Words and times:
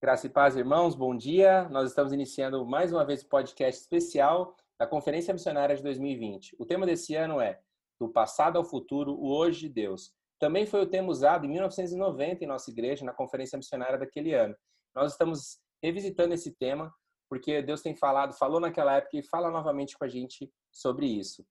Graça 0.00 0.28
e 0.28 0.30
paz, 0.30 0.54
irmãos, 0.54 0.94
bom 0.94 1.16
dia. 1.16 1.68
Nós 1.70 1.88
estamos 1.88 2.12
iniciando 2.12 2.64
mais 2.64 2.92
uma 2.92 3.04
vez 3.04 3.22
o 3.22 3.28
podcast 3.28 3.80
especial 3.80 4.56
da 4.78 4.86
Conferência 4.86 5.34
Missionária 5.34 5.74
de 5.74 5.82
2020. 5.82 6.54
O 6.56 6.64
tema 6.64 6.86
desse 6.86 7.16
ano 7.16 7.40
é 7.40 7.60
Do 7.98 8.08
passado 8.08 8.56
ao 8.56 8.64
futuro, 8.64 9.14
o 9.14 9.36
hoje 9.36 9.62
de 9.62 9.68
Deus. 9.70 10.14
Também 10.38 10.66
foi 10.66 10.82
o 10.82 10.86
tema 10.86 11.08
usado 11.08 11.46
em 11.46 11.48
1990 11.48 12.44
em 12.44 12.46
nossa 12.46 12.70
igreja, 12.70 13.04
na 13.04 13.12
Conferência 13.12 13.56
Missionária 13.56 13.98
daquele 13.98 14.32
ano. 14.32 14.54
Nós 14.94 15.10
estamos 15.10 15.58
revisitando 15.82 16.32
esse 16.32 16.52
tema 16.52 16.94
porque 17.28 17.60
Deus 17.60 17.82
tem 17.82 17.96
falado, 17.96 18.38
falou 18.38 18.60
naquela 18.60 18.94
época 18.94 19.16
e 19.16 19.22
fala 19.24 19.50
novamente 19.50 19.98
com 19.98 20.04
a 20.04 20.08
gente 20.08 20.48
sobre 20.70 21.06
isso. 21.06 21.44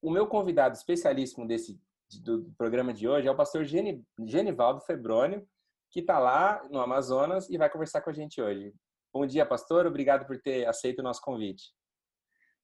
O 0.00 0.12
meu 0.12 0.28
convidado 0.28 0.76
especialíssimo 0.76 1.44
desse 1.44 1.76
do 2.22 2.52
programa 2.56 2.92
de 2.94 3.08
hoje 3.08 3.26
é 3.26 3.30
o 3.32 3.36
pastor 3.36 3.64
Genivaldo 3.64 4.80
Febrônio, 4.82 5.44
que 5.94 6.00
está 6.00 6.18
lá 6.18 6.60
no 6.72 6.80
Amazonas 6.80 7.48
e 7.48 7.56
vai 7.56 7.70
conversar 7.70 8.00
com 8.00 8.10
a 8.10 8.12
gente 8.12 8.42
hoje. 8.42 8.74
Bom 9.12 9.24
dia, 9.24 9.46
pastor. 9.46 9.86
Obrigado 9.86 10.26
por 10.26 10.36
ter 10.42 10.66
aceito 10.66 10.98
o 10.98 11.02
nosso 11.04 11.20
convite. 11.20 11.72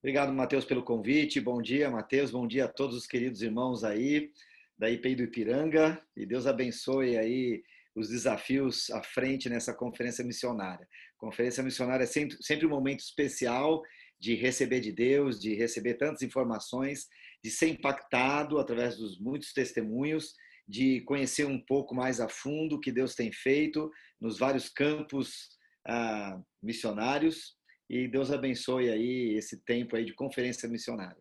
Obrigado, 0.03 0.33
Matheus, 0.33 0.65
pelo 0.65 0.83
convite. 0.83 1.41
Bom 1.41 1.63
dia, 1.63 1.89
Matheus. 1.89 2.33
Bom 2.33 2.45
dia 2.45 2.65
a 2.65 2.69
todos 2.69 2.97
os 2.97 3.07
queridos 3.07 3.41
irmãos 3.41 3.85
aí 3.85 4.33
da 4.77 4.91
IPI 4.91 5.15
do 5.15 5.23
Ipiranga. 5.23 6.05
E 6.17 6.27
Deus 6.27 6.45
abençoe 6.45 7.17
aí 7.17 7.63
os 7.95 8.09
desafios 8.09 8.91
à 8.91 9.01
frente 9.01 9.49
nessa 9.49 9.73
conferência 9.73 10.25
missionária. 10.25 10.89
Conferência 11.17 11.63
missionária 11.63 12.03
é 12.03 12.07
sempre, 12.09 12.67
um 12.67 12.71
momento 12.71 12.99
especial 12.99 13.81
de 14.19 14.35
receber 14.35 14.81
de 14.81 14.91
Deus, 14.91 15.39
de 15.39 15.55
receber 15.55 15.95
tantas 15.95 16.23
informações, 16.23 17.07
de 17.45 17.51
ser 17.51 17.69
impactado 17.69 18.59
através 18.59 18.97
dos 18.97 19.21
muitos 19.21 19.53
testemunhos 19.53 20.35
de 20.71 21.01
conhecer 21.01 21.45
um 21.45 21.59
pouco 21.59 21.95
mais 21.95 22.21
a 22.21 22.29
fundo 22.29 22.77
o 22.77 22.81
que 22.81 22.93
Deus 22.93 23.17
tem 23.17 23.33
feito 23.33 23.91
nos 24.21 24.39
vários 24.39 24.69
campos 24.69 25.59
ah, 25.85 26.41
missionários 26.63 27.57
e 27.89 28.07
Deus 28.07 28.31
abençoe 28.31 28.89
aí 28.89 29.35
esse 29.35 29.57
tempo 29.65 29.97
aí 29.97 30.05
de 30.05 30.15
conferência 30.15 30.69
missionária. 30.69 31.21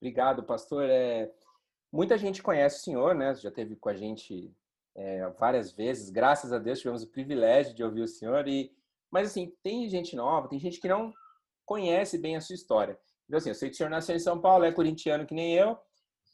Obrigado, 0.00 0.42
pastor. 0.42 0.90
É, 0.90 1.30
muita 1.92 2.18
gente 2.18 2.42
conhece 2.42 2.80
o 2.80 2.82
senhor, 2.82 3.14
né? 3.14 3.32
Já 3.36 3.50
teve 3.50 3.76
com 3.76 3.88
a 3.88 3.94
gente 3.94 4.52
é, 4.96 5.30
várias 5.38 5.72
vezes. 5.72 6.10
Graças 6.10 6.52
a 6.52 6.58
Deus 6.58 6.80
tivemos 6.80 7.04
o 7.04 7.10
privilégio 7.10 7.74
de 7.74 7.84
ouvir 7.84 8.02
o 8.02 8.08
senhor 8.08 8.48
e 8.48 8.72
mas 9.08 9.28
assim 9.30 9.54
tem 9.62 9.88
gente 9.88 10.16
nova, 10.16 10.48
tem 10.48 10.58
gente 10.58 10.80
que 10.80 10.88
não 10.88 11.12
conhece 11.64 12.18
bem 12.18 12.34
a 12.34 12.40
sua 12.40 12.56
história. 12.56 12.98
Então 13.28 13.38
assim, 13.38 13.50
eu 13.50 13.54
sei 13.54 13.68
que 13.68 13.74
o 13.74 13.76
senhor 13.76 13.88
nasceu 13.88 14.16
em 14.16 14.18
São 14.18 14.40
Paulo, 14.40 14.64
é 14.64 14.72
corintiano 14.72 15.24
que 15.24 15.34
nem 15.34 15.54
eu, 15.54 15.78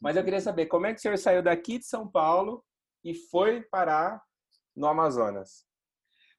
mas 0.00 0.16
eu 0.16 0.24
queria 0.24 0.40
saber 0.40 0.66
como 0.66 0.86
é 0.86 0.92
que 0.92 0.98
o 0.98 1.02
senhor 1.02 1.18
saiu 1.18 1.42
daqui 1.42 1.78
de 1.78 1.84
São 1.84 2.08
Paulo 2.08 2.64
e 3.04 3.14
foi 3.14 3.62
parar 3.62 4.22
no 4.74 4.86
Amazonas. 4.86 5.66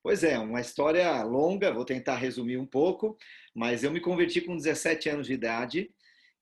Pois 0.04 0.24
é, 0.24 0.40
uma 0.40 0.60
história 0.60 1.22
longa, 1.24 1.72
vou 1.72 1.86
tentar 1.86 2.16
resumir 2.16 2.58
um 2.58 2.66
pouco, 2.66 3.16
mas 3.56 3.84
eu 3.84 3.92
me 3.92 4.00
converti 4.00 4.42
com 4.42 4.58
17 4.58 5.10
anos 5.10 5.28
de 5.28 5.34
idade 5.34 5.94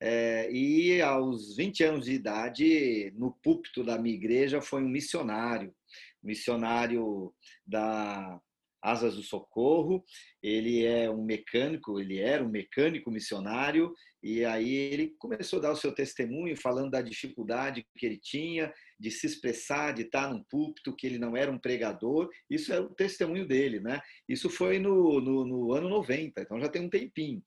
é, 0.01 0.49
e 0.49 1.01
aos 1.01 1.57
20 1.57 1.83
anos 1.83 2.05
de 2.05 2.13
idade, 2.13 3.11
no 3.17 3.31
púlpito 3.43 3.83
da 3.83 3.97
minha 3.97 4.15
igreja, 4.15 4.61
foi 4.61 4.81
um 4.81 4.87
missionário, 4.87 5.75
missionário 6.23 7.33
da 7.67 8.39
Asas 8.81 9.15
do 9.15 9.23
Socorro. 9.23 10.03
Ele 10.41 10.85
é 10.85 11.09
um 11.09 11.23
mecânico, 11.23 11.99
ele 11.99 12.19
era 12.19 12.43
um 12.43 12.49
mecânico 12.49 13.11
missionário, 13.11 13.93
e 14.21 14.43
aí 14.45 14.73
ele 14.73 15.15
começou 15.17 15.59
a 15.59 15.63
dar 15.63 15.71
o 15.71 15.75
seu 15.75 15.93
testemunho, 15.93 16.55
falando 16.55 16.91
da 16.91 17.01
dificuldade 17.01 17.85
que 17.97 18.05
ele 18.05 18.17
tinha 18.17 18.73
de 18.99 19.11
se 19.11 19.25
expressar, 19.27 19.93
de 19.93 20.03
estar 20.03 20.29
num 20.31 20.43
púlpito, 20.43 20.95
que 20.95 21.07
ele 21.07 21.17
não 21.17 21.35
era 21.35 21.51
um 21.51 21.59
pregador. 21.59 22.29
Isso 22.49 22.73
é 22.73 22.79
o 22.79 22.89
testemunho 22.89 23.47
dele, 23.47 23.79
né? 23.79 24.01
Isso 24.27 24.49
foi 24.49 24.79
no, 24.79 25.21
no, 25.21 25.45
no 25.45 25.73
ano 25.73 25.89
90, 25.89 26.41
então 26.41 26.59
já 26.59 26.67
tem 26.67 26.81
um 26.81 26.89
tempinho. 26.89 27.43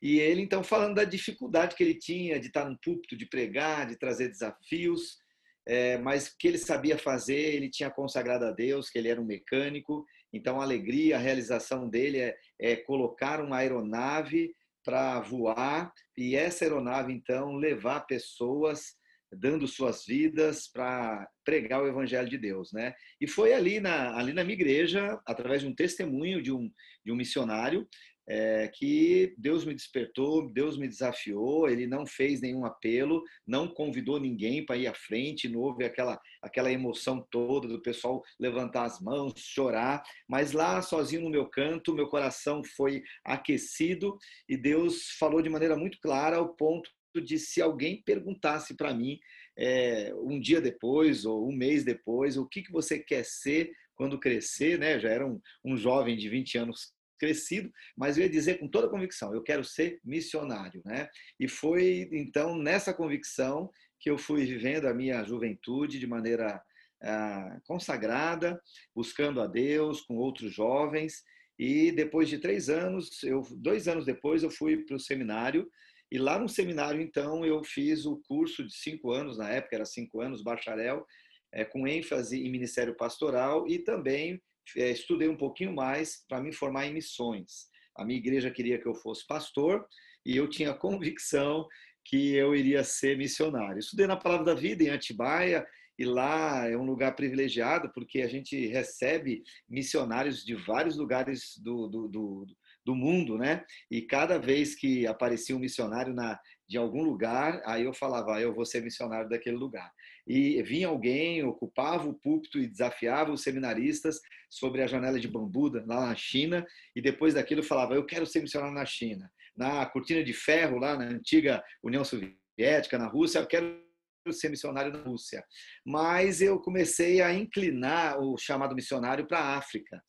E 0.00 0.18
ele, 0.18 0.42
então, 0.42 0.64
falando 0.64 0.96
da 0.96 1.04
dificuldade 1.04 1.76
que 1.76 1.82
ele 1.84 1.94
tinha 1.94 2.40
de 2.40 2.48
estar 2.48 2.68
num 2.68 2.76
púlpito, 2.76 3.16
de 3.16 3.24
pregar, 3.24 3.86
de 3.86 3.96
trazer 3.96 4.28
desafios, 4.28 5.18
é, 5.66 5.96
mas 5.98 6.28
que 6.28 6.48
ele 6.48 6.58
sabia 6.58 6.98
fazer, 6.98 7.54
ele 7.54 7.70
tinha 7.70 7.88
consagrado 7.88 8.44
a 8.44 8.50
Deus, 8.50 8.90
que 8.90 8.98
ele 8.98 9.08
era 9.08 9.20
um 9.20 9.24
mecânico, 9.24 10.04
então, 10.32 10.60
a 10.60 10.64
alegria, 10.64 11.16
a 11.16 11.20
realização 11.20 11.88
dele 11.88 12.18
é, 12.18 12.36
é 12.58 12.76
colocar 12.76 13.40
uma 13.40 13.58
aeronave 13.58 14.54
para 14.84 15.20
voar 15.20 15.92
e 16.16 16.34
essa 16.34 16.64
aeronave, 16.64 17.12
então, 17.12 17.54
levar 17.54 18.00
pessoas 18.00 18.96
dando 19.34 19.66
suas 19.66 20.04
vidas 20.04 20.68
para 20.68 21.26
pregar 21.44 21.82
o 21.82 21.86
evangelho 21.86 22.28
de 22.28 22.36
Deus, 22.36 22.72
né? 22.72 22.94
E 23.20 23.26
foi 23.26 23.54
ali 23.54 23.80
na 23.80 24.14
ali 24.16 24.32
na 24.32 24.44
minha 24.44 24.54
igreja, 24.54 25.18
através 25.26 25.62
de 25.62 25.68
um 25.68 25.74
testemunho 25.74 26.42
de 26.42 26.52
um 26.52 26.70
de 27.04 27.10
um 27.10 27.16
missionário, 27.16 27.88
é, 28.28 28.68
que 28.68 29.34
Deus 29.36 29.64
me 29.64 29.74
despertou, 29.74 30.48
Deus 30.50 30.78
me 30.78 30.86
desafiou, 30.86 31.68
Ele 31.68 31.86
não 31.86 32.06
fez 32.06 32.40
nenhum 32.40 32.64
apelo, 32.64 33.22
não 33.46 33.68
convidou 33.68 34.20
ninguém 34.20 34.64
para 34.64 34.76
ir 34.76 34.86
à 34.86 34.94
frente, 34.94 35.48
não 35.48 35.60
houve 35.60 35.84
aquela, 35.84 36.20
aquela 36.40 36.70
emoção 36.70 37.26
toda 37.30 37.66
do 37.66 37.82
pessoal 37.82 38.22
levantar 38.38 38.84
as 38.84 39.00
mãos, 39.00 39.34
chorar, 39.36 40.02
mas 40.28 40.52
lá 40.52 40.80
sozinho 40.82 41.22
no 41.22 41.30
meu 41.30 41.46
canto, 41.46 41.94
meu 41.94 42.08
coração 42.08 42.62
foi 42.76 43.02
aquecido 43.24 44.16
e 44.48 44.56
Deus 44.56 45.10
falou 45.18 45.42
de 45.42 45.48
maneira 45.48 45.76
muito 45.76 45.98
clara 46.00 46.36
ao 46.36 46.54
ponto 46.54 46.90
de 47.24 47.38
se 47.38 47.60
alguém 47.60 48.02
perguntasse 48.02 48.74
para 48.74 48.94
mim 48.94 49.18
é, 49.58 50.12
um 50.14 50.40
dia 50.40 50.60
depois 50.60 51.24
ou 51.24 51.46
um 51.46 51.52
mês 51.52 51.84
depois 51.84 52.36
o 52.36 52.46
que, 52.46 52.62
que 52.62 52.72
você 52.72 52.98
quer 52.98 53.24
ser 53.24 53.70
quando 53.94 54.18
crescer, 54.18 54.78
né? 54.78 54.98
Já 54.98 55.10
era 55.10 55.26
um, 55.26 55.40
um 55.64 55.76
jovem 55.76 56.16
de 56.16 56.28
20 56.28 56.58
anos 56.58 56.92
crescido, 57.22 57.70
mas 57.96 58.18
eu 58.18 58.24
ia 58.24 58.28
dizer 58.28 58.58
com 58.58 58.66
toda 58.66 58.88
convicção, 58.88 59.32
eu 59.32 59.44
quero 59.44 59.62
ser 59.64 60.00
missionário, 60.04 60.82
né? 60.84 61.08
E 61.38 61.46
foi 61.46 62.08
então 62.10 62.56
nessa 62.56 62.92
convicção 62.92 63.70
que 64.00 64.10
eu 64.10 64.18
fui 64.18 64.44
vivendo 64.44 64.86
a 64.86 64.94
minha 64.94 65.22
juventude 65.22 66.00
de 66.00 66.06
maneira 66.08 66.60
ah, 67.00 67.60
consagrada, 67.64 68.60
buscando 68.92 69.40
a 69.40 69.46
Deus 69.46 70.00
com 70.00 70.16
outros 70.16 70.52
jovens. 70.52 71.22
E 71.56 71.92
depois 71.92 72.28
de 72.28 72.38
três 72.38 72.68
anos, 72.68 73.22
eu, 73.22 73.42
dois 73.56 73.86
anos 73.86 74.04
depois, 74.04 74.42
eu 74.42 74.50
fui 74.50 74.78
para 74.78 74.96
o 74.96 75.00
seminário. 75.00 75.70
E 76.10 76.18
lá 76.18 76.40
no 76.40 76.48
seminário, 76.48 77.00
então, 77.00 77.44
eu 77.44 77.62
fiz 77.62 78.04
o 78.04 78.20
curso 78.26 78.66
de 78.66 78.74
cinco 78.74 79.12
anos, 79.12 79.38
na 79.38 79.48
época 79.48 79.76
era 79.76 79.84
cinco 79.84 80.20
anos, 80.20 80.42
bacharel, 80.42 81.06
é, 81.52 81.64
com 81.64 81.86
ênfase 81.86 82.44
em 82.44 82.50
ministério 82.50 82.96
pastoral 82.96 83.68
e 83.68 83.78
também 83.78 84.42
estudei 84.76 85.28
um 85.28 85.36
pouquinho 85.36 85.74
mais 85.74 86.24
para 86.28 86.40
me 86.40 86.52
formar 86.52 86.86
em 86.86 86.94
missões. 86.94 87.70
A 87.96 88.04
minha 88.04 88.18
igreja 88.18 88.50
queria 88.50 88.80
que 88.80 88.88
eu 88.88 88.94
fosse 88.94 89.26
pastor 89.26 89.86
e 90.24 90.36
eu 90.36 90.48
tinha 90.48 90.74
convicção 90.74 91.66
que 92.04 92.34
eu 92.34 92.54
iria 92.54 92.82
ser 92.82 93.16
missionário. 93.16 93.78
Estudei 93.78 94.06
na 94.06 94.16
Palavra 94.16 94.46
da 94.46 94.54
Vida 94.54 94.82
em 94.82 94.90
Atibaia 94.90 95.66
e 95.98 96.04
lá 96.04 96.68
é 96.68 96.76
um 96.76 96.84
lugar 96.84 97.14
privilegiado 97.14 97.90
porque 97.94 98.22
a 98.22 98.28
gente 98.28 98.66
recebe 98.66 99.42
missionários 99.68 100.44
de 100.44 100.54
vários 100.54 100.96
lugares 100.96 101.58
do, 101.58 101.86
do, 101.86 102.08
do, 102.08 102.46
do 102.84 102.94
mundo, 102.94 103.38
né? 103.38 103.64
E 103.90 104.02
cada 104.02 104.38
vez 104.38 104.74
que 104.74 105.06
aparecia 105.06 105.54
um 105.54 105.60
missionário 105.60 106.14
na, 106.14 106.40
de 106.68 106.78
algum 106.78 107.02
lugar, 107.02 107.62
aí 107.64 107.84
eu 107.84 107.92
falava, 107.92 108.36
ah, 108.36 108.40
eu 108.40 108.54
vou 108.54 108.64
ser 108.64 108.82
missionário 108.82 109.28
daquele 109.28 109.56
lugar. 109.56 109.92
E 110.26 110.62
vinha 110.62 110.88
alguém, 110.88 111.42
ocupava 111.44 112.08
o 112.08 112.14
púlpito 112.14 112.58
e 112.58 112.68
desafiava 112.68 113.32
os 113.32 113.42
seminaristas 113.42 114.20
sobre 114.48 114.82
a 114.82 114.86
janela 114.86 115.18
de 115.18 115.26
bambu 115.26 115.68
lá 115.86 116.08
na 116.08 116.14
China, 116.14 116.64
e 116.94 117.00
depois 117.00 117.34
daquilo 117.34 117.62
falava, 117.62 117.94
eu 117.94 118.04
quero 118.04 118.26
ser 118.26 118.40
missionário 118.40 118.74
na 118.74 118.84
China. 118.84 119.30
Na 119.56 119.84
cortina 119.86 120.22
de 120.22 120.32
ferro, 120.32 120.78
lá 120.78 120.96
na 120.96 121.04
antiga 121.04 121.62
União 121.82 122.04
Soviética, 122.04 122.98
na 122.98 123.08
Rússia, 123.08 123.40
eu 123.40 123.46
quero 123.46 123.82
ser 124.30 124.48
missionário 124.48 124.92
na 124.92 125.02
Rússia. 125.02 125.44
Mas 125.84 126.40
eu 126.40 126.60
comecei 126.60 127.20
a 127.20 127.34
inclinar 127.34 128.20
o 128.20 128.36
chamado 128.38 128.74
missionário 128.74 129.26
para 129.26 129.38
a 129.38 129.56
África. 129.56 130.00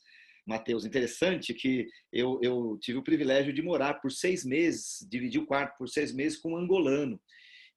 Mateus, 0.45 0.85
interessante 0.85 1.53
que 1.53 1.87
eu, 2.11 2.37
eu 2.43 2.77
tive 2.81 2.97
o 2.97 3.03
privilégio 3.03 3.53
de 3.53 3.61
morar 3.61 3.95
por 3.95 4.11
seis 4.11 4.45
meses, 4.45 5.07
dividir 5.09 5.41
o 5.41 5.45
quarto 5.45 5.77
por 5.77 5.87
seis 5.87 6.13
meses 6.13 6.37
com 6.37 6.53
um 6.53 6.57
angolano. 6.57 7.19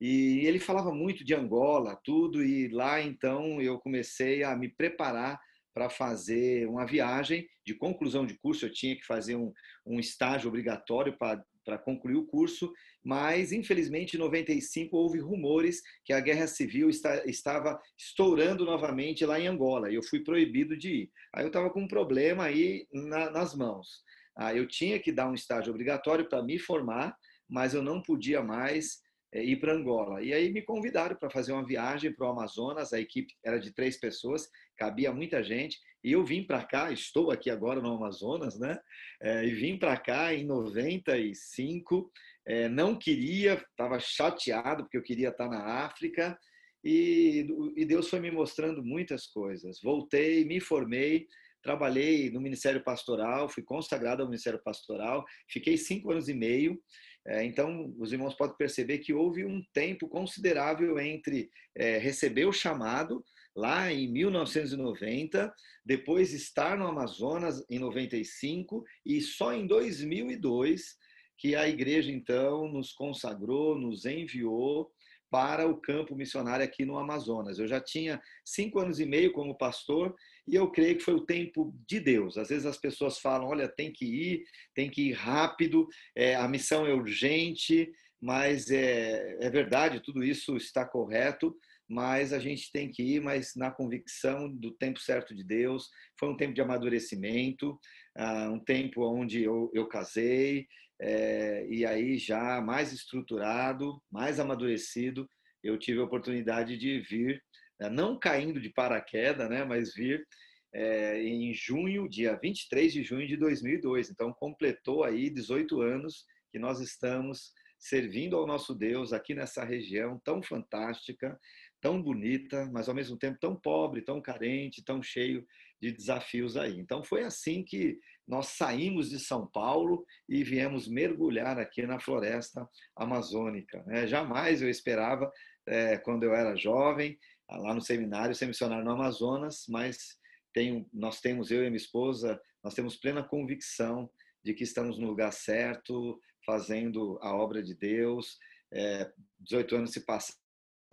E 0.00 0.44
ele 0.46 0.58
falava 0.58 0.92
muito 0.92 1.24
de 1.24 1.34
Angola, 1.34 1.98
tudo, 2.04 2.44
e 2.44 2.68
lá 2.68 3.00
então 3.00 3.60
eu 3.60 3.78
comecei 3.78 4.42
a 4.42 4.54
me 4.54 4.68
preparar 4.68 5.40
para 5.76 5.90
fazer 5.90 6.66
uma 6.68 6.86
viagem 6.86 7.46
de 7.64 7.74
conclusão 7.74 8.24
de 8.24 8.38
curso. 8.38 8.64
Eu 8.64 8.72
tinha 8.72 8.96
que 8.96 9.04
fazer 9.04 9.36
um, 9.36 9.52
um 9.86 10.00
estágio 10.00 10.48
obrigatório 10.48 11.16
para 11.18 11.78
concluir 11.78 12.16
o 12.16 12.26
curso, 12.26 12.72
mas 13.04 13.52
infelizmente 13.52 14.16
em 14.16 14.18
95 14.18 14.96
houve 14.96 15.18
rumores 15.18 15.82
que 16.04 16.12
a 16.12 16.20
guerra 16.20 16.46
civil 16.46 16.88
está, 16.88 17.24
estava 17.26 17.78
estourando 17.98 18.64
novamente 18.64 19.24
lá 19.26 19.38
em 19.38 19.48
Angola 19.48 19.90
e 19.90 19.94
eu 19.94 20.02
fui 20.02 20.20
proibido 20.20 20.78
de 20.78 21.02
ir. 21.02 21.10
Aí 21.34 21.44
eu 21.44 21.48
estava 21.48 21.68
com 21.68 21.82
um 21.82 21.88
problema 21.88 22.44
aí 22.44 22.86
na, 22.90 23.30
nas 23.30 23.54
mãos. 23.54 24.02
Aí 24.36 24.58
eu 24.58 24.66
tinha 24.66 24.98
que 24.98 25.12
dar 25.12 25.28
um 25.28 25.34
estágio 25.34 25.70
obrigatório 25.70 26.28
para 26.28 26.42
me 26.42 26.58
formar, 26.58 27.16
mas 27.48 27.74
eu 27.74 27.82
não 27.82 28.02
podia 28.02 28.42
mais 28.42 29.00
ir 29.32 29.56
para 29.56 29.74
Angola. 29.74 30.22
E 30.22 30.32
aí 30.32 30.52
me 30.52 30.62
convidaram 30.62 31.16
para 31.16 31.30
fazer 31.30 31.52
uma 31.52 31.66
viagem 31.66 32.12
para 32.12 32.26
o 32.26 32.30
Amazonas, 32.30 32.92
a 32.92 33.00
equipe 33.00 33.34
era 33.44 33.58
de 33.58 33.72
três 33.72 33.98
pessoas, 33.98 34.48
cabia 34.76 35.12
muita 35.12 35.42
gente, 35.42 35.78
e 36.02 36.12
eu 36.12 36.24
vim 36.24 36.44
para 36.44 36.64
cá, 36.64 36.92
estou 36.92 37.30
aqui 37.30 37.50
agora 37.50 37.80
no 37.80 37.94
Amazonas, 37.94 38.58
né? 38.58 38.78
É, 39.20 39.44
e 39.44 39.50
vim 39.50 39.78
para 39.78 39.96
cá 39.96 40.32
em 40.32 40.44
95, 40.44 42.10
é, 42.46 42.68
não 42.68 42.96
queria, 42.96 43.54
estava 43.54 43.98
chateado 43.98 44.84
porque 44.84 44.96
eu 44.96 45.02
queria 45.02 45.30
estar 45.30 45.48
na 45.48 45.84
África, 45.84 46.38
e, 46.84 47.48
e 47.76 47.84
Deus 47.84 48.08
foi 48.08 48.20
me 48.20 48.30
mostrando 48.30 48.84
muitas 48.84 49.26
coisas. 49.26 49.80
Voltei, 49.82 50.44
me 50.44 50.60
formei, 50.60 51.26
trabalhei 51.60 52.30
no 52.30 52.40
Ministério 52.40 52.84
Pastoral, 52.84 53.48
fui 53.48 53.64
consagrado 53.64 54.22
ao 54.22 54.28
Ministério 54.28 54.62
Pastoral, 54.62 55.24
fiquei 55.50 55.76
cinco 55.76 56.12
anos 56.12 56.28
e 56.28 56.34
meio. 56.34 56.80
É, 57.26 57.44
então, 57.44 57.92
os 57.98 58.12
irmãos 58.12 58.34
podem 58.34 58.56
perceber 58.56 58.98
que 58.98 59.12
houve 59.12 59.44
um 59.44 59.62
tempo 59.72 60.08
considerável 60.08 60.98
entre 61.00 61.50
é, 61.74 61.98
receber 61.98 62.46
o 62.46 62.52
chamado 62.52 63.24
lá 63.54 63.92
em 63.92 64.06
1990, 64.12 65.52
depois 65.84 66.32
estar 66.32 66.78
no 66.78 66.86
Amazonas 66.86 67.64
em 67.68 67.78
95 67.78 68.84
e 69.04 69.20
só 69.20 69.52
em 69.52 69.66
2002 69.66 70.96
que 71.38 71.54
a 71.54 71.68
igreja 71.68 72.12
então 72.12 72.68
nos 72.68 72.92
consagrou, 72.92 73.76
nos 73.76 74.04
enviou 74.04 74.90
para 75.30 75.66
o 75.66 75.76
campo 75.76 76.14
missionário 76.14 76.64
aqui 76.64 76.84
no 76.84 76.98
Amazonas. 76.98 77.58
Eu 77.58 77.66
já 77.66 77.80
tinha 77.80 78.22
cinco 78.44 78.78
anos 78.78 79.00
e 79.00 79.06
meio 79.06 79.32
como 79.32 79.58
pastor 79.58 80.14
e 80.46 80.54
eu 80.54 80.70
creio 80.70 80.96
que 80.96 81.04
foi 81.04 81.14
o 81.14 81.26
tempo 81.26 81.74
de 81.88 81.98
Deus. 81.98 82.38
Às 82.38 82.48
vezes 82.48 82.66
as 82.66 82.78
pessoas 82.78 83.18
falam, 83.18 83.48
olha, 83.48 83.68
tem 83.68 83.92
que 83.92 84.04
ir, 84.04 84.44
tem 84.74 84.88
que 84.88 85.08
ir 85.08 85.12
rápido, 85.12 85.88
é, 86.14 86.36
a 86.36 86.46
missão 86.46 86.86
é 86.86 86.94
urgente, 86.94 87.90
mas 88.20 88.70
é, 88.70 89.36
é 89.40 89.50
verdade, 89.50 90.00
tudo 90.00 90.22
isso 90.22 90.56
está 90.56 90.84
correto, 90.84 91.56
mas 91.88 92.32
a 92.32 92.38
gente 92.38 92.70
tem 92.72 92.90
que 92.90 93.02
ir, 93.02 93.20
mas 93.20 93.54
na 93.54 93.70
convicção 93.70 94.50
do 94.50 94.72
tempo 94.72 94.98
certo 94.98 95.34
de 95.34 95.44
Deus. 95.44 95.88
Foi 96.18 96.28
um 96.28 96.36
tempo 96.36 96.54
de 96.54 96.60
amadurecimento, 96.60 97.78
ah, 98.16 98.50
um 98.50 98.58
tempo 98.58 99.02
onde 99.04 99.42
eu, 99.42 99.70
eu 99.72 99.86
casei, 99.86 100.66
é, 101.00 101.66
e 101.68 101.84
aí 101.84 102.18
já 102.18 102.60
mais 102.60 102.92
estruturado, 102.92 104.00
mais 104.10 104.40
amadurecido, 104.40 105.28
eu 105.62 105.78
tive 105.78 106.00
a 106.00 106.04
oportunidade 106.04 106.76
de 106.78 107.00
vir, 107.00 107.42
não 107.90 108.18
caindo 108.18 108.60
de 108.60 108.70
paraquedas, 108.70 109.48
né, 109.48 109.64
mas 109.64 109.94
vir 109.94 110.26
é, 110.74 111.22
em 111.22 111.52
junho, 111.54 112.08
dia 112.08 112.38
23 112.40 112.92
de 112.92 113.02
junho 113.02 113.26
de 113.26 113.36
2002. 113.36 114.10
Então, 114.10 114.32
completou 114.32 115.04
aí 115.04 115.30
18 115.30 115.80
anos 115.80 116.24
que 116.50 116.58
nós 116.58 116.80
estamos 116.80 117.52
servindo 117.78 118.36
ao 118.36 118.46
nosso 118.46 118.74
Deus 118.74 119.12
aqui 119.12 119.34
nessa 119.34 119.64
região 119.64 120.20
tão 120.24 120.42
fantástica, 120.42 121.38
tão 121.80 122.02
bonita, 122.02 122.68
mas 122.72 122.88
ao 122.88 122.94
mesmo 122.94 123.16
tempo 123.16 123.38
tão 123.38 123.54
pobre, 123.54 124.02
tão 124.02 124.20
carente, 124.20 124.84
tão 124.84 125.02
cheio 125.02 125.46
de 125.80 125.92
desafios 125.92 126.56
aí. 126.56 126.78
Então 126.78 127.04
foi 127.04 127.22
assim 127.22 127.62
que 127.62 127.98
nós 128.26 128.48
saímos 128.48 129.10
de 129.10 129.20
São 129.20 129.46
Paulo 129.46 130.04
e 130.28 130.42
viemos 130.42 130.88
mergulhar 130.88 131.58
aqui 131.58 131.86
na 131.86 132.00
floresta 132.00 132.68
amazônica. 132.96 133.84
É, 133.88 134.06
jamais 134.06 134.62
eu 134.62 134.68
esperava, 134.68 135.30
é, 135.66 135.96
quando 135.98 136.24
eu 136.24 136.34
era 136.34 136.56
jovem, 136.56 137.18
lá 137.50 137.74
no 137.74 137.80
seminário, 137.80 138.34
ser 138.34 138.46
missionário 138.46 138.84
no 138.84 138.90
Amazonas, 138.90 139.64
mas 139.68 140.16
tenho, 140.52 140.88
nós 140.92 141.20
temos, 141.20 141.50
eu 141.50 141.62
e 141.62 141.66
minha 141.66 141.76
esposa, 141.76 142.40
nós 142.62 142.74
temos 142.74 142.96
plena 142.96 143.22
convicção 143.22 144.10
de 144.44 144.54
que 144.54 144.64
estamos 144.64 144.98
no 144.98 145.06
lugar 145.06 145.32
certo, 145.32 146.20
fazendo 146.44 147.18
a 147.20 147.34
obra 147.34 147.62
de 147.62 147.74
Deus. 147.74 148.38
É, 148.72 149.10
18 149.40 149.76
anos 149.76 149.92
se 149.92 150.04
passam 150.04 150.34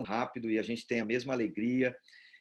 rápido 0.01 0.49
e 0.49 0.59
a 0.59 0.63
gente 0.63 0.85
tem 0.85 0.99
a 0.99 1.05
mesma 1.05 1.33
alegria 1.33 1.95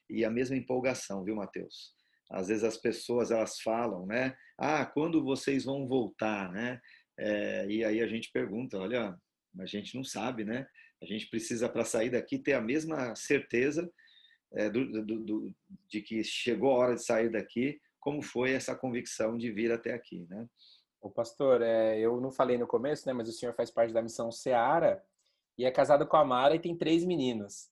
e 0.08 0.24
a 0.24 0.30
mesma 0.30 0.56
empolgação, 0.56 1.24
viu, 1.24 1.36
Mateus? 1.36 1.94
Às 2.30 2.48
vezes 2.48 2.64
as 2.64 2.76
pessoas 2.76 3.30
elas 3.30 3.60
falam, 3.60 4.06
né? 4.06 4.34
Ah, 4.58 4.86
quando 4.86 5.22
vocês 5.22 5.64
vão 5.64 5.86
voltar, 5.86 6.50
né? 6.50 6.80
É, 7.18 7.66
e 7.68 7.84
aí 7.84 8.00
a 8.00 8.06
gente 8.06 8.30
pergunta, 8.32 8.78
olha, 8.78 9.14
a 9.58 9.66
gente 9.66 9.94
não 9.94 10.02
sabe, 10.02 10.44
né? 10.44 10.66
A 11.02 11.04
gente 11.04 11.26
precisa 11.26 11.68
para 11.68 11.84
sair 11.84 12.10
daqui 12.10 12.38
ter 12.38 12.52
a 12.52 12.60
mesma 12.60 13.14
certeza 13.16 13.90
é, 14.52 14.70
do, 14.70 15.02
do, 15.02 15.18
do, 15.20 15.54
de 15.88 16.00
que 16.00 16.22
chegou 16.22 16.70
a 16.70 16.78
hora 16.78 16.94
de 16.94 17.02
sair 17.02 17.28
daqui, 17.28 17.80
como 17.98 18.22
foi 18.22 18.52
essa 18.52 18.76
convicção 18.76 19.36
de 19.36 19.50
vir 19.50 19.72
até 19.72 19.92
aqui, 19.92 20.24
né? 20.30 20.46
O 21.00 21.10
pastor, 21.10 21.60
é, 21.60 21.98
eu 21.98 22.20
não 22.20 22.30
falei 22.30 22.56
no 22.56 22.66
começo, 22.66 23.06
né? 23.06 23.12
Mas 23.12 23.28
o 23.28 23.32
senhor 23.32 23.52
faz 23.54 23.70
parte 23.70 23.92
da 23.92 24.00
missão 24.00 24.30
Seara 24.30 25.02
e 25.58 25.64
é 25.64 25.70
casado 25.70 26.06
com 26.06 26.16
a 26.16 26.24
Mara 26.24 26.54
e 26.54 26.60
tem 26.60 26.76
três 26.76 27.04
meninos. 27.04 27.68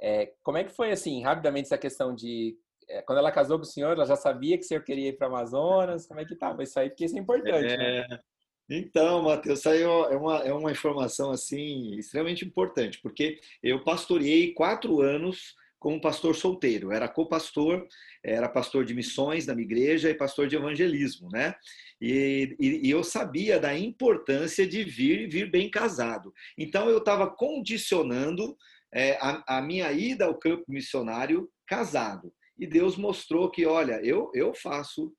É, 0.00 0.32
como 0.42 0.58
é 0.58 0.64
que 0.64 0.72
foi, 0.72 0.90
assim, 0.90 1.22
rapidamente, 1.22 1.66
essa 1.66 1.78
questão 1.78 2.12
de... 2.12 2.58
É, 2.88 3.00
quando 3.02 3.18
ela 3.18 3.30
casou 3.30 3.58
com 3.58 3.62
o 3.62 3.66
senhor, 3.66 3.92
ela 3.92 4.04
já 4.04 4.16
sabia 4.16 4.58
que 4.58 4.64
o 4.64 4.66
senhor 4.66 4.82
queria 4.82 5.10
ir 5.10 5.16
para 5.16 5.28
Amazonas? 5.28 6.06
Como 6.06 6.18
é 6.18 6.24
que 6.24 6.34
estava 6.34 6.64
isso 6.64 6.78
aí? 6.80 6.88
Porque 6.88 7.04
isso 7.04 7.16
é 7.16 7.20
importante, 7.20 7.76
né? 7.76 7.98
é... 7.98 8.08
né? 8.08 8.20
Então, 8.68 9.22
Matheus, 9.22 9.58
isso 9.58 9.68
aí 9.68 9.82
é 9.82 10.16
uma, 10.16 10.38
é 10.38 10.52
uma 10.52 10.70
informação, 10.70 11.30
assim, 11.30 11.96
extremamente 11.96 12.44
importante, 12.44 13.00
porque 13.02 13.40
eu 13.62 13.82
pastoreei 13.84 14.52
quatro 14.54 15.00
anos 15.00 15.54
como 15.82 16.00
pastor 16.00 16.36
solteiro. 16.36 16.92
Era 16.92 17.08
co-pastor, 17.08 17.86
era 18.24 18.48
pastor 18.48 18.84
de 18.84 18.94
missões 18.94 19.44
da 19.44 19.52
minha 19.52 19.66
igreja 19.66 20.08
e 20.08 20.14
pastor 20.14 20.46
de 20.46 20.54
evangelismo, 20.54 21.28
né? 21.28 21.54
E, 22.00 22.56
e, 22.58 22.86
e 22.86 22.90
eu 22.90 23.02
sabia 23.02 23.58
da 23.58 23.76
importância 23.76 24.64
de 24.64 24.84
vir 24.84 25.22
e 25.22 25.26
vir 25.26 25.50
bem 25.50 25.68
casado. 25.68 26.32
Então 26.56 26.88
eu 26.88 26.98
estava 26.98 27.28
condicionando 27.28 28.56
é, 28.94 29.18
a, 29.20 29.58
a, 29.58 29.62
minha 29.62 29.90
ida 29.90 30.26
ao 30.26 30.38
campo 30.38 30.64
missionário 30.68 31.50
casado. 31.66 32.32
E 32.56 32.64
Deus 32.64 32.96
mostrou 32.96 33.50
que, 33.50 33.66
olha, 33.66 34.00
eu, 34.04 34.30
eu 34.34 34.54
faço 34.54 35.12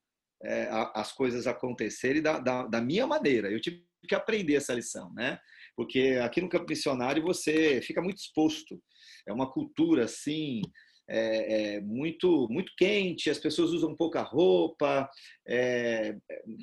é, 0.44 0.68
as 0.94 1.12
coisas 1.12 1.48
acontecerem 1.48 2.22
da, 2.22 2.40
da, 2.40 2.68
da 2.68 2.82
minha 2.82 3.08
maneira. 3.08 3.52
Eu 3.52 3.62
tive 3.62 3.84
que 4.08 4.16
aprender 4.16 4.56
essa 4.56 4.74
lição, 4.74 5.14
né? 5.14 5.40
Porque 5.76 6.20
aqui 6.22 6.42
no 6.42 6.50
campo 6.50 6.68
missionário 6.70 7.24
você 7.24 7.82
fica 7.82 8.02
muito 8.02 8.18
exposto 8.18 8.80
é 9.28 9.34
uma 9.34 9.50
cultura 9.52 10.06
assim 10.06 10.62
é, 11.08 11.76
é, 11.76 11.82
muito 11.82 12.48
muito 12.50 12.72
quente, 12.78 13.30
as 13.30 13.38
pessoas 13.38 13.72
usam 13.72 13.96
pouca 13.96 14.22
roupa, 14.22 15.10
é, 15.46 16.16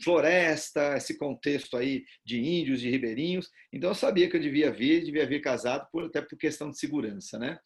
floresta, 0.02 0.96
esse 0.96 1.18
contexto 1.18 1.76
aí 1.76 2.04
de 2.24 2.40
índios, 2.40 2.80
de 2.80 2.90
ribeirinhos. 2.90 3.50
Então 3.70 3.90
eu 3.90 3.94
sabia 3.94 4.30
que 4.30 4.36
eu 4.36 4.40
devia 4.40 4.72
vir, 4.72 5.04
devia 5.04 5.26
vir 5.26 5.42
casado, 5.42 5.86
por, 5.92 6.04
até 6.04 6.22
por 6.22 6.38
questão 6.38 6.70
de 6.70 6.78
segurança, 6.78 7.38
né? 7.38 7.58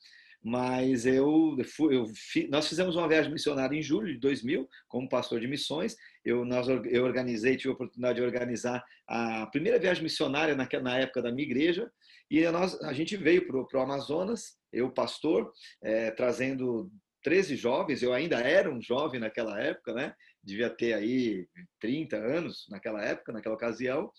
Mas 0.44 1.06
eu, 1.06 1.56
fui, 1.74 1.96
eu 1.96 2.06
nós 2.50 2.68
fizemos 2.68 2.96
uma 2.96 3.08
viagem 3.08 3.32
missionária 3.32 3.74
em 3.74 3.82
julho 3.82 4.12
de 4.12 4.18
2000 4.18 4.68
como 4.88 5.08
pastor 5.08 5.40
de 5.40 5.48
missões. 5.48 5.96
Eu, 6.22 6.44
nós, 6.44 6.68
eu 6.68 7.04
organizei, 7.04 7.56
tive 7.56 7.70
a 7.70 7.72
oportunidade 7.72 8.18
de 8.18 8.24
organizar 8.24 8.84
a 9.08 9.46
primeira 9.46 9.78
viagem 9.78 10.02
missionária 10.02 10.54
na, 10.54 10.68
na 10.82 10.98
época 10.98 11.22
da 11.22 11.32
minha 11.32 11.46
igreja. 11.46 11.90
E 12.30 12.46
nós, 12.50 12.78
a 12.82 12.92
gente 12.92 13.16
veio 13.16 13.46
para 13.46 13.78
o 13.78 13.82
Amazonas 13.82 14.58
eu 14.74 14.90
pastor, 14.90 15.52
é, 15.82 16.10
trazendo 16.10 16.90
13 17.22 17.56
jovens, 17.56 18.02
eu 18.02 18.12
ainda 18.12 18.40
era 18.40 18.70
um 18.70 18.82
jovem 18.82 19.20
naquela 19.20 19.58
época, 19.60 19.94
né? 19.94 20.14
Devia 20.42 20.68
ter 20.68 20.92
aí 20.92 21.46
30 21.80 22.16
anos 22.16 22.66
naquela 22.68 23.02
época, 23.02 23.32
naquela 23.32 23.54
ocasião. 23.54 24.10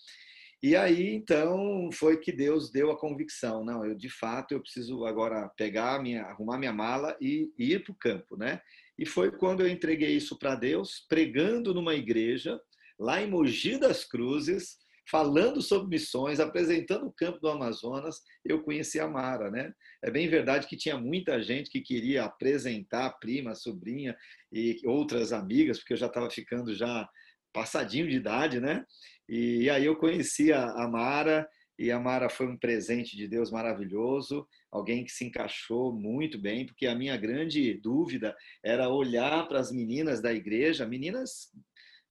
E 0.66 0.76
aí, 0.76 1.14
então, 1.14 1.92
foi 1.94 2.18
que 2.18 2.32
Deus 2.32 2.72
deu 2.72 2.90
a 2.90 2.98
convicção. 2.98 3.64
Não, 3.64 3.86
eu 3.86 3.94
de 3.94 4.10
fato 4.10 4.52
eu 4.52 4.60
preciso 4.60 5.06
agora 5.06 5.48
pegar 5.50 6.02
minha, 6.02 6.24
arrumar 6.24 6.58
minha 6.58 6.74
mala 6.74 7.16
e, 7.22 7.54
e 7.56 7.74
ir 7.74 7.84
para 7.84 7.92
o 7.92 7.96
campo, 7.96 8.36
né? 8.36 8.60
E 8.98 9.06
foi 9.06 9.32
quando 9.32 9.62
eu 9.62 9.70
entreguei 9.70 10.16
isso 10.16 10.40
para 10.40 10.56
Deus, 10.56 11.06
pregando 11.08 11.72
numa 11.72 11.94
igreja 11.94 12.60
lá 13.00 13.22
em 13.22 13.30
Mogi 13.30 13.78
das 13.78 14.06
Cruzes, 14.06 14.80
falando 15.08 15.62
sobre 15.62 15.88
missões, 15.88 16.40
apresentando 16.40 17.06
o 17.06 17.14
campo 17.14 17.40
do 17.40 17.48
Amazonas, 17.48 18.22
eu 18.44 18.64
conheci 18.64 19.00
a 19.00 19.08
Mara, 19.08 19.52
né? 19.52 19.72
É 20.04 20.10
bem 20.10 20.28
verdade 20.28 20.66
que 20.66 20.76
tinha 20.76 20.98
muita 20.98 21.44
gente 21.44 21.70
que 21.70 21.80
queria 21.80 22.24
apresentar 22.24 23.06
a 23.06 23.14
prima, 23.14 23.52
a 23.52 23.56
sobrinha 23.56 24.18
e 24.52 24.82
outras 24.84 25.32
amigas, 25.32 25.78
porque 25.78 25.94
eu 25.94 25.98
já 25.98 26.08
estava 26.08 26.28
ficando 26.28 26.74
já 26.74 27.08
passadinho 27.56 28.10
de 28.10 28.18
idade, 28.18 28.60
né? 28.60 28.84
E 29.28 29.70
aí 29.70 29.86
eu 29.86 29.96
conheci 29.96 30.54
a 30.54 30.88
Mara 30.88 31.48
e 31.78 31.92
a 31.92 32.00
Mara 32.00 32.30
foi 32.30 32.48
um 32.48 32.58
presente 32.58 33.18
de 33.18 33.28
Deus 33.28 33.52
maravilhoso, 33.52 34.48
alguém 34.72 35.04
que 35.04 35.12
se 35.12 35.26
encaixou 35.26 35.94
muito 35.94 36.40
bem, 36.40 36.66
porque 36.66 36.88
a 36.88 36.96
minha 36.96 37.18
grande 37.18 37.74
dúvida 37.82 38.36
era 38.64 38.90
olhar 38.90 39.46
para 39.48 39.60
as 39.60 39.72
meninas 39.72 40.22
da 40.22 40.34
igreja, 40.34 40.88
meninas 40.88 41.50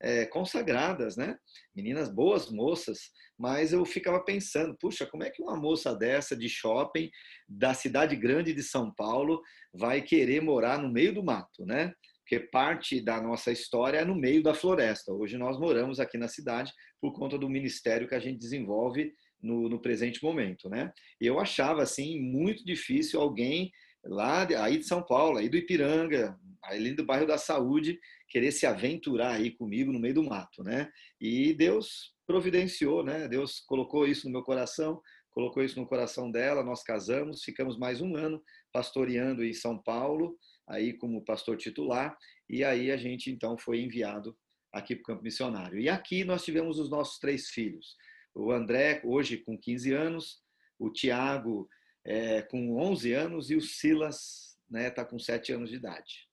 é, 0.02 0.26
consagradas, 0.26 1.16
né? 1.16 1.38
Meninas 1.74 2.10
boas 2.10 2.50
moças, 2.50 3.10
mas 3.38 3.72
eu 3.72 3.84
ficava 3.86 4.22
pensando, 4.22 4.76
puxa, 4.78 5.06
como 5.06 5.24
é 5.24 5.30
que 5.30 5.42
uma 5.42 5.56
moça 5.56 5.94
dessa 5.94 6.36
de 6.36 6.48
shopping 6.48 7.10
da 7.48 7.72
cidade 7.72 8.14
grande 8.16 8.52
de 8.52 8.62
São 8.62 8.92
Paulo 8.94 9.40
vai 9.72 10.02
querer 10.02 10.42
morar 10.42 10.78
no 10.78 10.92
meio 10.92 11.14
do 11.14 11.24
mato, 11.24 11.64
né? 11.64 11.90
Porque 12.24 12.40
parte 12.40 13.02
da 13.02 13.20
nossa 13.20 13.52
história 13.52 13.98
é 13.98 14.04
no 14.04 14.14
meio 14.14 14.42
da 14.42 14.54
floresta. 14.54 15.12
Hoje 15.12 15.36
nós 15.36 15.60
moramos 15.60 16.00
aqui 16.00 16.16
na 16.16 16.26
cidade 16.26 16.72
por 16.98 17.12
conta 17.12 17.36
do 17.36 17.50
ministério 17.50 18.08
que 18.08 18.14
a 18.14 18.18
gente 18.18 18.38
desenvolve 18.38 19.12
no, 19.42 19.68
no 19.68 19.78
presente 19.78 20.24
momento, 20.24 20.70
né? 20.70 20.90
Eu 21.20 21.38
achava 21.38 21.82
assim 21.82 22.18
muito 22.18 22.64
difícil 22.64 23.20
alguém 23.20 23.70
lá 24.02 24.46
aí 24.62 24.78
de 24.78 24.86
São 24.86 25.02
Paulo, 25.02 25.36
aí 25.36 25.50
do 25.50 25.56
Ipiranga, 25.58 26.34
ali 26.62 26.94
do 26.94 27.04
bairro 27.04 27.26
da 27.26 27.36
Saúde, 27.36 27.98
querer 28.30 28.52
se 28.52 28.64
aventurar 28.64 29.32
aí 29.32 29.50
comigo 29.50 29.92
no 29.92 30.00
meio 30.00 30.14
do 30.14 30.24
mato, 30.24 30.62
né? 30.62 30.90
E 31.20 31.52
Deus 31.52 32.14
providenciou, 32.26 33.04
né? 33.04 33.28
Deus 33.28 33.60
colocou 33.60 34.06
isso 34.06 34.26
no 34.26 34.32
meu 34.32 34.42
coração, 34.42 34.98
colocou 35.30 35.62
isso 35.62 35.78
no 35.78 35.86
coração 35.86 36.30
dela, 36.30 36.64
nós 36.64 36.82
casamos, 36.82 37.42
ficamos 37.42 37.76
mais 37.76 38.00
um 38.00 38.16
ano 38.16 38.42
pastoreando 38.72 39.44
em 39.44 39.52
São 39.52 39.76
Paulo, 39.82 40.38
aí 40.66 40.92
como 40.92 41.24
pastor 41.24 41.56
titular, 41.56 42.16
e 42.48 42.64
aí 42.64 42.90
a 42.90 42.96
gente 42.96 43.30
então 43.30 43.56
foi 43.56 43.80
enviado 43.80 44.36
aqui 44.72 44.94
para 44.94 45.02
o 45.02 45.06
campo 45.06 45.22
missionário. 45.22 45.78
E 45.78 45.88
aqui 45.88 46.24
nós 46.24 46.44
tivemos 46.44 46.78
os 46.78 46.90
nossos 46.90 47.18
três 47.18 47.48
filhos 47.48 47.96
o 48.34 48.50
André, 48.50 49.00
hoje 49.04 49.38
com 49.38 49.56
15 49.56 49.92
anos, 49.92 50.42
o 50.78 50.90
Tiago 50.90 51.68
é, 52.04 52.42
com 52.42 52.76
11 52.76 53.12
anos 53.12 53.50
e 53.50 53.54
o 53.54 53.60
Silas 53.60 54.58
está 54.74 55.02
né, 55.02 55.08
com 55.08 55.18
7 55.18 55.52
anos 55.52 55.70
de 55.70 55.76
idade. 55.76 56.28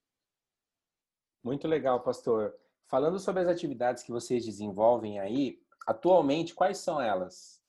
Muito 1.43 1.67
legal, 1.67 2.01
pastor. 2.01 2.55
Falando 2.87 3.19
sobre 3.19 3.43
as 3.43 3.47
atividades 3.47 4.03
que 4.03 4.11
vocês 4.11 4.45
desenvolvem 4.45 5.19
aí, 5.19 5.61
atualmente, 5.87 6.53
quais 6.53 6.79
são 6.79 6.99
elas? 6.99 7.61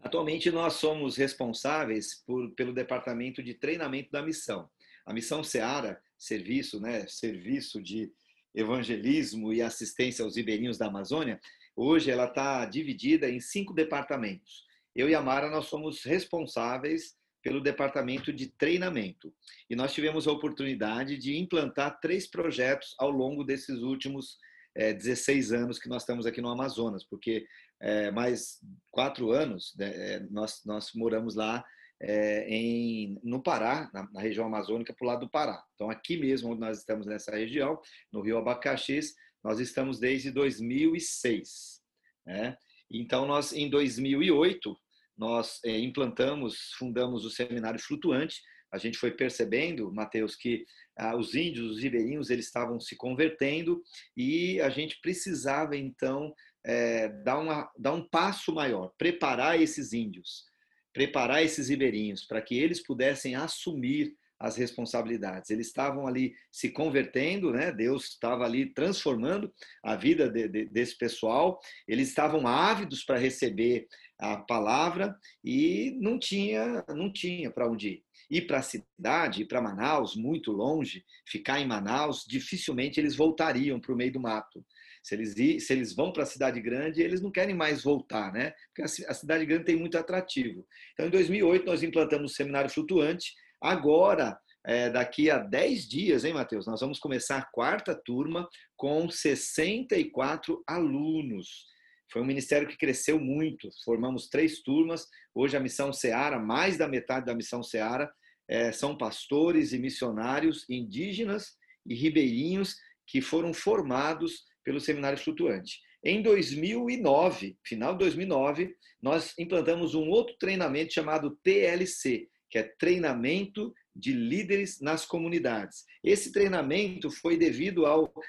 Atualmente, 0.00 0.50
nós 0.50 0.74
somos 0.74 1.16
responsáveis 1.16 2.22
por, 2.26 2.54
pelo 2.54 2.72
departamento 2.72 3.42
de 3.42 3.54
treinamento 3.54 4.10
da 4.10 4.22
missão. 4.22 4.70
A 5.04 5.12
missão 5.12 5.44
Seara, 5.44 6.00
serviço, 6.18 6.80
né, 6.80 7.06
serviço 7.06 7.82
de 7.82 8.12
evangelismo 8.54 9.52
e 9.52 9.60
assistência 9.60 10.24
aos 10.24 10.36
ribeirinhos 10.36 10.78
da 10.78 10.86
Amazônia, 10.86 11.40
Hoje 11.76 12.08
ela 12.08 12.26
está 12.26 12.64
dividida 12.66 13.28
em 13.28 13.40
cinco 13.40 13.74
departamentos. 13.74 14.64
Eu 14.94 15.08
e 15.08 15.14
a 15.14 15.20
Mara 15.20 15.50
nós 15.50 15.66
somos 15.66 16.04
responsáveis 16.04 17.16
pelo 17.42 17.60
departamento 17.60 18.32
de 18.32 18.46
treinamento. 18.46 19.34
E 19.68 19.74
nós 19.74 19.92
tivemos 19.92 20.28
a 20.28 20.32
oportunidade 20.32 21.18
de 21.18 21.36
implantar 21.36 21.98
três 22.00 22.28
projetos 22.28 22.94
ao 22.96 23.10
longo 23.10 23.42
desses 23.42 23.80
últimos 23.80 24.38
é, 24.74 24.92
16 24.92 25.52
anos 25.52 25.78
que 25.78 25.88
nós 25.88 26.02
estamos 26.02 26.26
aqui 26.26 26.40
no 26.40 26.48
Amazonas, 26.48 27.04
porque 27.04 27.44
é, 27.80 28.10
mais 28.12 28.60
quatro 28.90 29.32
anos 29.32 29.74
né, 29.76 30.14
é, 30.14 30.20
nós, 30.30 30.62
nós 30.64 30.92
moramos 30.94 31.34
lá 31.34 31.64
é, 32.00 32.48
em, 32.48 33.20
no 33.22 33.42
Pará, 33.42 33.90
na, 33.92 34.10
na 34.12 34.20
região 34.20 34.46
amazônica, 34.46 34.94
para 34.94 35.04
o 35.04 35.08
lado 35.08 35.20
do 35.20 35.30
Pará. 35.30 35.62
Então, 35.74 35.90
aqui 35.90 36.16
mesmo, 36.16 36.50
onde 36.50 36.60
nós 36.60 36.78
estamos 36.78 37.06
nessa 37.06 37.34
região, 37.34 37.80
no 38.12 38.20
Rio 38.20 38.38
Abacaxis, 38.38 39.14
nós 39.42 39.60
estamos 39.60 39.98
desde 39.98 40.30
2006. 40.30 41.80
Né? 42.26 42.56
Então, 42.90 43.26
nós, 43.26 43.52
em 43.52 43.68
2008, 43.68 44.76
nós 45.16 45.60
é, 45.64 45.78
implantamos, 45.78 46.72
fundamos 46.78 47.24
o 47.24 47.30
Seminário 47.30 47.80
Flutuante. 47.80 48.42
A 48.72 48.78
gente 48.78 48.98
foi 48.98 49.12
percebendo, 49.12 49.92
Mateus, 49.92 50.34
que 50.34 50.64
ah, 50.96 51.16
os 51.16 51.34
índios, 51.34 51.72
os 51.72 51.82
ribeirinhos, 51.82 52.30
eles 52.30 52.46
estavam 52.46 52.80
se 52.80 52.96
convertendo 52.96 53.82
e 54.16 54.60
a 54.60 54.68
gente 54.68 54.98
precisava, 55.00 55.76
então, 55.76 56.34
é, 56.64 57.08
dar, 57.08 57.38
uma, 57.38 57.70
dar 57.78 57.92
um 57.92 58.08
passo 58.08 58.52
maior, 58.52 58.92
preparar 58.98 59.60
esses 59.60 59.92
índios, 59.92 60.46
preparar 60.94 61.42
esses 61.42 61.68
ribeirinhos, 61.68 62.24
para 62.24 62.40
que 62.40 62.56
eles 62.56 62.82
pudessem 62.82 63.34
assumir 63.34 64.16
as 64.38 64.56
responsabilidades. 64.56 65.50
Eles 65.50 65.68
estavam 65.68 66.06
ali 66.06 66.34
se 66.50 66.70
convertendo, 66.70 67.52
né? 67.52 67.72
Deus 67.72 68.10
estava 68.10 68.44
ali 68.44 68.66
transformando 68.66 69.52
a 69.82 69.96
vida 69.96 70.28
de, 70.28 70.48
de, 70.48 70.64
desse 70.66 70.96
pessoal. 70.96 71.58
Eles 71.86 72.08
estavam 72.08 72.46
ávidos 72.46 73.04
para 73.04 73.18
receber 73.18 73.86
a 74.18 74.36
palavra 74.36 75.16
e 75.42 75.96
não 76.00 76.18
tinha, 76.18 76.84
não 76.88 77.12
tinha 77.12 77.50
para 77.50 77.68
onde 77.68 77.88
ir. 77.88 78.04
Ir 78.30 78.46
para 78.46 78.58
a 78.58 78.62
cidade, 78.62 79.42
ir 79.42 79.46
para 79.46 79.62
Manaus, 79.62 80.16
muito 80.16 80.50
longe, 80.50 81.04
ficar 81.26 81.60
em 81.60 81.66
Manaus, 81.66 82.24
dificilmente 82.26 82.98
eles 82.98 83.14
voltariam 83.16 83.80
para 83.80 83.92
o 83.92 83.96
meio 83.96 84.12
do 84.12 84.20
mato. 84.20 84.64
Se 85.04 85.14
eles, 85.14 85.34
se 85.66 85.72
eles 85.72 85.94
vão 85.94 86.12
para 86.12 86.24
a 86.24 86.26
cidade 86.26 86.60
grande, 86.60 87.02
eles 87.02 87.20
não 87.20 87.30
querem 87.30 87.54
mais 87.54 87.84
voltar, 87.84 88.32
né? 88.32 88.54
Porque 88.74 89.04
a 89.06 89.14
cidade 89.14 89.44
grande 89.44 89.64
tem 89.64 89.76
muito 89.76 89.96
atrativo. 89.96 90.66
Então, 90.94 91.06
em 91.06 91.10
2008, 91.10 91.66
nós 91.66 91.82
implantamos 91.82 92.32
o 92.32 92.34
seminário 92.34 92.70
flutuante, 92.70 93.34
Agora, 93.64 94.38
é, 94.66 94.90
daqui 94.90 95.30
a 95.30 95.38
10 95.38 95.88
dias, 95.88 96.22
hein, 96.22 96.34
Matheus? 96.34 96.66
Nós 96.66 96.82
vamos 96.82 96.98
começar 96.98 97.38
a 97.38 97.46
quarta 97.46 97.94
turma 97.94 98.46
com 98.76 99.08
64 99.08 100.62
alunos. 100.66 101.64
Foi 102.12 102.20
um 102.20 102.26
ministério 102.26 102.68
que 102.68 102.76
cresceu 102.76 103.18
muito. 103.18 103.70
Formamos 103.82 104.28
três 104.28 104.60
turmas. 104.60 105.06
Hoje 105.34 105.56
a 105.56 105.60
missão 105.60 105.94
Seara, 105.94 106.38
mais 106.38 106.76
da 106.76 106.86
metade 106.86 107.24
da 107.24 107.34
missão 107.34 107.62
Seara, 107.62 108.12
é, 108.46 108.70
são 108.70 108.98
pastores 108.98 109.72
e 109.72 109.78
missionários 109.78 110.68
indígenas 110.68 111.56
e 111.86 111.94
ribeirinhos 111.94 112.76
que 113.06 113.22
foram 113.22 113.54
formados 113.54 114.44
pelo 114.64 114.80
Seminário 114.80 115.18
Flutuante. 115.18 115.78
Em 116.04 116.22
2009, 116.22 117.56
final 117.64 117.92
de 117.92 118.00
2009, 118.00 118.74
nós 119.00 119.34
implantamos 119.38 119.94
um 119.94 120.08
outro 120.08 120.36
treinamento 120.38 120.92
chamado 120.92 121.38
TLC, 121.42 122.28
que 122.50 122.58
é 122.58 122.62
treinamento 122.78 123.72
de 123.94 124.12
líderes 124.12 124.80
nas 124.80 125.06
comunidades. 125.06 125.84
Esse 126.02 126.32
treinamento 126.32 127.10
foi 127.10 127.36
devido 127.36 127.84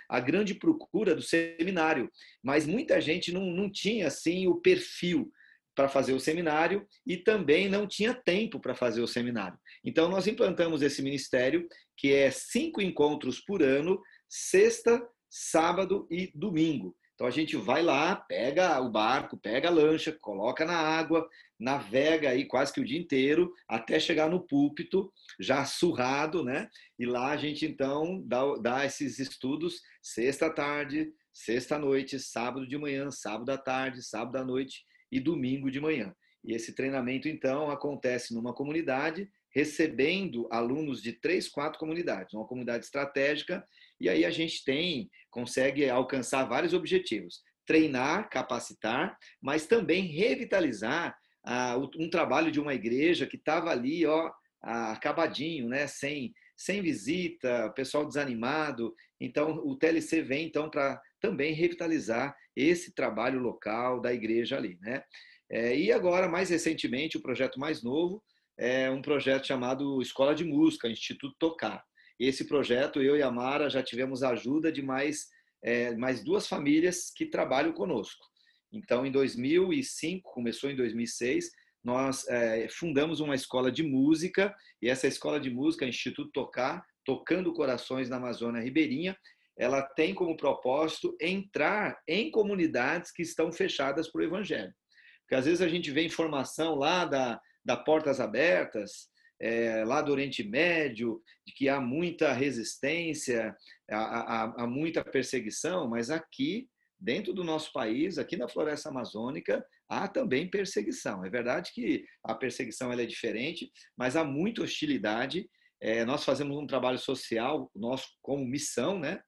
à 0.09 0.19
grande 0.19 0.53
procura 0.53 1.15
do 1.15 1.21
seminário, 1.21 2.09
mas 2.43 2.65
muita 2.65 3.01
gente 3.01 3.31
não, 3.31 3.45
não 3.45 3.69
tinha 3.69 4.07
assim 4.07 4.47
o 4.47 4.55
perfil 4.55 5.31
para 5.75 5.89
fazer 5.89 6.13
o 6.13 6.19
seminário 6.19 6.87
e 7.05 7.17
também 7.17 7.67
não 7.67 7.85
tinha 7.85 8.13
tempo 8.13 8.59
para 8.59 8.73
fazer 8.73 9.01
o 9.01 9.07
seminário. 9.07 9.59
Então, 9.83 10.07
nós 10.07 10.25
implantamos 10.25 10.81
esse 10.81 11.01
ministério, 11.01 11.67
que 11.97 12.13
é 12.13 12.31
cinco 12.31 12.81
encontros 12.81 13.41
por 13.41 13.61
ano, 13.61 14.01
sexta, 14.29 15.05
sábado 15.37 16.07
e 16.09 16.31
domingo. 16.33 16.95
Então 17.13 17.27
a 17.27 17.31
gente 17.31 17.57
vai 17.57 17.81
lá, 17.81 18.15
pega 18.15 18.79
o 18.79 18.89
barco, 18.89 19.37
pega 19.37 19.67
a 19.67 19.71
lancha, 19.71 20.17
coloca 20.21 20.63
na 20.63 20.77
água, 20.77 21.27
navega 21.59 22.29
aí 22.29 22.45
quase 22.45 22.71
que 22.71 22.79
o 22.79 22.85
dia 22.85 22.97
inteiro 22.97 23.53
até 23.67 23.99
chegar 23.99 24.29
no 24.29 24.47
púlpito, 24.47 25.11
já 25.37 25.65
surrado, 25.65 26.41
né? 26.41 26.69
E 26.97 27.05
lá 27.05 27.31
a 27.31 27.37
gente 27.37 27.65
então 27.65 28.23
dá, 28.25 28.41
dá 28.61 28.85
esses 28.85 29.19
estudos 29.19 29.81
sexta 30.01 30.49
tarde, 30.49 31.11
sexta 31.33 31.77
noite, 31.77 32.17
sábado 32.17 32.65
de 32.65 32.77
manhã, 32.77 33.11
sábado 33.11 33.49
à 33.49 33.57
tarde, 33.57 34.03
sábado 34.03 34.37
à 34.37 34.43
noite 34.45 34.85
e 35.11 35.19
domingo 35.19 35.69
de 35.69 35.81
manhã. 35.81 36.15
E 36.45 36.53
esse 36.53 36.73
treinamento 36.73 37.27
então 37.27 37.69
acontece 37.69 38.33
numa 38.33 38.53
comunidade 38.53 39.29
recebendo 39.55 40.49
alunos 40.51 41.01
de 41.01 41.13
três, 41.13 41.47
quatro 41.47 41.79
comunidades, 41.79 42.33
uma 42.33 42.45
comunidade 42.45 42.83
estratégica, 42.83 43.65
e 43.99 44.09
aí 44.09 44.25
a 44.25 44.31
gente 44.31 44.63
tem, 44.63 45.09
consegue 45.29 45.89
alcançar 45.89 46.45
vários 46.45 46.73
objetivos. 46.73 47.41
Treinar, 47.65 48.29
capacitar, 48.29 49.17
mas 49.41 49.65
também 49.65 50.05
revitalizar 50.05 51.15
ah, 51.45 51.77
um 51.97 52.09
trabalho 52.09 52.51
de 52.51 52.59
uma 52.59 52.73
igreja 52.73 53.25
que 53.25 53.37
estava 53.37 53.69
ali, 53.69 54.05
ó, 54.05 54.31
acabadinho, 54.61 55.67
né? 55.67 55.87
sem, 55.87 56.33
sem 56.57 56.81
visita, 56.81 57.71
pessoal 57.75 58.05
desanimado. 58.05 58.93
Então, 59.19 59.55
o 59.63 59.77
TLC 59.77 60.21
vem 60.21 60.47
então 60.47 60.69
para 60.69 60.99
também 61.21 61.53
revitalizar 61.53 62.35
esse 62.55 62.93
trabalho 62.93 63.39
local 63.39 64.01
da 64.01 64.13
igreja 64.13 64.57
ali. 64.57 64.77
Né? 64.81 65.03
É, 65.51 65.77
e 65.77 65.91
agora, 65.91 66.27
mais 66.27 66.49
recentemente, 66.49 67.17
o 67.17 67.21
projeto 67.21 67.59
mais 67.59 67.83
novo, 67.83 68.23
é 68.57 68.89
um 68.89 69.01
projeto 69.01 69.45
chamado 69.45 70.01
Escola 70.01 70.33
de 70.33 70.43
Música, 70.43 70.89
Instituto 70.89 71.35
Tocar. 71.37 71.83
Esse 72.19 72.45
projeto, 72.45 73.01
eu 73.01 73.17
e 73.17 73.21
a 73.21 73.31
Mara 73.31 73.69
já 73.69 73.83
tivemos 73.83 74.23
a 74.23 74.29
ajuda 74.29 74.71
de 74.71 74.81
mais, 74.81 75.27
é, 75.61 75.95
mais 75.95 76.23
duas 76.23 76.47
famílias 76.47 77.11
que 77.15 77.25
trabalham 77.25 77.73
conosco. 77.73 78.25
Então, 78.71 79.05
em 79.05 79.11
2005, 79.11 80.31
começou 80.31 80.69
em 80.69 80.75
2006, 80.75 81.49
nós 81.83 82.27
é, 82.27 82.67
fundamos 82.69 83.19
uma 83.19 83.35
escola 83.35 83.71
de 83.71 83.83
música, 83.83 84.53
e 84.81 84.89
essa 84.89 85.07
escola 85.07 85.39
de 85.39 85.49
música, 85.49 85.85
Instituto 85.85 86.31
Tocar, 86.31 86.85
Tocando 87.03 87.53
Corações 87.53 88.09
na 88.09 88.17
Amazônia 88.17 88.61
Ribeirinha, 88.61 89.15
ela 89.57 89.81
tem 89.81 90.13
como 90.13 90.35
propósito 90.35 91.15
entrar 91.21 91.97
em 92.07 92.29
comunidades 92.29 93.11
que 93.11 93.21
estão 93.21 93.51
fechadas 93.51 94.11
para 94.11 94.21
o 94.21 94.23
Evangelho. 94.23 94.73
Porque 95.21 95.35
às 95.35 95.45
vezes 95.45 95.61
a 95.61 95.67
gente 95.67 95.91
vê 95.91 96.03
informação 96.03 96.75
lá 96.75 97.05
da, 97.05 97.39
da 97.63 97.77
Portas 97.77 98.19
Abertas, 98.19 99.07
é, 99.45 99.85
lá 99.85 100.01
do 100.01 100.11
Oriente 100.11 100.43
Médio, 100.43 101.21
de 101.45 101.53
que 101.53 101.69
há 101.69 101.79
muita 101.79 102.33
resistência, 102.33 103.55
há, 103.91 103.97
há, 103.97 104.63
há, 104.63 104.67
muita 104.67 105.05
perseguição, 105.05 105.87
mas 105.87 106.09
aqui, 106.09 106.67
dentro 106.99 107.31
do 107.31 107.43
nosso 107.43 107.71
país, 107.71 108.17
aqui 108.17 108.35
na 108.35 108.49
floresta 108.49 108.89
amazônica, 108.89 109.63
há 109.87 110.07
também 110.07 110.49
perseguição. 110.49 111.23
É 111.23 111.29
verdade 111.29 111.71
que 111.75 112.03
a 112.23 112.33
perseguição 112.33 112.91
ela 112.91 113.03
é 113.03 113.05
diferente, 113.05 113.71
mas 113.95 114.15
há 114.15 114.23
muita 114.23 114.63
hostilidade. 114.63 115.47
É, 115.79 116.03
nós 116.05 116.23
fazemos 116.23 116.57
um 116.57 116.65
trabalho 116.65 116.97
social, 116.97 117.69
nós 117.75 118.03
como 118.23 118.43
missão, 118.43 118.97
né? 118.99 119.21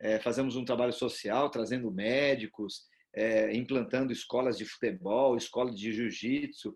É, 0.00 0.18
fazemos 0.20 0.56
um 0.56 0.64
trabalho 0.64 0.92
social 0.94 1.50
trazendo 1.50 1.90
médicos, 1.90 2.84
é, 3.14 3.54
implantando 3.54 4.12
escolas 4.12 4.56
de 4.56 4.64
futebol, 4.64 5.36
escola 5.36 5.72
de 5.72 5.92
jiu-jitsu, 5.92 6.74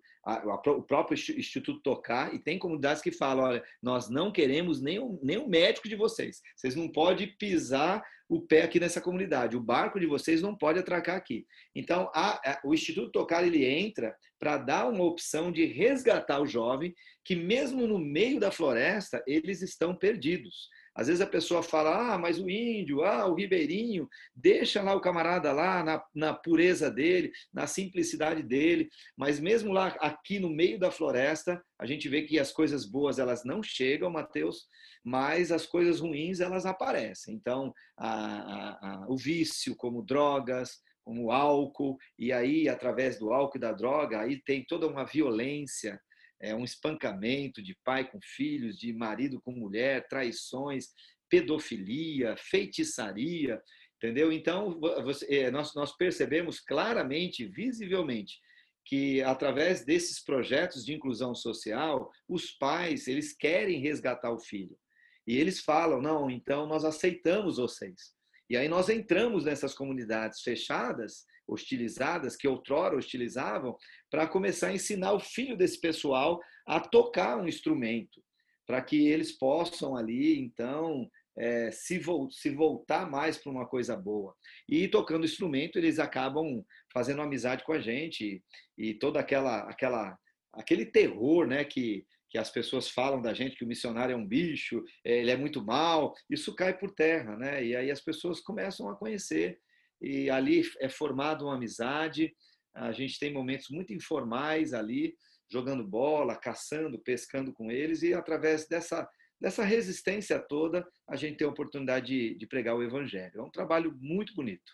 o 0.66 0.82
próprio 0.82 1.14
Instituto 1.14 1.80
Tocar, 1.82 2.34
e 2.34 2.38
tem 2.38 2.58
comunidades 2.58 3.02
que 3.02 3.12
falam: 3.12 3.44
olha, 3.44 3.64
nós 3.82 4.08
não 4.08 4.32
queremos 4.32 4.80
nenhum, 4.80 5.18
nenhum 5.22 5.48
médico 5.48 5.88
de 5.88 5.96
vocês, 5.96 6.40
vocês 6.56 6.74
não 6.74 6.88
podem 6.88 7.34
pisar 7.38 8.02
o 8.28 8.40
pé 8.40 8.62
aqui 8.62 8.80
nessa 8.80 9.00
comunidade, 9.00 9.56
o 9.56 9.62
barco 9.62 10.00
de 10.00 10.06
vocês 10.06 10.40
não 10.40 10.56
pode 10.56 10.78
atracar 10.78 11.16
aqui. 11.16 11.46
Então, 11.74 12.10
a, 12.14 12.52
a, 12.52 12.60
o 12.64 12.72
Instituto 12.72 13.12
Tocar 13.12 13.46
ele 13.46 13.64
entra 13.64 14.16
para 14.38 14.56
dar 14.56 14.88
uma 14.88 15.04
opção 15.04 15.52
de 15.52 15.66
resgatar 15.66 16.40
o 16.40 16.46
jovem 16.46 16.94
que, 17.24 17.36
mesmo 17.36 17.86
no 17.86 17.98
meio 17.98 18.40
da 18.40 18.50
floresta, 18.50 19.22
eles 19.26 19.60
estão 19.60 19.94
perdidos. 19.94 20.68
Às 20.94 21.06
vezes 21.06 21.20
a 21.22 21.26
pessoa 21.26 21.62
fala, 21.62 22.14
ah, 22.14 22.18
mas 22.18 22.38
o 22.38 22.48
índio, 22.48 23.02
ah, 23.02 23.26
o 23.26 23.34
ribeirinho, 23.34 24.08
deixa 24.34 24.82
lá 24.82 24.94
o 24.94 25.00
camarada 25.00 25.52
lá 25.52 25.82
na, 25.82 26.04
na 26.14 26.34
pureza 26.34 26.90
dele, 26.90 27.32
na 27.52 27.66
simplicidade 27.66 28.42
dele. 28.42 28.88
Mas 29.16 29.40
mesmo 29.40 29.72
lá, 29.72 29.88
aqui 30.00 30.38
no 30.38 30.50
meio 30.50 30.78
da 30.78 30.90
floresta, 30.90 31.62
a 31.78 31.86
gente 31.86 32.08
vê 32.08 32.22
que 32.22 32.38
as 32.38 32.52
coisas 32.52 32.84
boas 32.84 33.18
elas 33.18 33.44
não 33.44 33.62
chegam, 33.62 34.10
Mateus, 34.10 34.66
mas 35.02 35.50
as 35.50 35.66
coisas 35.66 36.00
ruins 36.00 36.40
elas 36.40 36.66
aparecem. 36.66 37.34
Então, 37.34 37.72
a, 37.96 38.08
a, 38.08 39.04
a, 39.04 39.06
o 39.08 39.16
vício, 39.16 39.74
como 39.76 40.02
drogas, 40.02 40.78
como 41.04 41.32
álcool, 41.32 41.96
e 42.18 42.32
aí, 42.32 42.68
através 42.68 43.18
do 43.18 43.32
álcool 43.32 43.56
e 43.56 43.60
da 43.60 43.72
droga, 43.72 44.20
aí 44.20 44.40
tem 44.42 44.64
toda 44.64 44.86
uma 44.86 45.04
violência, 45.04 46.00
é, 46.42 46.54
um 46.54 46.64
espancamento 46.64 47.62
de 47.62 47.76
pai 47.84 48.10
com 48.10 48.18
filhos, 48.20 48.76
de 48.76 48.92
marido 48.92 49.40
com 49.40 49.52
mulher, 49.52 50.06
traições, 50.08 50.88
pedofilia, 51.30 52.36
feitiçaria, 52.36 53.62
entendeu? 53.96 54.32
Então, 54.32 54.78
você, 54.80 55.26
é, 55.34 55.50
nós, 55.50 55.74
nós 55.74 55.96
percebemos 55.96 56.60
claramente, 56.60 57.46
visivelmente, 57.46 58.40
que 58.84 59.22
através 59.22 59.84
desses 59.84 60.22
projetos 60.22 60.84
de 60.84 60.92
inclusão 60.92 61.34
social, 61.34 62.10
os 62.28 62.50
pais, 62.50 63.06
eles 63.06 63.32
querem 63.32 63.80
resgatar 63.80 64.32
o 64.32 64.40
filho. 64.40 64.76
E 65.24 65.38
eles 65.38 65.60
falam, 65.60 66.02
não, 66.02 66.28
então 66.28 66.66
nós 66.66 66.84
aceitamos 66.84 67.58
vocês. 67.58 68.12
E 68.50 68.56
aí 68.56 68.68
nós 68.68 68.88
entramos 68.88 69.44
nessas 69.44 69.72
comunidades 69.72 70.42
fechadas 70.42 71.24
hostilizadas, 71.46 72.36
que 72.36 72.48
outrora 72.48 72.96
hostilizavam, 72.96 73.76
para 74.10 74.26
começar 74.26 74.68
a 74.68 74.74
ensinar 74.74 75.12
o 75.12 75.20
filho 75.20 75.56
desse 75.56 75.80
pessoal 75.80 76.40
a 76.66 76.80
tocar 76.80 77.38
um 77.38 77.48
instrumento, 77.48 78.22
para 78.66 78.80
que 78.80 79.08
eles 79.08 79.32
possam 79.32 79.96
ali, 79.96 80.38
então, 80.38 81.08
é, 81.36 81.70
se, 81.70 81.98
vo 81.98 82.30
se 82.30 82.50
voltar 82.50 83.10
mais 83.10 83.38
para 83.38 83.50
uma 83.50 83.66
coisa 83.66 83.96
boa. 83.96 84.34
E 84.68 84.88
tocando 84.88 85.24
instrumento, 85.24 85.78
eles 85.78 85.98
acabam 85.98 86.64
fazendo 86.92 87.22
amizade 87.22 87.64
com 87.64 87.72
a 87.72 87.80
gente 87.80 88.42
e, 88.78 88.90
e 88.90 88.94
toda 88.94 89.18
aquela, 89.20 89.60
aquela 89.68 90.18
aquele 90.52 90.84
terror, 90.84 91.46
né, 91.46 91.64
que 91.64 92.04
que 92.32 92.38
as 92.38 92.50
pessoas 92.50 92.88
falam 92.88 93.20
da 93.20 93.34
gente 93.34 93.56
que 93.56 93.64
o 93.64 93.68
missionário 93.68 94.14
é 94.14 94.16
um 94.16 94.26
bicho, 94.26 94.82
ele 95.04 95.30
é 95.30 95.36
muito 95.36 95.62
mal, 95.62 96.14
isso 96.30 96.54
cai 96.54 96.76
por 96.76 96.90
terra, 96.90 97.36
né? 97.36 97.62
E 97.62 97.76
aí 97.76 97.90
as 97.90 98.00
pessoas 98.00 98.40
começam 98.40 98.88
a 98.88 98.96
conhecer 98.96 99.60
e 100.02 100.28
ali 100.28 100.62
é 100.80 100.88
formada 100.88 101.44
uma 101.44 101.54
amizade. 101.54 102.34
A 102.74 102.90
gente 102.92 103.18
tem 103.18 103.32
momentos 103.32 103.68
muito 103.70 103.92
informais 103.92 104.74
ali, 104.74 105.14
jogando 105.50 105.86
bola, 105.86 106.36
caçando, 106.36 106.98
pescando 106.98 107.52
com 107.52 107.70
eles, 107.70 108.02
e 108.02 108.12
através 108.12 108.66
dessa, 108.66 109.08
dessa 109.40 109.62
resistência 109.62 110.38
toda, 110.38 110.86
a 111.08 111.14
gente 111.14 111.36
tem 111.36 111.46
a 111.46 111.50
oportunidade 111.50 112.06
de, 112.06 112.34
de 112.34 112.46
pregar 112.46 112.74
o 112.74 112.82
Evangelho. 112.82 113.40
É 113.40 113.42
um 113.42 113.50
trabalho 113.50 113.96
muito 114.00 114.34
bonito. 114.34 114.72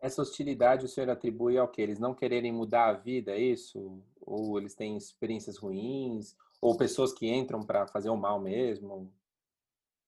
Essa 0.00 0.22
hostilidade 0.22 0.84
o 0.84 0.88
senhor 0.88 1.08
atribui 1.10 1.58
ao 1.58 1.68
que? 1.68 1.80
Eles 1.80 1.98
não 1.98 2.14
quererem 2.14 2.52
mudar 2.52 2.88
a 2.88 2.92
vida, 2.92 3.32
é 3.32 3.40
isso? 3.40 4.02
Ou 4.20 4.58
eles 4.58 4.74
têm 4.74 4.96
experiências 4.96 5.56
ruins? 5.56 6.36
Ou 6.60 6.76
pessoas 6.76 7.12
que 7.12 7.26
entram 7.26 7.62
para 7.62 7.86
fazer 7.86 8.10
o 8.10 8.16
mal 8.16 8.40
mesmo? 8.40 9.12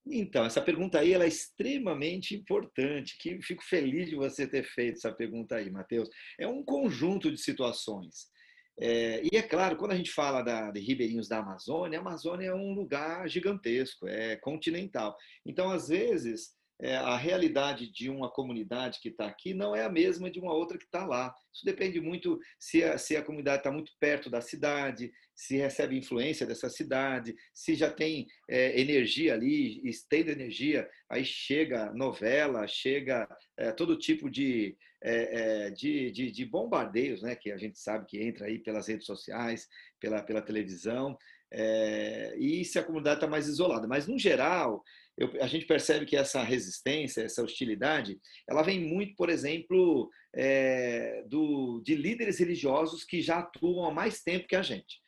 Então, 0.09 0.45
essa 0.45 0.63
pergunta 0.63 1.01
aí 1.01 1.13
ela 1.13 1.25
é 1.25 1.29
extremamente 1.29 2.35
importante, 2.35 3.19
que 3.19 3.43
fico 3.43 3.65
feliz 3.65 4.09
de 4.09 4.15
você 4.15 4.47
ter 4.47 4.63
feito 4.63 4.99
essa 4.99 5.13
pergunta 5.13 5.57
aí, 5.57 5.69
Matheus. 5.71 6.09
É 6.39 6.47
um 6.47 6.63
conjunto 6.63 7.31
de 7.31 7.39
situações. 7.39 8.29
É, 8.79 9.23
e 9.25 9.37
é 9.37 9.43
claro, 9.43 9.77
quando 9.77 9.93
a 9.93 9.97
gente 9.97 10.13
fala 10.13 10.43
da, 10.43 10.71
de 10.71 10.81
ribeirinhos 10.81 11.29
da 11.29 11.39
Amazônia, 11.39 11.99
a 11.99 12.03
Amazônia 12.03 12.49
é 12.49 12.55
um 12.55 12.73
lugar 12.73 13.29
gigantesco, 13.29 14.07
é 14.07 14.37
continental. 14.37 15.17
Então, 15.45 15.71
às 15.71 15.89
vezes, 15.89 16.56
é, 16.81 16.95
a 16.97 17.17
realidade 17.17 17.91
de 17.91 18.11
uma 18.11 18.31
comunidade 18.31 19.01
que 19.01 19.09
está 19.09 19.27
aqui 19.27 19.55
não 19.55 19.75
é 19.75 19.85
a 19.85 19.91
mesma 19.91 20.31
de 20.31 20.39
uma 20.39 20.53
outra 20.53 20.77
que 20.77 20.85
está 20.85 21.07
lá. 21.07 21.35
Isso 21.53 21.65
depende 21.65 22.01
muito 22.01 22.39
se 22.59 22.85
a, 22.85 22.99
se 22.99 23.17
a 23.17 23.23
comunidade 23.23 23.59
está 23.59 23.73
muito 23.73 23.93
perto 23.99 24.29
da 24.29 24.43
cidade, 24.43 25.11
se 25.35 25.57
recebe 25.57 25.97
influência 25.97 26.47
dessa 26.47 26.69
cidade, 26.69 27.35
se 27.53 27.75
já 27.75 27.91
tem 27.91 28.27
é, 28.49 28.79
energia 28.79 29.35
ali, 29.35 29.81
estende 29.89 30.31
energia, 30.31 30.89
aí 31.09 31.25
chega 31.25 31.93
novela, 31.93 32.67
chega 32.67 33.27
é, 33.57 33.73
todo 33.73 33.99
tipo 33.99 34.31
de, 34.31 34.77
é, 35.03 35.67
é, 35.67 35.71
de, 35.71 36.11
de, 36.11 36.31
de, 36.31 36.45
bombardeios, 36.45 37.23
né, 37.23 37.35
que 37.35 37.51
a 37.51 37.57
gente 37.57 37.79
sabe 37.79 38.07
que 38.07 38.23
entra 38.23 38.47
aí 38.47 38.59
pelas 38.59 38.89
redes 38.89 39.07
sociais, 39.07 39.67
pela, 39.99 40.23
pela 40.23 40.43
televisão, 40.43 41.17
é, 41.51 42.35
e 42.39 42.65
se 42.65 42.79
a 42.79 42.83
comunidade 42.83 43.17
está 43.17 43.27
mais 43.27 43.47
isolada. 43.47 43.87
Mas, 43.87 44.07
no 44.07 44.19
geral, 44.19 44.83
eu, 45.17 45.31
a 45.41 45.47
gente 45.47 45.67
percebe 45.67 46.05
que 46.05 46.17
essa 46.17 46.43
resistência, 46.43 47.23
essa 47.23 47.43
hostilidade, 47.43 48.19
ela 48.49 48.63
vem 48.63 48.81
muito, 48.81 49.15
por 49.17 49.31
exemplo, 49.31 50.11
é, 50.35 51.25
do, 51.27 51.81
de 51.83 51.95
líderes 51.95 52.39
religiosos 52.39 53.05
que 53.05 53.23
já 53.23 53.39
atuam 53.39 53.87
há 53.87 53.93
mais 53.93 54.23
tempo 54.23 54.47
que 54.47 54.57
a 54.57 54.63
gente. 54.63 55.01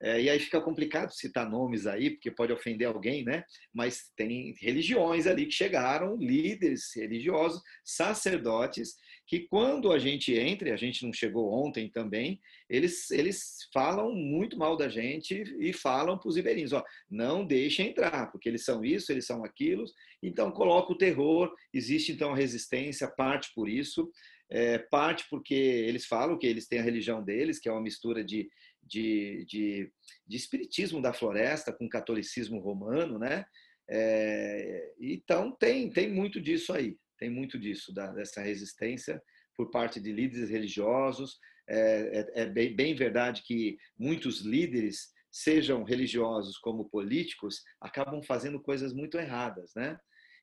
É, 0.00 0.20
e 0.20 0.30
aí 0.30 0.38
fica 0.38 0.60
complicado 0.60 1.12
citar 1.12 1.50
nomes 1.50 1.86
aí, 1.86 2.10
porque 2.10 2.30
pode 2.30 2.52
ofender 2.52 2.86
alguém, 2.86 3.24
né? 3.24 3.42
Mas 3.74 4.12
tem 4.16 4.54
religiões 4.60 5.26
ali 5.26 5.46
que 5.46 5.52
chegaram, 5.52 6.16
líderes 6.16 6.94
religiosos, 6.94 7.60
sacerdotes, 7.84 8.94
que 9.26 9.40
quando 9.40 9.92
a 9.92 9.98
gente 9.98 10.32
entra, 10.32 10.68
e 10.68 10.72
a 10.72 10.76
gente 10.76 11.04
não 11.04 11.12
chegou 11.12 11.52
ontem 11.52 11.90
também, 11.90 12.40
eles, 12.70 13.10
eles 13.10 13.68
falam 13.74 14.14
muito 14.14 14.56
mal 14.56 14.76
da 14.76 14.88
gente 14.88 15.34
e 15.58 15.72
falam 15.72 16.16
para 16.16 16.28
os 16.28 16.36
ribeirinhos, 16.36 16.72
ó, 16.72 16.82
não 17.10 17.44
deixem 17.44 17.88
entrar, 17.88 18.30
porque 18.30 18.48
eles 18.48 18.64
são 18.64 18.84
isso, 18.84 19.12
eles 19.12 19.26
são 19.26 19.44
aquilo, 19.44 19.84
então 20.22 20.50
coloca 20.50 20.92
o 20.92 20.98
terror, 20.98 21.52
existe 21.74 22.12
então 22.12 22.32
a 22.32 22.36
resistência, 22.36 23.06
parte 23.06 23.52
por 23.54 23.68
isso, 23.68 24.10
é, 24.50 24.78
parte 24.78 25.26
porque 25.28 25.54
eles 25.54 26.06
falam 26.06 26.38
que 26.38 26.46
eles 26.46 26.66
têm 26.66 26.78
a 26.78 26.82
religião 26.82 27.22
deles, 27.22 27.58
que 27.58 27.68
é 27.68 27.72
uma 27.72 27.82
mistura 27.82 28.24
de, 28.24 28.48
de, 28.82 29.44
de, 29.46 29.92
de 30.26 30.36
espiritismo 30.36 31.02
da 31.02 31.12
floresta 31.12 31.72
com 31.72 31.88
catolicismo 31.88 32.58
romano, 32.60 33.18
né? 33.18 33.44
É, 33.90 34.92
então 35.00 35.50
tem, 35.52 35.90
tem 35.90 36.10
muito 36.10 36.40
disso 36.40 36.72
aí 36.72 36.96
tem 37.18 37.28
muito 37.28 37.58
disso, 37.58 37.92
da, 37.92 38.06
dessa 38.12 38.40
resistência 38.40 39.20
por 39.56 39.70
parte 39.70 40.00
de 40.00 40.12
líderes 40.12 40.48
religiosos. 40.48 41.38
É, 41.68 42.30
é, 42.36 42.42
é 42.42 42.46
bem, 42.46 42.74
bem 42.74 42.94
verdade 42.94 43.42
que 43.42 43.76
muitos 43.98 44.40
líderes, 44.40 45.12
sejam 45.30 45.82
religiosos 45.82 46.56
como 46.56 46.88
políticos, 46.88 47.62
acabam 47.80 48.22
fazendo 48.22 48.60
coisas 48.60 48.94
muito 48.94 49.18
erradas, 49.18 49.72
né? 49.76 49.98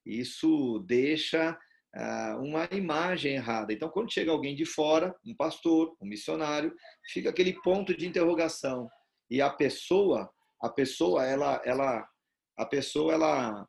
Isso 0.06 0.80
deixa 0.88 1.58
uma 2.39 2.67
imagem 2.71 3.36
errada. 3.36 3.71
Então, 3.71 3.89
quando 3.89 4.12
chega 4.12 4.31
alguém 4.31 4.55
de 4.55 4.65
fora, 4.65 5.15
um 5.25 5.36
pastor, 5.36 5.95
um 6.01 6.05
missionário, 6.05 6.73
fica 7.12 7.29
aquele 7.29 7.53
ponto 7.62 7.95
de 7.95 8.08
interrogação 8.08 8.89
e 9.29 9.41
a 9.41 9.49
pessoa, 9.49 10.29
a 10.62 10.69
pessoa, 10.69 11.25
ela, 11.25 11.62
ela, 11.65 12.08
a 12.58 12.65
pessoa, 12.65 13.13
ela 13.13 13.67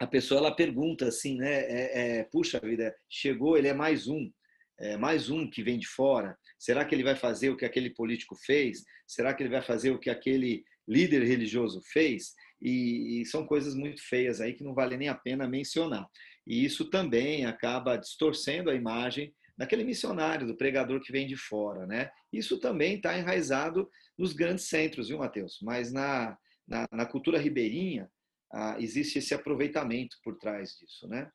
a 0.00 0.06
pessoa 0.06 0.38
ela 0.38 0.54
pergunta 0.54 1.08
assim, 1.08 1.36
né? 1.36 1.60
É, 1.60 2.18
é, 2.18 2.24
Puxa 2.24 2.60
vida, 2.60 2.94
chegou, 3.08 3.56
ele 3.58 3.66
é 3.66 3.74
mais 3.74 4.06
um, 4.06 4.30
é, 4.78 4.96
mais 4.96 5.28
um 5.28 5.50
que 5.50 5.62
vem 5.62 5.78
de 5.78 5.88
fora. 5.88 6.38
Será 6.58 6.84
que 6.84 6.94
ele 6.94 7.02
vai 7.02 7.16
fazer 7.16 7.50
o 7.50 7.56
que 7.56 7.64
aquele 7.64 7.90
político 7.90 8.36
fez? 8.36 8.84
Será 9.06 9.34
que 9.34 9.42
ele 9.42 9.50
vai 9.50 9.62
fazer 9.62 9.90
o 9.90 9.98
que 9.98 10.08
aquele 10.08 10.64
líder 10.86 11.24
religioso 11.24 11.82
fez? 11.92 12.32
E, 12.62 13.20
e 13.20 13.26
são 13.26 13.44
coisas 13.44 13.74
muito 13.74 14.00
feias 14.02 14.40
aí 14.40 14.52
que 14.52 14.62
não 14.62 14.74
vale 14.74 14.96
nem 14.96 15.08
a 15.08 15.14
pena 15.14 15.48
mencionar. 15.48 16.08
E 16.48 16.64
isso 16.64 16.88
também 16.88 17.44
acaba 17.44 17.98
distorcendo 17.98 18.70
a 18.70 18.74
imagem 18.74 19.34
daquele 19.56 19.84
missionário, 19.84 20.46
do 20.46 20.56
pregador 20.56 20.98
que 21.00 21.12
vem 21.12 21.26
de 21.26 21.36
fora, 21.36 21.86
né? 21.86 22.10
Isso 22.32 22.58
também 22.58 22.96
está 22.96 23.18
enraizado 23.18 23.90
nos 24.16 24.32
grandes 24.32 24.64
centros, 24.66 25.08
viu, 25.08 25.18
Mateus? 25.18 25.58
Mas 25.60 25.92
na, 25.92 26.38
na, 26.66 26.86
na 26.90 27.04
cultura 27.04 27.38
ribeirinha, 27.38 28.10
ah, 28.50 28.76
existe 28.80 29.18
esse 29.18 29.34
aproveitamento 29.34 30.16
por 30.24 30.38
trás 30.38 30.70
disso, 30.70 31.06
né? 31.06 31.30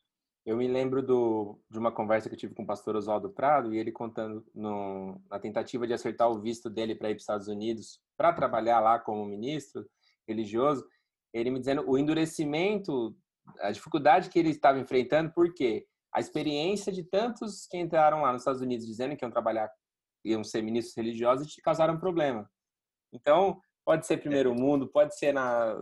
Eu 0.45 0.57
me 0.57 0.67
lembro 0.67 1.01
do, 1.01 1.59
de 1.69 1.77
uma 1.77 1.91
conversa 1.91 2.27
que 2.27 2.35
eu 2.35 2.39
tive 2.39 2.55
com 2.55 2.63
o 2.63 2.67
pastor 2.67 2.95
Oswaldo 2.95 3.29
Prado 3.29 3.73
e 3.73 3.77
ele 3.77 3.91
contando 3.91 4.43
no, 4.53 5.21
na 5.29 5.39
tentativa 5.39 5.85
de 5.85 5.93
acertar 5.93 6.29
o 6.29 6.41
visto 6.41 6.69
dele 6.69 6.95
para 6.95 7.09
ir 7.09 7.13
para 7.13 7.17
os 7.17 7.23
Estados 7.23 7.47
Unidos 7.47 8.01
para 8.17 8.33
trabalhar 8.33 8.79
lá 8.79 8.99
como 8.99 9.25
ministro 9.25 9.85
religioso, 10.27 10.85
ele 11.33 11.49
me 11.49 11.59
dizendo 11.59 11.83
o 11.87 11.97
endurecimento, 11.97 13.15
a 13.59 13.71
dificuldade 13.71 14.29
que 14.29 14.39
ele 14.39 14.49
estava 14.49 14.79
enfrentando, 14.79 15.31
por 15.31 15.53
quê? 15.53 15.85
a 16.13 16.19
experiência 16.19 16.91
de 16.91 17.03
tantos 17.03 17.65
que 17.65 17.77
entraram 17.77 18.21
lá 18.21 18.31
nos 18.31 18.43
Estados 18.43 18.61
Unidos 18.61 18.85
dizendo 18.85 19.17
que 19.17 19.25
iam 19.25 19.31
trabalhar, 19.31 19.69
iam 20.23 20.43
ser 20.43 20.61
ministros 20.61 20.95
religiosos 20.95 21.57
e 21.57 21.61
causaram 21.61 21.99
problema. 21.99 22.49
Então, 23.11 23.59
pode 23.83 24.05
ser 24.05 24.17
primeiro 24.17 24.53
mundo, 24.53 24.87
pode 24.87 25.17
ser 25.17 25.33
na, 25.33 25.75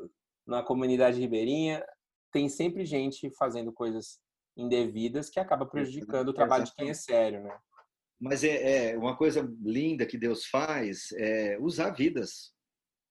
na 0.48 0.64
comunidade 0.64 1.20
ribeirinha, 1.20 1.86
tem 2.32 2.48
sempre 2.48 2.86
gente 2.86 3.30
fazendo 3.38 3.74
coisas 3.74 4.20
indevidas 4.56 5.30
que 5.30 5.40
acaba 5.40 5.66
prejudicando 5.66 6.30
o 6.30 6.34
trabalho 6.34 6.64
de 6.64 6.74
quem 6.74 6.90
é 6.90 6.94
sério, 6.94 7.44
né? 7.44 7.58
Mas 8.20 8.44
é, 8.44 8.92
é, 8.92 8.98
uma 8.98 9.18
coisa 9.18 9.42
linda 9.62 10.06
que 10.06 10.18
Deus 10.18 10.46
faz 10.46 11.12
é 11.14 11.58
usar 11.60 11.90
vidas 11.90 12.54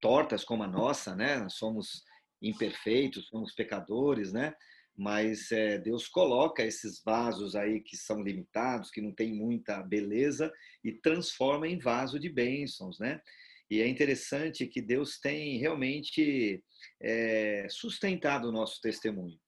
tortas 0.00 0.44
como 0.44 0.62
a 0.62 0.68
nossa, 0.68 1.14
né? 1.14 1.46
Somos 1.50 2.04
imperfeitos, 2.42 3.28
somos 3.28 3.54
pecadores, 3.54 4.32
né? 4.32 4.54
Mas 4.96 5.50
é, 5.50 5.78
Deus 5.78 6.08
coloca 6.08 6.62
esses 6.62 7.02
vasos 7.02 7.56
aí 7.56 7.80
que 7.80 7.96
são 7.96 8.22
limitados, 8.22 8.90
que 8.90 9.00
não 9.00 9.14
tem 9.14 9.32
muita 9.32 9.82
beleza, 9.82 10.52
e 10.84 10.92
transforma 10.92 11.66
em 11.66 11.78
vaso 11.78 12.18
de 12.18 12.28
bênçãos, 12.28 12.98
né? 12.98 13.20
E 13.70 13.80
é 13.80 13.86
interessante 13.86 14.66
que 14.66 14.82
Deus 14.82 15.18
tem 15.20 15.58
realmente 15.58 16.62
é, 17.00 17.66
sustentado 17.70 18.48
o 18.48 18.52
nosso 18.52 18.80
testemunho. 18.80 19.38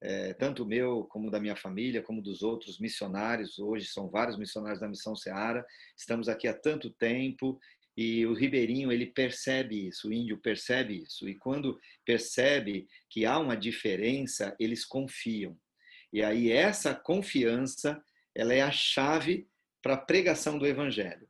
É, 0.00 0.34
tanto 0.34 0.66
meu, 0.66 1.04
como 1.04 1.30
da 1.30 1.40
minha 1.40 1.56
família, 1.56 2.02
como 2.02 2.22
dos 2.22 2.42
outros 2.42 2.78
missionários. 2.78 3.58
Hoje 3.58 3.86
são 3.86 4.08
vários 4.08 4.38
missionários 4.38 4.80
da 4.80 4.88
Missão 4.88 5.16
Seara. 5.16 5.64
Estamos 5.96 6.28
aqui 6.28 6.46
há 6.46 6.54
tanto 6.54 6.90
tempo 6.90 7.58
e 7.96 8.26
o 8.26 8.34
ribeirinho 8.34 8.90
ele 8.90 9.06
percebe 9.06 9.88
isso, 9.88 10.08
o 10.08 10.12
índio 10.12 10.38
percebe 10.38 11.02
isso. 11.02 11.28
E 11.28 11.34
quando 11.36 11.78
percebe 12.04 12.88
que 13.08 13.24
há 13.24 13.38
uma 13.38 13.56
diferença, 13.56 14.54
eles 14.58 14.84
confiam. 14.84 15.56
E 16.12 16.22
aí 16.22 16.50
essa 16.50 16.94
confiança, 16.94 18.02
ela 18.34 18.52
é 18.52 18.62
a 18.62 18.70
chave 18.70 19.48
para 19.82 19.94
a 19.94 19.98
pregação 19.98 20.58
do 20.58 20.66
evangelho. 20.66 21.28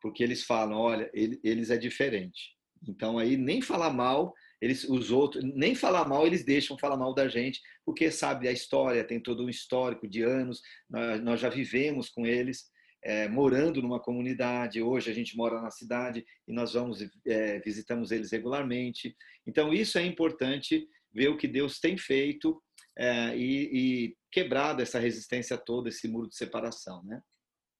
Porque 0.00 0.22
eles 0.22 0.44
falam, 0.44 0.78
olha, 0.78 1.10
eles 1.12 1.70
é 1.70 1.76
diferente. 1.76 2.56
Então 2.86 3.18
aí 3.18 3.36
nem 3.36 3.60
falar 3.60 3.90
mal, 3.90 4.32
eles 4.60 4.84
os 4.84 5.10
outros, 5.10 5.44
nem 5.44 5.74
falar 5.74 6.08
mal, 6.08 6.26
eles 6.26 6.44
deixam 6.44 6.78
falar 6.78 6.96
mal 6.96 7.12
da 7.12 7.28
gente, 7.28 7.60
porque 7.84 8.10
sabe 8.10 8.48
a 8.48 8.52
história, 8.52 9.04
tem 9.04 9.20
todo 9.20 9.44
um 9.44 9.48
histórico 9.48 10.08
de 10.08 10.22
anos, 10.22 10.62
nós, 10.88 11.20
nós 11.22 11.40
já 11.40 11.48
vivemos 11.48 12.08
com 12.08 12.26
eles 12.26 12.70
é, 13.02 13.28
morando 13.28 13.80
numa 13.80 14.00
comunidade. 14.00 14.82
Hoje 14.82 15.10
a 15.10 15.14
gente 15.14 15.36
mora 15.36 15.60
na 15.60 15.70
cidade 15.70 16.24
e 16.46 16.52
nós 16.52 16.72
vamos 16.72 17.00
é, 17.26 17.58
visitamos 17.60 18.10
eles 18.10 18.32
regularmente. 18.32 19.16
Então 19.46 19.72
isso 19.72 19.98
é 19.98 20.04
importante 20.04 20.88
ver 21.12 21.28
o 21.28 21.36
que 21.36 21.48
Deus 21.48 21.80
tem 21.80 21.96
feito 21.96 22.62
é, 22.96 23.36
e, 23.36 23.70
e, 23.72 24.16
quebrado 24.30 24.82
essa 24.82 24.98
resistência 24.98 25.56
toda, 25.56 25.88
esse 25.88 26.08
muro 26.08 26.28
de 26.28 26.36
separação, 26.36 27.02
né? 27.04 27.22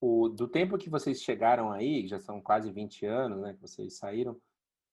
O, 0.00 0.28
do 0.28 0.46
tempo 0.46 0.78
que 0.78 0.88
vocês 0.88 1.20
chegaram 1.20 1.72
aí, 1.72 2.06
já 2.06 2.20
são 2.20 2.40
quase 2.40 2.70
20 2.70 3.04
anos, 3.04 3.40
né, 3.40 3.52
que 3.52 3.60
vocês 3.60 3.98
saíram, 3.98 4.40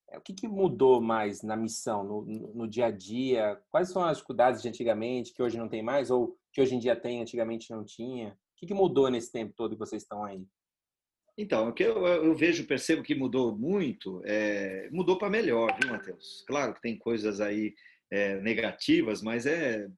é, 0.09 0.17
o 0.17 0.21
que, 0.21 0.33
que 0.33 0.47
mudou 0.47 0.99
mais 0.99 1.43
na 1.43 1.55
missão, 1.55 2.03
no, 2.03 2.21
no, 2.53 2.67
dia 2.67 2.87
a 2.87 2.91
dia? 2.91 3.61
Quais 3.69 3.89
são 3.89 4.03
as 4.03 4.17
dificuldades 4.17 4.63
de 4.63 4.67
antigamente 4.67 5.31
que 5.31 5.43
hoje 5.43 5.57
não 5.57 5.69
tem 5.69 5.83
mais 5.83 6.09
ou 6.09 6.35
que 6.51 6.59
hoje 6.59 6.75
em 6.75 6.79
dia 6.79 6.95
tem, 6.95 7.21
antigamente 7.21 7.69
não 7.69 7.83
tinha? 7.83 8.35
O 8.55 8.57
que, 8.57 8.67
que 8.67 8.73
mudou 8.73 9.09
nesse 9.09 9.31
tempo 9.31 9.53
todo 9.55 9.73
que 9.73 9.79
vocês 9.79 10.03
estão 10.03 10.23
aí? 10.23 10.45
Então, 11.37 11.67
o 11.67 11.73
que 11.73 11.83
eu, 11.83 12.07
eu 12.07 12.33
vejo, 12.33 12.65
percebo 12.65 13.03
que 13.03 13.13
mudou 13.13 13.55
muito, 13.55 14.21
é, 14.23 14.89
mudou 14.91 15.17
para 15.17 15.29
melhor, 15.29 15.77
viu, 15.79 15.91
Matheus? 15.91 16.45
Claro 16.47 16.73
que 16.73 16.81
tem 16.81 16.97
coisas 16.97 17.41
aí 17.41 17.75
é, 18.09 18.39
negativas, 18.39 19.21
mas 19.21 19.45
é 19.45 19.89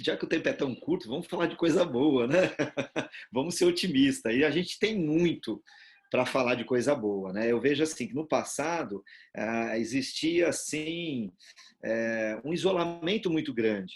já 0.00 0.16
que 0.16 0.24
o 0.24 0.28
tempo 0.28 0.48
é 0.48 0.52
tão 0.54 0.74
curto, 0.74 1.08
vamos 1.08 1.26
falar 1.26 1.46
de 1.46 1.56
coisa 1.56 1.84
boa, 1.84 2.26
né? 2.26 2.54
vamos 3.30 3.56
ser 3.56 3.66
otimistas. 3.66 4.34
E 4.34 4.44
a 4.44 4.50
gente 4.50 4.78
tem 4.78 4.96
muito 4.98 5.62
para 6.10 6.24
falar 6.24 6.54
de 6.54 6.64
coisa 6.64 6.94
boa, 6.94 7.34
né? 7.34 7.52
Eu 7.52 7.60
vejo 7.60 7.82
assim 7.82 8.08
que 8.08 8.14
no 8.14 8.26
passado 8.26 9.04
ah, 9.36 9.78
existia 9.78 10.48
assim 10.48 11.30
é, 11.84 12.40
um 12.42 12.54
isolamento 12.54 13.30
muito 13.30 13.52
grande, 13.52 13.94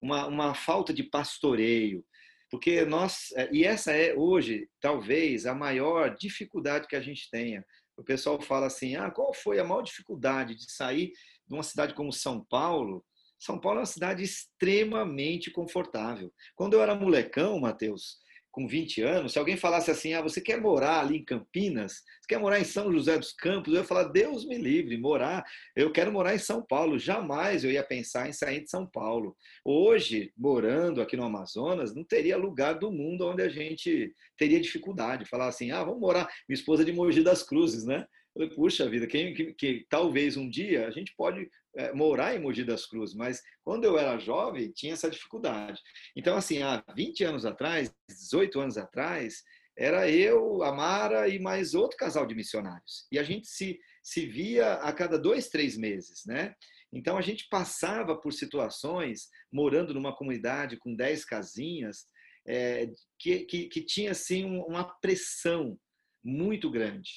uma, 0.00 0.26
uma 0.26 0.54
falta 0.54 0.92
de 0.94 1.02
pastoreio, 1.02 2.02
porque 2.50 2.84
nós, 2.84 3.32
é, 3.36 3.48
e 3.52 3.64
essa 3.64 3.92
é 3.92 4.14
hoje, 4.14 4.68
talvez, 4.80 5.46
a 5.46 5.54
maior 5.54 6.14
dificuldade 6.14 6.86
que 6.86 6.96
a 6.96 7.00
gente 7.00 7.28
tenha. 7.30 7.64
O 7.96 8.02
pessoal 8.02 8.40
fala 8.40 8.66
assim: 8.66 8.96
ah, 8.96 9.10
qual 9.10 9.32
foi 9.32 9.58
a 9.58 9.64
maior 9.64 9.82
dificuldade 9.82 10.54
de 10.54 10.70
sair 10.70 11.12
de 11.46 11.54
uma 11.54 11.62
cidade 11.62 11.94
como 11.94 12.12
São 12.12 12.44
Paulo? 12.44 13.04
São 13.38 13.60
Paulo 13.60 13.78
é 13.78 13.80
uma 13.80 13.86
cidade 13.86 14.22
extremamente 14.22 15.50
confortável. 15.50 16.32
Quando 16.54 16.74
eu 16.74 16.82
era 16.82 16.94
molecão, 16.94 17.60
Matheus, 17.60 18.18
com 18.54 18.68
20 18.68 19.02
anos, 19.02 19.32
se 19.32 19.38
alguém 19.38 19.56
falasse 19.56 19.90
assim, 19.90 20.14
ah, 20.14 20.22
você 20.22 20.40
quer 20.40 20.60
morar 20.60 21.00
ali 21.00 21.16
em 21.16 21.24
Campinas? 21.24 21.94
Você 22.20 22.28
quer 22.28 22.38
morar 22.38 22.60
em 22.60 22.64
São 22.64 22.92
José 22.92 23.18
dos 23.18 23.32
Campos? 23.32 23.74
Eu 23.74 23.80
ia 23.80 23.84
falar, 23.84 24.04
Deus 24.04 24.46
me 24.46 24.56
livre, 24.56 24.96
morar, 24.96 25.44
eu 25.74 25.90
quero 25.90 26.12
morar 26.12 26.36
em 26.36 26.38
São 26.38 26.64
Paulo. 26.64 26.96
Jamais 26.96 27.64
eu 27.64 27.72
ia 27.72 27.82
pensar 27.82 28.28
em 28.28 28.32
sair 28.32 28.62
de 28.62 28.70
São 28.70 28.86
Paulo. 28.86 29.36
Hoje, 29.64 30.32
morando 30.38 31.02
aqui 31.02 31.16
no 31.16 31.24
Amazonas, 31.24 31.92
não 31.96 32.04
teria 32.04 32.36
lugar 32.36 32.74
do 32.78 32.92
mundo 32.92 33.26
onde 33.26 33.42
a 33.42 33.48
gente 33.48 34.14
teria 34.38 34.60
dificuldade. 34.60 35.28
Falar 35.28 35.48
assim, 35.48 35.72
ah, 35.72 35.82
vamos 35.82 36.00
morar, 36.00 36.28
minha 36.48 36.56
esposa 36.56 36.82
é 36.82 36.86
de 36.86 36.92
Mogi 36.92 37.24
das 37.24 37.42
Cruzes, 37.42 37.84
né? 37.84 38.06
Falei, 38.34 38.50
puxa 38.50 38.88
vida, 38.88 39.06
quem, 39.06 39.32
que, 39.32 39.54
que, 39.54 39.86
talvez 39.88 40.36
um 40.36 40.50
dia 40.50 40.86
a 40.86 40.90
gente 40.90 41.14
pode 41.16 41.48
é, 41.76 41.92
morar 41.92 42.34
em 42.34 42.40
Mogi 42.40 42.64
das 42.64 42.84
Cruzes, 42.84 43.14
mas 43.14 43.40
quando 43.62 43.84
eu 43.84 43.96
era 43.96 44.18
jovem 44.18 44.72
tinha 44.72 44.92
essa 44.92 45.10
dificuldade. 45.10 45.80
Então, 46.16 46.36
assim, 46.36 46.62
há 46.62 46.84
20 46.94 47.24
anos 47.24 47.46
atrás, 47.46 47.94
18 48.08 48.60
anos 48.60 48.76
atrás, 48.76 49.42
era 49.76 50.10
eu, 50.10 50.62
a 50.62 50.72
Mara 50.72 51.28
e 51.28 51.38
mais 51.38 51.74
outro 51.74 51.96
casal 51.96 52.26
de 52.26 52.34
missionários. 52.34 53.06
E 53.10 53.18
a 53.18 53.24
gente 53.24 53.46
se, 53.46 53.78
se 54.02 54.26
via 54.26 54.74
a 54.74 54.92
cada 54.92 55.18
dois, 55.18 55.48
três 55.48 55.76
meses, 55.76 56.22
né? 56.26 56.54
Então, 56.92 57.16
a 57.16 57.22
gente 57.22 57.48
passava 57.48 58.16
por 58.16 58.32
situações, 58.32 59.28
morando 59.52 59.92
numa 59.92 60.14
comunidade 60.14 60.76
com 60.76 60.94
10 60.94 61.24
casinhas, 61.24 62.06
é, 62.46 62.88
que, 63.18 63.40
que, 63.46 63.66
que, 63.66 63.82
tinha, 63.82 64.12
assim, 64.12 64.44
uma 64.44 64.84
pressão 65.00 65.76
muito 66.22 66.70
grande 66.70 67.10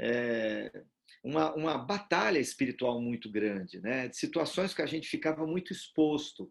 é, 0.00 0.70
uma, 1.22 1.54
uma 1.54 1.78
batalha 1.78 2.38
espiritual 2.38 3.00
muito 3.00 3.30
grande, 3.30 3.80
né? 3.80 4.08
de 4.08 4.16
situações 4.16 4.72
que 4.72 4.82
a 4.82 4.86
gente 4.86 5.08
ficava 5.08 5.46
muito 5.46 5.72
exposto, 5.72 6.50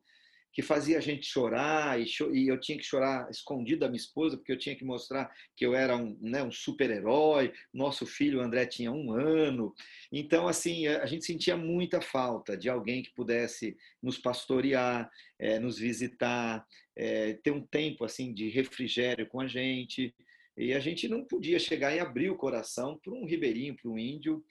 que 0.56 0.62
fazia 0.62 0.98
a 0.98 1.02
gente 1.02 1.26
chorar, 1.26 2.00
e, 2.00 2.08
cho 2.08 2.34
e 2.34 2.48
eu 2.48 2.58
tinha 2.58 2.78
que 2.78 2.84
chorar 2.84 3.30
escondido 3.30 3.82
da 3.82 3.90
minha 3.90 3.98
esposa, 3.98 4.38
porque 4.38 4.54
eu 4.54 4.58
tinha 4.58 4.74
que 4.74 4.86
mostrar 4.86 5.30
que 5.54 5.66
eu 5.66 5.76
era 5.76 5.98
um, 5.98 6.18
né, 6.22 6.42
um 6.42 6.52
super-herói, 6.52 7.52
nosso 7.74 8.06
filho 8.06 8.40
André 8.40 8.66
tinha 8.66 8.90
um 8.90 9.12
ano. 9.12 9.74
Então, 10.10 10.48
assim, 10.48 10.88
a 10.88 11.06
gente 11.06 11.26
sentia 11.26 11.58
muita 11.58 12.00
falta 12.00 12.56
de 12.56 12.70
alguém 12.70 13.04
que 13.04 13.14
pudesse 13.14 13.76
nos 14.02 14.18
pastorear, 14.18 15.12
é, 15.38 15.60
nos 15.60 15.78
visitar, 15.78 16.66
é, 16.96 17.34
ter 17.34 17.52
um 17.52 17.62
tempo 17.62 18.06
assim 18.06 18.34
de 18.34 18.48
refrigério 18.48 19.28
com 19.28 19.42
a 19.42 19.48
gente. 19.48 20.16
E 20.58 20.74
a 20.74 20.80
gente 20.80 21.08
não 21.08 21.26
podia 21.26 21.60
chegar 21.60 21.96
e 21.96 22.00
abrir 22.00 22.30
o 22.30 22.38
coração 22.38 22.98
para 23.04 23.14
um 23.14 23.26
ribeirinho, 23.26 23.76
para 23.76 23.92
um 23.92 23.98
índio, 23.98 24.44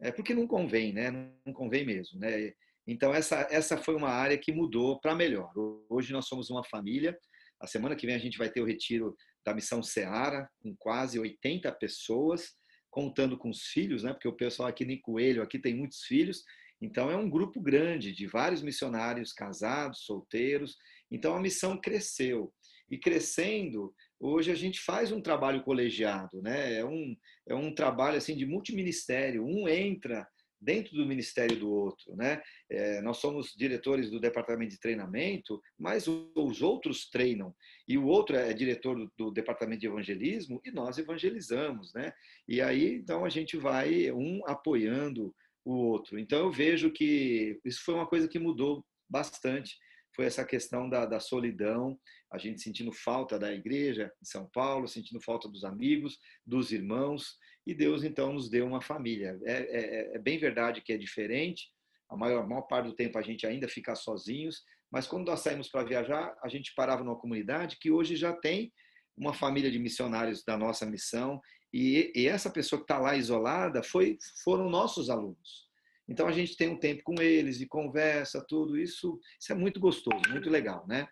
é, 0.00 0.10
porque 0.10 0.34
não 0.34 0.46
convém, 0.46 0.92
né? 0.92 1.10
Não 1.46 1.52
convém 1.52 1.84
mesmo, 1.84 2.18
né? 2.18 2.52
Então 2.86 3.14
essa 3.14 3.46
essa 3.50 3.76
foi 3.76 3.94
uma 3.94 4.08
área 4.08 4.36
que 4.36 4.52
mudou 4.52 4.98
para 5.00 5.14
melhor. 5.14 5.52
Hoje 5.88 6.12
nós 6.12 6.26
somos 6.26 6.50
uma 6.50 6.64
família. 6.64 7.16
A 7.60 7.66
semana 7.66 7.94
que 7.94 8.06
vem 8.06 8.16
a 8.16 8.18
gente 8.18 8.36
vai 8.36 8.50
ter 8.50 8.60
o 8.60 8.66
retiro 8.66 9.16
da 9.44 9.54
missão 9.54 9.82
Seara 9.82 10.48
com 10.60 10.74
quase 10.76 11.18
80 11.18 11.70
pessoas, 11.72 12.54
contando 12.90 13.38
com 13.38 13.50
os 13.50 13.62
filhos, 13.66 14.02
né? 14.02 14.12
Porque 14.12 14.26
o 14.26 14.36
pessoal 14.36 14.68
aqui 14.68 14.84
nem 14.84 15.00
coelho 15.00 15.42
aqui 15.42 15.58
tem 15.60 15.74
muitos 15.74 16.02
filhos. 16.02 16.42
Então 16.80 17.08
é 17.08 17.16
um 17.16 17.30
grupo 17.30 17.60
grande 17.60 18.12
de 18.12 18.26
vários 18.26 18.60
missionários 18.60 19.32
casados, 19.32 20.04
solteiros. 20.04 20.76
Então 21.08 21.36
a 21.36 21.40
missão 21.40 21.80
cresceu 21.80 22.52
e 22.90 22.98
crescendo 22.98 23.94
Hoje 24.24 24.52
a 24.52 24.54
gente 24.54 24.80
faz 24.80 25.10
um 25.10 25.20
trabalho 25.20 25.64
colegiado, 25.64 26.40
né? 26.40 26.74
É 26.78 26.84
um, 26.84 27.16
é 27.48 27.56
um 27.56 27.74
trabalho 27.74 28.16
assim 28.16 28.36
de 28.36 28.46
multiministério. 28.46 29.44
Um 29.44 29.66
entra 29.66 30.24
dentro 30.60 30.94
do 30.94 31.04
ministério 31.04 31.58
do 31.58 31.68
outro, 31.68 32.14
né? 32.14 32.40
É, 32.70 33.02
nós 33.02 33.16
somos 33.16 33.52
diretores 33.52 34.12
do 34.12 34.20
departamento 34.20 34.70
de 34.70 34.78
treinamento, 34.78 35.60
mas 35.76 36.06
os 36.06 36.62
outros 36.62 37.10
treinam 37.10 37.52
e 37.88 37.98
o 37.98 38.06
outro 38.06 38.36
é 38.36 38.52
diretor 38.52 38.96
do, 38.96 39.12
do, 39.18 39.30
departamento 39.32 39.80
de 39.80 39.88
evangelismo 39.88 40.60
e 40.64 40.70
nós 40.70 40.98
evangelizamos, 40.98 41.92
né? 41.92 42.12
E 42.46 42.60
aí 42.60 42.94
então 42.94 43.24
a 43.24 43.28
gente 43.28 43.56
vai 43.56 44.12
um 44.12 44.40
apoiando 44.46 45.34
o 45.64 45.74
outro. 45.74 46.16
Então 46.16 46.38
eu 46.38 46.52
vejo 46.52 46.92
que 46.92 47.58
isso 47.64 47.82
foi 47.84 47.94
uma 47.94 48.06
coisa 48.06 48.28
que 48.28 48.38
mudou 48.38 48.84
bastante 49.10 49.76
foi 50.14 50.26
essa 50.26 50.44
questão 50.44 50.88
da, 50.88 51.06
da 51.06 51.20
solidão, 51.20 51.98
a 52.30 52.38
gente 52.38 52.60
sentindo 52.60 52.92
falta 52.92 53.38
da 53.38 53.52
igreja 53.52 54.12
em 54.20 54.24
São 54.24 54.48
Paulo, 54.52 54.88
sentindo 54.88 55.20
falta 55.20 55.48
dos 55.48 55.64
amigos, 55.64 56.18
dos 56.46 56.72
irmãos, 56.72 57.36
e 57.66 57.74
Deus 57.74 58.04
então 58.04 58.32
nos 58.32 58.50
deu 58.50 58.66
uma 58.66 58.80
família. 58.80 59.38
É, 59.44 59.52
é, 59.52 60.16
é 60.16 60.18
bem 60.18 60.38
verdade 60.38 60.82
que 60.82 60.92
é 60.92 60.98
diferente, 60.98 61.70
a 62.10 62.16
maior, 62.16 62.42
a 62.42 62.46
maior 62.46 62.62
parte 62.62 62.86
do 62.88 62.94
tempo 62.94 63.18
a 63.18 63.22
gente 63.22 63.46
ainda 63.46 63.66
fica 63.68 63.94
sozinhos, 63.94 64.62
Mas 64.90 65.06
quando 65.06 65.26
nós 65.26 65.40
saímos 65.40 65.68
para 65.68 65.84
viajar, 65.84 66.36
a 66.42 66.48
gente 66.48 66.74
parava 66.74 67.02
numa 67.02 67.18
comunidade 67.18 67.78
que 67.80 67.90
hoje 67.90 68.14
já 68.14 68.34
tem 68.34 68.70
uma 69.16 69.32
família 69.32 69.70
de 69.70 69.78
missionários 69.78 70.44
da 70.44 70.56
nossa 70.56 70.84
missão 70.84 71.40
e, 71.72 72.12
e 72.14 72.26
essa 72.26 72.50
pessoa 72.50 72.78
que 72.78 72.84
está 72.84 72.98
lá 72.98 73.16
isolada 73.16 73.82
foi, 73.82 74.18
foram 74.44 74.68
nossos 74.68 75.08
alunos. 75.08 75.71
Então 76.08 76.26
a 76.26 76.32
gente 76.32 76.56
tem 76.56 76.68
um 76.68 76.78
tempo 76.78 77.02
com 77.04 77.20
eles 77.20 77.58
de 77.58 77.66
conversa, 77.66 78.44
tudo 78.46 78.76
isso, 78.76 79.18
isso 79.40 79.52
é 79.52 79.54
muito 79.54 79.80
gostoso, 79.80 80.20
muito 80.30 80.50
legal, 80.50 80.86
né? 80.86 81.08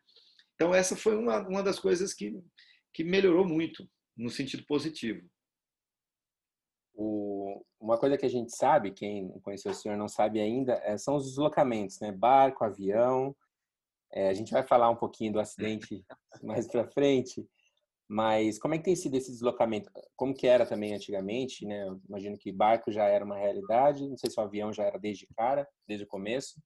Então 0.55 0.75
essa 0.75 0.97
foi 0.97 1.17
uma, 1.17 1.47
uma 1.49 1.63
das 1.63 1.79
coisas 1.79 2.13
que, 2.13 2.39
que 2.93 3.05
melhorou 3.05 3.47
muito 3.47 3.89
no 4.17 4.29
sentido 4.29 4.65
positivo. 4.67 5.27
O, 6.93 7.65
uma 7.81 7.97
coisa 7.99 8.19
que 8.19 8.27
a 8.27 8.31
gente 8.31 8.55
sabe, 8.55 8.91
quem 8.91 9.31
conheceu 9.41 9.71
o 9.71 9.75
senhor 9.75 9.97
não 9.97 10.09
sabe 10.09 10.41
ainda, 10.41 10.75
é, 10.85 10.99
são 10.99 11.17
os 11.17 11.25
deslocamentos, 11.25 11.99
né? 12.01 12.13
Barco, 12.13 12.65
avião. 12.65 13.35
É, 14.13 14.29
a 14.29 14.35
gente 14.35 14.53
vai 14.53 14.63
falar 14.63 14.91
um 14.91 14.97
pouquinho 14.97 15.33
do 15.33 15.41
acidente 15.41 16.05
mais 16.43 16.67
para 16.67 16.91
frente, 16.91 17.49
mas 18.13 18.59
como 18.59 18.75
é 18.75 18.79
que 18.79 18.83
tem 18.83 18.97
sido 18.97 19.17
esse 19.17 19.31
deslocamento? 19.31 19.89
Como 20.17 20.35
que 20.35 20.45
era 20.45 20.67
também 20.67 20.93
antigamente, 20.93 21.65
né? 21.65 21.87
Eu 21.87 22.03
imagino 22.09 22.37
que 22.37 22.51
barco 22.51 22.91
já 22.91 23.05
era 23.05 23.25
uma 23.25 23.39
realidade, 23.39 24.09
não 24.09 24.17
sei 24.17 24.29
se 24.29 24.41
o 24.41 24.43
avião 24.43 24.73
já 24.73 24.83
era 24.83 24.99
desde 24.99 25.29
cara, 25.29 25.65
desde 25.87 26.05
o 26.05 26.09
começo. 26.09 26.61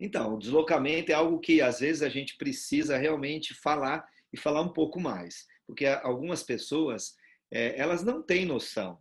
Então, 0.00 0.34
o 0.34 0.38
deslocamento 0.38 1.12
é 1.12 1.14
algo 1.14 1.38
que 1.38 1.60
às 1.60 1.80
vezes 1.80 2.00
a 2.00 2.08
gente 2.08 2.38
precisa 2.38 2.96
realmente 2.96 3.52
falar 3.52 4.02
e 4.32 4.38
falar 4.38 4.62
um 4.62 4.72
pouco 4.72 4.98
mais, 4.98 5.44
porque 5.66 5.84
algumas 5.84 6.42
pessoas 6.42 7.14
é, 7.52 7.78
elas 7.78 8.02
não 8.02 8.22
têm 8.22 8.46
noção 8.46 8.98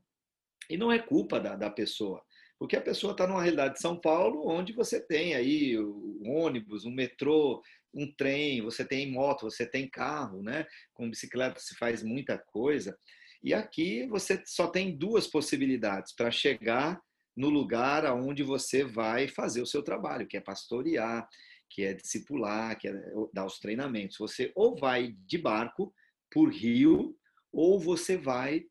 e 0.70 0.76
não 0.76 0.92
é 0.92 1.00
culpa 1.00 1.40
da, 1.40 1.56
da 1.56 1.70
pessoa, 1.70 2.22
porque 2.60 2.76
a 2.76 2.82
pessoa 2.82 3.14
está 3.14 3.26
numa 3.26 3.42
realidade 3.42 3.76
de 3.76 3.82
São 3.82 3.98
Paulo 3.98 4.48
onde 4.48 4.74
você 4.74 5.00
tem 5.00 5.34
aí 5.34 5.78
o 5.80 6.22
ônibus, 6.26 6.84
um 6.86 6.92
metrô, 6.92 7.64
um 7.94 8.12
trem, 8.12 8.62
você 8.62 8.84
tem 8.84 9.10
moto, 9.10 9.50
você 9.50 9.66
tem 9.66 9.90
carro, 9.90 10.44
né? 10.44 10.68
Com 10.94 11.10
bicicleta 11.10 11.60
se 11.60 11.76
faz 11.76 12.04
muita 12.04 12.38
coisa. 12.38 12.98
E 13.42 13.54
aqui 13.54 14.06
você 14.08 14.44
só 14.46 14.68
tem 14.68 14.96
duas 14.96 15.26
possibilidades 15.26 16.14
para 16.14 16.30
chegar 16.30 17.02
no 17.36 17.50
lugar 17.50 18.06
aonde 18.06 18.44
você 18.44 18.84
vai 18.84 19.30
fazer 19.30 19.62
o 19.62 19.66
seu 19.66 19.82
trabalho, 19.82 20.28
que 20.28 20.36
é 20.36 20.42
pastorear, 20.42 21.28
que 21.70 21.84
é 21.84 21.94
discipular, 21.94 22.78
que 22.78 22.90
é 22.90 22.94
dar 23.34 23.46
os 23.46 23.58
treinamentos. 23.60 24.18
Você 24.18 24.52
ou 24.54 24.76
vai 24.76 25.16
de 25.26 25.38
barco 25.38 25.94
por 26.30 26.50
rio, 26.50 27.16
ou 27.52 27.80
você 27.80 28.18
vai 28.18 28.66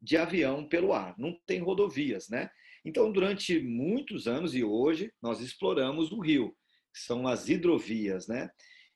de 0.00 0.16
avião 0.16 0.68
pelo 0.68 0.92
ar. 0.92 1.14
Não 1.18 1.36
tem 1.44 1.60
rodovias, 1.60 2.28
né? 2.28 2.48
Então, 2.84 3.12
durante 3.12 3.60
muitos 3.60 4.26
anos 4.26 4.54
e 4.54 4.64
hoje, 4.64 5.12
nós 5.22 5.40
exploramos 5.40 6.10
o 6.12 6.20
rio 6.20 6.54
são 6.94 7.26
as 7.26 7.48
hidrovias, 7.48 8.28
né? 8.28 8.50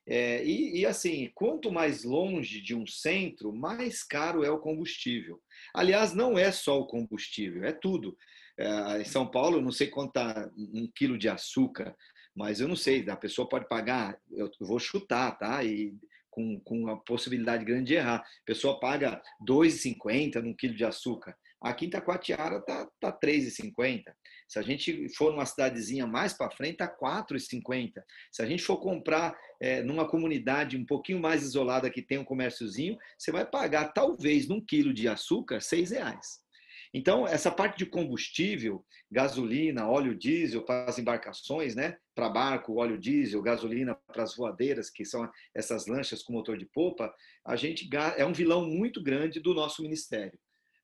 É, 0.09 0.43
e, 0.45 0.79
e, 0.79 0.85
assim, 0.85 1.29
quanto 1.35 1.69
mais 1.69 2.05
longe 2.05 2.61
de 2.61 2.73
um 2.73 2.87
centro, 2.87 3.51
mais 3.51 4.03
caro 4.03 4.43
é 4.43 4.49
o 4.49 4.59
combustível. 4.59 5.41
Aliás, 5.75 6.13
não 6.13 6.39
é 6.39 6.49
só 6.49 6.79
o 6.79 6.87
combustível, 6.87 7.65
é 7.65 7.73
tudo. 7.73 8.17
É, 8.57 9.01
em 9.01 9.05
São 9.05 9.29
Paulo, 9.29 9.59
não 9.59 9.71
sei 9.71 9.87
quanto 9.87 10.09
está 10.09 10.49
um 10.55 10.89
quilo 10.95 11.17
de 11.17 11.27
açúcar, 11.27 11.93
mas 12.33 12.61
eu 12.61 12.69
não 12.69 12.75
sei, 12.75 13.07
a 13.09 13.17
pessoa 13.17 13.49
pode 13.49 13.67
pagar, 13.67 14.17
eu 14.31 14.49
vou 14.61 14.79
chutar, 14.79 15.37
tá? 15.37 15.61
E 15.63 15.93
com, 16.29 16.57
com 16.61 16.87
a 16.87 16.95
possibilidade 16.95 17.65
grande 17.65 17.87
de 17.87 17.95
errar. 17.95 18.19
A 18.19 18.45
pessoa 18.45 18.79
paga 18.79 19.21
R$ 19.41 19.45
2,50 19.45 20.41
num 20.41 20.53
quilo 20.53 20.75
de 20.75 20.85
açúcar. 20.85 21.35
Aqui 21.59 21.87
em 21.87 21.89
Taquatiara 21.89 22.61
tá, 22.61 22.87
tá 22.99 23.11
3,50. 23.11 24.03
Se 24.47 24.59
a 24.59 24.61
gente 24.61 25.09
for 25.15 25.31
numa 25.31 25.45
cidadezinha 25.45 26.05
mais 26.05 26.33
para 26.33 26.51
frente, 26.51 26.73
está 26.73 26.87
4,50. 26.87 27.93
Se 28.31 28.41
a 28.41 28.45
gente 28.45 28.63
for 28.63 28.77
comprar 28.77 29.35
é, 29.59 29.81
numa 29.81 30.07
comunidade 30.07 30.77
um 30.77 30.85
pouquinho 30.85 31.19
mais 31.19 31.41
isolada 31.41 31.89
que 31.89 32.01
tem 32.01 32.19
um 32.19 32.23
comérciozinho, 32.23 32.95
você 33.17 33.31
vai 33.31 33.45
pagar 33.45 33.91
talvez 33.91 34.47
num 34.47 34.63
quilo 34.63 34.93
de 34.93 35.07
açúcar 35.07 35.59
seis 35.59 35.89
reais. 35.91 36.45
Então, 36.93 37.27
essa 37.27 37.51
parte 37.51 37.79
de 37.79 37.85
combustível, 37.85 38.85
gasolina, 39.11 39.89
óleo 39.89 40.15
diesel 40.15 40.63
para 40.63 40.85
as 40.85 40.97
embarcações, 40.97 41.75
né? 41.75 41.97
Para 42.15 42.29
barco, 42.29 42.79
óleo 42.79 42.97
diesel, 42.97 43.41
gasolina 43.41 43.95
para 44.07 44.23
as 44.23 44.35
voadeiras, 44.35 44.89
que 44.89 45.03
são 45.03 45.29
essas 45.53 45.87
lanchas 45.87 46.23
com 46.23 46.33
motor 46.33 46.57
de 46.57 46.65
popa, 46.65 47.13
a 47.45 47.55
gente 47.55 47.89
é 48.15 48.25
um 48.25 48.31
vilão 48.31 48.65
muito 48.65 49.03
grande 49.03 49.39
do 49.41 49.53
nosso 49.53 49.81
ministério 49.81 50.39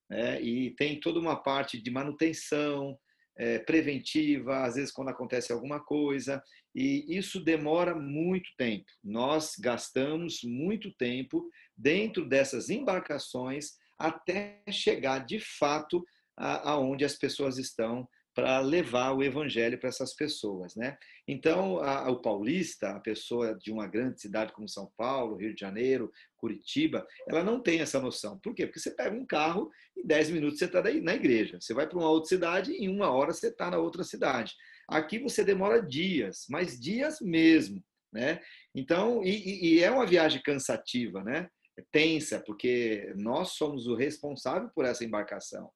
né? 0.09 0.41
e 0.41 0.71
tem 0.75 0.99
toda 0.99 1.19
uma 1.19 1.35
parte 1.35 1.81
de 1.81 1.91
manutenção 1.91 2.97
é, 3.37 3.59
preventiva, 3.59 4.63
às 4.63 4.75
vezes 4.75 4.91
quando 4.91 5.09
acontece 5.09 5.51
alguma 5.51 5.79
coisa, 5.79 6.41
e 6.75 7.05
isso 7.17 7.43
demora 7.43 7.95
muito 7.95 8.49
tempo. 8.57 8.85
Nós 9.03 9.53
gastamos 9.59 10.39
muito 10.43 10.91
tempo 10.93 11.49
dentro 11.77 12.27
dessas 12.27 12.69
embarcações 12.69 13.71
até 13.97 14.61
chegar 14.71 15.19
de 15.19 15.39
fato 15.39 16.03
aonde 16.35 17.05
as 17.05 17.15
pessoas 17.15 17.57
estão 17.57 18.07
para 18.33 18.59
levar 18.59 19.11
o 19.11 19.23
evangelho 19.23 19.79
para 19.79 19.89
essas 19.89 20.13
pessoas, 20.15 20.75
né? 20.75 20.97
Então, 21.27 21.77
a, 21.79 22.09
o 22.09 22.19
paulista, 22.19 22.89
a 22.89 22.99
pessoa 22.99 23.55
de 23.55 23.71
uma 23.71 23.87
grande 23.87 24.19
cidade 24.19 24.51
como 24.53 24.67
São 24.67 24.91
Paulo, 24.97 25.35
Rio 25.35 25.53
de 25.53 25.61
Janeiro, 25.61 26.11
Curitiba, 26.35 27.05
ela 27.27 27.43
não 27.43 27.61
tem 27.61 27.79
essa 27.79 27.99
noção. 27.99 28.39
Por 28.39 28.55
quê? 28.55 28.65
Porque 28.65 28.79
você 28.79 28.91
pega 28.91 29.15
um 29.15 29.25
carro 29.25 29.71
e 29.95 30.05
10 30.05 30.31
minutos 30.31 30.57
você 30.57 30.65
está 30.65 30.81
na 30.81 31.13
igreja. 31.13 31.59
Você 31.61 31.73
vai 31.73 31.87
para 31.87 31.97
uma 31.97 32.09
outra 32.09 32.29
cidade 32.29 32.71
e 32.71 32.85
em 32.85 32.89
uma 32.89 33.11
hora 33.11 33.31
você 33.31 33.47
está 33.47 33.69
na 33.69 33.77
outra 33.77 34.03
cidade. 34.03 34.53
Aqui 34.87 35.19
você 35.19 35.43
demora 35.43 35.81
dias, 35.81 36.45
mas 36.49 36.79
dias 36.79 37.21
mesmo, 37.21 37.83
né? 38.11 38.41
Então, 38.73 39.23
e, 39.23 39.75
e 39.75 39.83
é 39.83 39.91
uma 39.91 40.07
viagem 40.07 40.41
cansativa, 40.41 41.23
né? 41.23 41.47
É 41.77 41.83
tensa, 41.91 42.39
porque 42.39 43.13
nós 43.15 43.51
somos 43.51 43.87
o 43.87 43.95
responsável 43.95 44.69
por 44.75 44.85
essa 44.85 45.05
embarcação. 45.05 45.71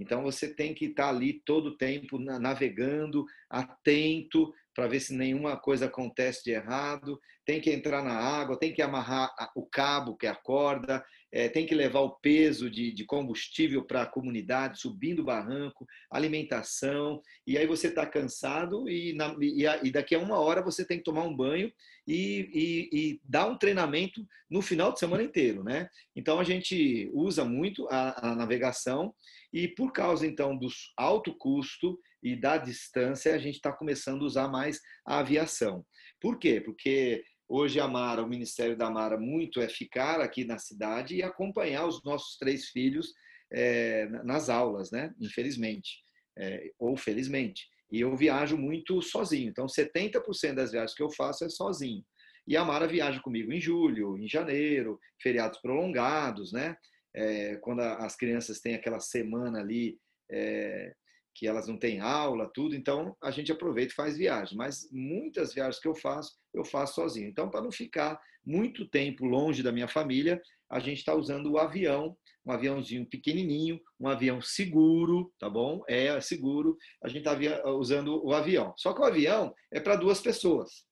Então 0.00 0.22
você 0.22 0.54
tem 0.54 0.72
que 0.72 0.86
estar 0.86 1.10
ali 1.10 1.42
todo 1.44 1.66
o 1.66 1.76
tempo 1.76 2.18
navegando, 2.18 3.24
atento 3.48 4.52
para 4.74 4.88
ver 4.88 5.00
se 5.00 5.14
nenhuma 5.14 5.56
coisa 5.58 5.86
acontece 5.86 6.42
de 6.42 6.52
errado. 6.52 7.20
Tem 7.44 7.60
que 7.60 7.70
entrar 7.70 8.02
na 8.02 8.14
água, 8.14 8.58
tem 8.58 8.72
que 8.72 8.80
amarrar 8.80 9.30
o 9.54 9.66
cabo, 9.66 10.16
que 10.16 10.26
é 10.26 10.30
a 10.30 10.34
corda, 10.34 11.04
é, 11.32 11.48
tem 11.48 11.64
que 11.64 11.74
levar 11.74 12.00
o 12.00 12.10
peso 12.10 12.68
de, 12.68 12.92
de 12.92 13.04
combustível 13.04 13.84
para 13.84 14.02
a 14.02 14.06
comunidade, 14.06 14.80
subindo 14.80 15.20
o 15.20 15.24
barranco, 15.24 15.86
alimentação. 16.10 17.22
E 17.46 17.56
aí 17.56 17.66
você 17.66 17.88
está 17.88 18.04
cansado 18.04 18.88
e, 18.88 19.12
na, 19.14 19.36
e, 19.40 19.64
e, 19.84 19.90
daqui 19.90 20.14
a 20.14 20.18
uma 20.18 20.38
hora 20.38 20.62
você 20.62 20.84
tem 20.84 20.98
que 20.98 21.04
tomar 21.04 21.22
um 21.22 21.36
banho 21.36 21.72
e, 22.06 22.50
e, 22.52 22.90
e 22.92 23.20
dar 23.24 23.46
um 23.46 23.56
treinamento 23.56 24.26
no 24.50 24.60
final 24.60 24.92
de 24.92 24.98
semana 24.98 25.22
inteiro, 25.22 25.62
né? 25.62 25.88
Então 26.16 26.40
a 26.40 26.44
gente 26.44 27.08
usa 27.12 27.44
muito 27.44 27.86
a, 27.88 28.30
a 28.30 28.34
navegação 28.34 29.14
e 29.52 29.68
por 29.68 29.92
causa, 29.92 30.26
então, 30.26 30.56
do 30.56 30.68
alto 30.96 31.34
custo 31.36 31.98
e 32.22 32.36
da 32.36 32.56
distância, 32.56 33.34
a 33.34 33.38
gente 33.38 33.56
está 33.56 33.72
começando 33.72 34.22
a 34.22 34.26
usar 34.26 34.48
mais 34.48 34.80
a 35.04 35.18
aviação. 35.18 35.84
Por 36.20 36.38
quê? 36.38 36.60
Porque 36.60 37.24
hoje 37.50 37.80
a 37.80 37.88
Mara, 37.88 38.22
o 38.22 38.28
Ministério 38.28 38.76
da 38.76 38.90
Mara, 38.90 39.18
muito 39.18 39.60
é 39.60 39.68
ficar 39.68 40.20
aqui 40.20 40.44
na 40.44 40.58
cidade 40.58 41.16
e 41.16 41.22
acompanhar 41.22 41.86
os 41.86 42.02
nossos 42.04 42.36
três 42.38 42.68
filhos 42.68 43.12
é, 43.52 44.06
nas 44.24 44.48
aulas, 44.48 44.90
né? 44.90 45.12
Infelizmente, 45.20 46.02
é, 46.38 46.70
ou 46.78 46.96
felizmente. 46.96 47.68
E 47.90 48.00
eu 48.00 48.16
viajo 48.16 48.56
muito 48.56 49.02
sozinho. 49.02 49.50
Então, 49.50 49.66
70% 49.66 50.54
das 50.54 50.70
viagens 50.70 50.94
que 50.94 51.02
eu 51.02 51.10
faço 51.10 51.44
é 51.44 51.48
sozinho. 51.48 52.04
E 52.46 52.56
a 52.56 52.64
Mara 52.64 52.86
viaja 52.86 53.20
comigo 53.20 53.52
em 53.52 53.60
julho, 53.60 54.16
em 54.16 54.28
janeiro, 54.28 54.98
feriados 55.20 55.60
prolongados, 55.60 56.52
né? 56.52 56.76
é, 57.14 57.56
quando 57.56 57.80
as 57.80 58.16
crianças 58.16 58.60
têm 58.60 58.74
aquela 58.74 59.00
semana 59.00 59.60
ali 59.60 59.98
é, 60.30 60.94
que 61.34 61.46
elas 61.46 61.66
não 61.66 61.78
têm 61.78 62.00
aula, 62.00 62.50
tudo, 62.52 62.74
então 62.74 63.16
a 63.22 63.30
gente 63.30 63.52
aproveita 63.52 63.92
e 63.92 63.96
faz 63.96 64.16
viagem. 64.16 64.56
Mas 64.56 64.88
muitas 64.90 65.54
viagens 65.54 65.80
que 65.80 65.88
eu 65.88 65.94
faço, 65.94 66.34
eu 66.52 66.64
faço 66.64 66.94
sozinho. 66.94 67.28
Então, 67.28 67.48
para 67.48 67.62
não 67.62 67.72
ficar 67.72 68.20
muito 68.44 68.88
tempo 68.88 69.24
longe 69.24 69.62
da 69.62 69.72
minha 69.72 69.88
família, 69.88 70.40
a 70.70 70.78
gente 70.78 70.98
está 70.98 71.14
usando 71.14 71.50
o 71.50 71.58
avião, 71.58 72.16
um 72.44 72.52
aviãozinho 72.52 73.06
pequenininho, 73.06 73.80
um 73.98 74.08
avião 74.08 74.40
seguro, 74.40 75.32
tá 75.38 75.48
bom? 75.48 75.82
É 75.88 76.20
seguro, 76.20 76.76
a 77.02 77.08
gente 77.08 77.26
está 77.26 77.68
usando 77.70 78.24
o 78.24 78.32
avião. 78.32 78.72
Só 78.76 78.92
que 78.92 79.00
o 79.00 79.04
avião 79.04 79.54
é 79.72 79.80
para 79.80 79.96
duas 79.96 80.20
pessoas. 80.20 80.84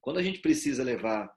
Quando 0.00 0.18
a 0.18 0.22
gente 0.22 0.40
precisa 0.40 0.82
levar, 0.82 1.32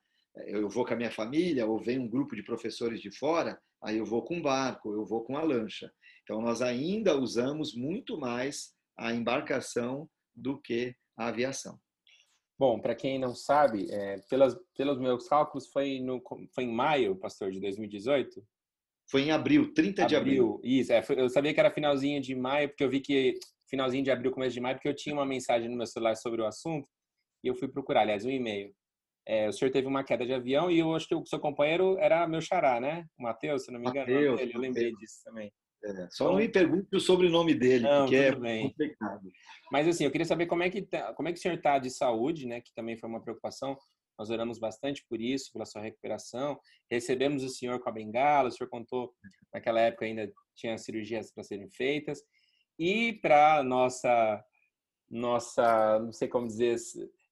eu 0.48 0.68
vou 0.68 0.86
com 0.86 0.94
a 0.94 0.98
minha 0.98 1.12
família, 1.12 1.66
ou 1.66 1.80
vem 1.80 2.00
um 2.00 2.10
grupo 2.10 2.36
de 2.36 2.44
professores 2.44 3.00
de 3.00 3.12
fora, 3.16 3.60
aí 3.86 3.98
eu 3.98 4.06
vou 4.06 4.24
com 4.24 4.42
barco, 4.42 4.94
eu 4.94 5.06
vou 5.06 5.24
com 5.24 5.38
a 5.38 5.44
lancha. 5.44 5.92
Então, 6.24 6.42
nós 6.42 6.62
ainda 6.62 7.16
usamos 7.16 7.76
muito 7.76 8.18
mais 8.18 8.74
a 8.98 9.14
embarcação 9.14 10.10
do 10.36 10.60
que 10.60 10.96
a 11.18 11.28
aviação. 11.28 11.80
Bom, 12.58 12.80
para 12.80 12.96
quem 12.96 13.20
não 13.20 13.36
sabe, 13.36 13.92
é, 13.92 14.18
pelas, 14.30 14.58
pelos 14.76 14.98
meus 14.98 15.28
cálculos, 15.28 15.68
foi, 15.72 16.00
no, 16.00 16.22
foi 16.54 16.64
em 16.64 16.74
maio, 16.74 17.16
pastor, 17.18 17.52
de 17.52 17.60
2018? 17.60 18.42
Foi 19.12 19.22
em 19.22 19.32
abril, 19.32 19.74
30 19.74 20.04
abril, 20.04 20.08
de 20.08 20.16
abril. 20.16 20.62
Isso, 20.64 20.94
é, 20.94 21.04
foi, 21.04 21.20
eu 21.20 21.30
sabia 21.30 21.54
que 21.54 21.60
era 21.60 21.70
finalzinho 21.70 22.22
de 22.22 22.34
maio, 22.34 22.70
porque 22.70 22.84
eu 22.84 22.90
vi 22.90 23.02
que 23.02 23.38
finalzinho 23.70 24.04
de 24.04 24.12
abril, 24.12 24.32
começo 24.32 24.54
de 24.54 24.62
maio, 24.62 24.76
porque 24.78 24.88
eu 24.88 24.96
tinha 24.96 25.14
uma 25.14 25.26
mensagem 25.26 25.70
no 25.70 25.78
meu 25.78 25.86
celular 25.86 26.16
sobre 26.16 26.42
o 26.42 26.46
assunto. 26.46 26.88
e 27.44 27.48
eu 27.48 27.56
fui 27.56 27.68
procurar, 27.68 28.02
aliás, 28.02 28.26
um 28.26 28.30
e-mail. 28.30 28.74
É, 29.28 29.50
o 29.50 29.54
senhor 29.54 29.72
teve 29.72 29.88
uma 29.88 30.04
queda 30.04 30.26
de 30.26 30.34
avião 30.34 30.70
e 30.70 30.80
eu 30.80 30.94
acho 30.94 31.08
que 31.08 31.16
o 31.16 31.26
seu 31.26 31.40
companheiro 31.40 31.98
era 32.00 32.28
meu 32.28 32.42
xará, 32.42 32.80
né? 32.80 33.06
O 33.18 33.24
Matheus, 33.24 33.66
se 33.66 33.72
não 33.72 33.80
me 33.80 33.90
engano. 33.90 34.12
Mateus, 34.12 34.54
eu 34.54 34.60
lembrei 34.60 34.96
disso 34.96 35.24
também. 35.24 35.52
É, 35.84 36.08
só 36.10 36.30
não 36.30 36.38
me 36.38 36.50
pergunte 36.50 36.96
o 36.96 37.00
sobrenome 37.00 37.54
dele, 37.54 37.84
não, 37.84 38.02
porque 38.02 38.16
é 38.16 38.36
bem. 38.36 38.70
complicado. 38.70 39.32
Mas 39.72 39.88
assim, 39.88 40.04
eu 40.04 40.12
queria 40.12 40.26
saber 40.26 40.46
como 40.46 40.64
é 40.64 40.70
que 40.70 40.82
tá, 40.82 41.14
como 41.14 41.28
é 41.28 41.34
que 41.34 41.40
o 41.40 41.42
senhor 41.42 41.58
está 41.58 41.78
de 41.80 41.90
saúde, 41.90 42.48
né? 42.48 42.62
Que 42.62 42.74
também 42.74 42.98
foi 42.98 43.10
uma 43.10 43.22
preocupação. 43.22 43.78
Nós 44.18 44.30
oramos 44.30 44.58
bastante 44.60 45.04
por 45.10 45.20
isso, 45.20 45.52
pela 45.52 45.66
sua 45.66 45.82
recuperação. 45.82 46.58
Recebemos 46.90 47.44
o 47.44 47.50
senhor 47.50 47.80
com 47.80 47.90
a 47.90 47.92
bengala. 47.92 48.50
O 48.50 48.52
senhor 48.52 48.70
contou 48.70 49.14
naquela 49.54 49.82
época 49.82 50.06
ainda 50.06 50.32
tinha 50.56 50.78
cirurgias 50.78 51.32
para 51.32 51.44
serem 51.44 51.70
feitas. 51.70 52.22
E 52.80 53.14
para 53.14 53.64
nossa 53.64 54.44
nossa, 55.10 56.00
não 56.00 56.12
sei 56.12 56.28
como 56.28 56.48
dizer, 56.48 56.78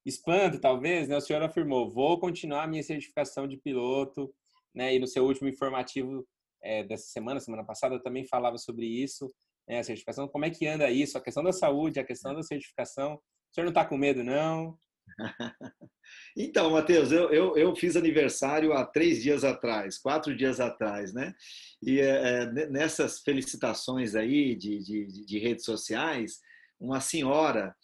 espanto 0.04 0.60
talvez, 0.60 1.08
né? 1.08 1.16
O 1.16 1.20
senhor 1.20 1.42
afirmou: 1.42 1.90
"Vou 1.92 2.18
continuar 2.18 2.64
a 2.64 2.66
minha 2.66 2.82
certificação 2.82 3.46
de 3.46 3.56
piloto", 3.56 4.32
né? 4.74 4.94
E 4.94 4.98
no 4.98 5.06
seu 5.06 5.24
último 5.24 5.48
informativo 5.48 6.26
é, 6.64 6.82
dessa 6.82 7.06
semana, 7.06 7.38
semana 7.38 7.62
passada, 7.62 8.02
também 8.02 8.26
falava 8.26 8.56
sobre 8.56 8.86
isso, 8.86 9.32
né, 9.68 9.78
a 9.78 9.84
certificação. 9.84 10.26
Como 10.26 10.44
é 10.46 10.50
que 10.50 10.66
anda 10.66 10.90
isso? 10.90 11.16
A 11.18 11.20
questão 11.20 11.44
da 11.44 11.52
saúde, 11.52 12.00
a 12.00 12.04
questão 12.04 12.34
da 12.34 12.42
certificação. 12.42 13.14
O 13.14 13.54
senhor 13.54 13.66
não 13.66 13.70
está 13.70 13.84
com 13.84 13.98
medo, 13.98 14.24
não? 14.24 14.76
então, 16.36 16.70
Matheus, 16.70 17.12
eu, 17.12 17.30
eu, 17.30 17.56
eu, 17.56 17.76
fiz 17.76 17.94
aniversário 17.94 18.72
há 18.72 18.84
três 18.86 19.22
dias 19.22 19.44
atrás, 19.44 19.98
quatro 19.98 20.34
dias 20.34 20.58
atrás, 20.58 21.12
né? 21.12 21.34
E 21.82 22.00
é, 22.00 22.50
nessas 22.70 23.20
felicitações 23.20 24.14
aí 24.14 24.56
de, 24.56 24.78
de, 24.78 25.26
de 25.26 25.38
redes 25.38 25.64
sociais, 25.66 26.40
uma 26.80 27.00
senhora 27.00 27.66
é, 27.66 27.74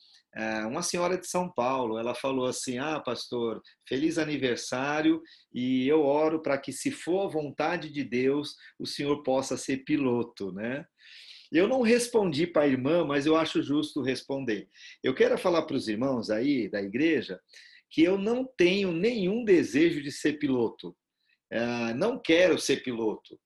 uma 0.67 0.83
senhora 0.83 1.19
de 1.19 1.27
São 1.27 1.51
Paulo, 1.53 1.99
ela 1.99 2.15
falou 2.15 2.47
assim: 2.47 2.79
Ah, 2.79 3.01
pastor, 3.01 3.61
feliz 3.89 4.17
aniversário 4.17 5.21
e 5.53 5.89
eu 5.89 6.03
oro 6.03 6.41
para 6.41 6.57
que, 6.57 6.73
se 6.73 6.91
for 6.91 7.27
a 7.27 7.31
vontade 7.31 7.91
de 7.91 8.05
Deus, 8.05 8.55
o 8.79 8.87
senhor 8.87 9.23
possa 9.23 9.57
ser 9.57 9.79
piloto, 9.79 10.53
né? 10.53 10.85
Eu 11.53 11.67
não 11.67 11.83
respondi 11.83 12.47
para 12.47 12.63
a 12.63 12.69
irmã, 12.69 13.05
mas 13.05 13.27
eu 13.27 13.35
acho 13.35 13.61
justo 13.61 14.03
responder. 14.03 14.69
Eu 15.03 15.13
quero 15.13 15.37
falar 15.37 15.63
para 15.63 15.77
os 15.77 15.89
irmãos 15.89 16.31
aí 16.31 16.69
da 16.69 16.81
igreja 16.81 17.41
que 17.91 18.03
eu 18.03 18.17
não 18.17 18.45
tenho 18.57 18.93
nenhum 18.93 19.45
desejo 19.45 20.01
de 20.01 20.13
ser 20.13 20.35
piloto. 20.35 20.97
É, 21.51 21.93
não 21.95 22.21
quero 22.21 22.57
ser 22.57 22.85
piloto. 22.85 23.37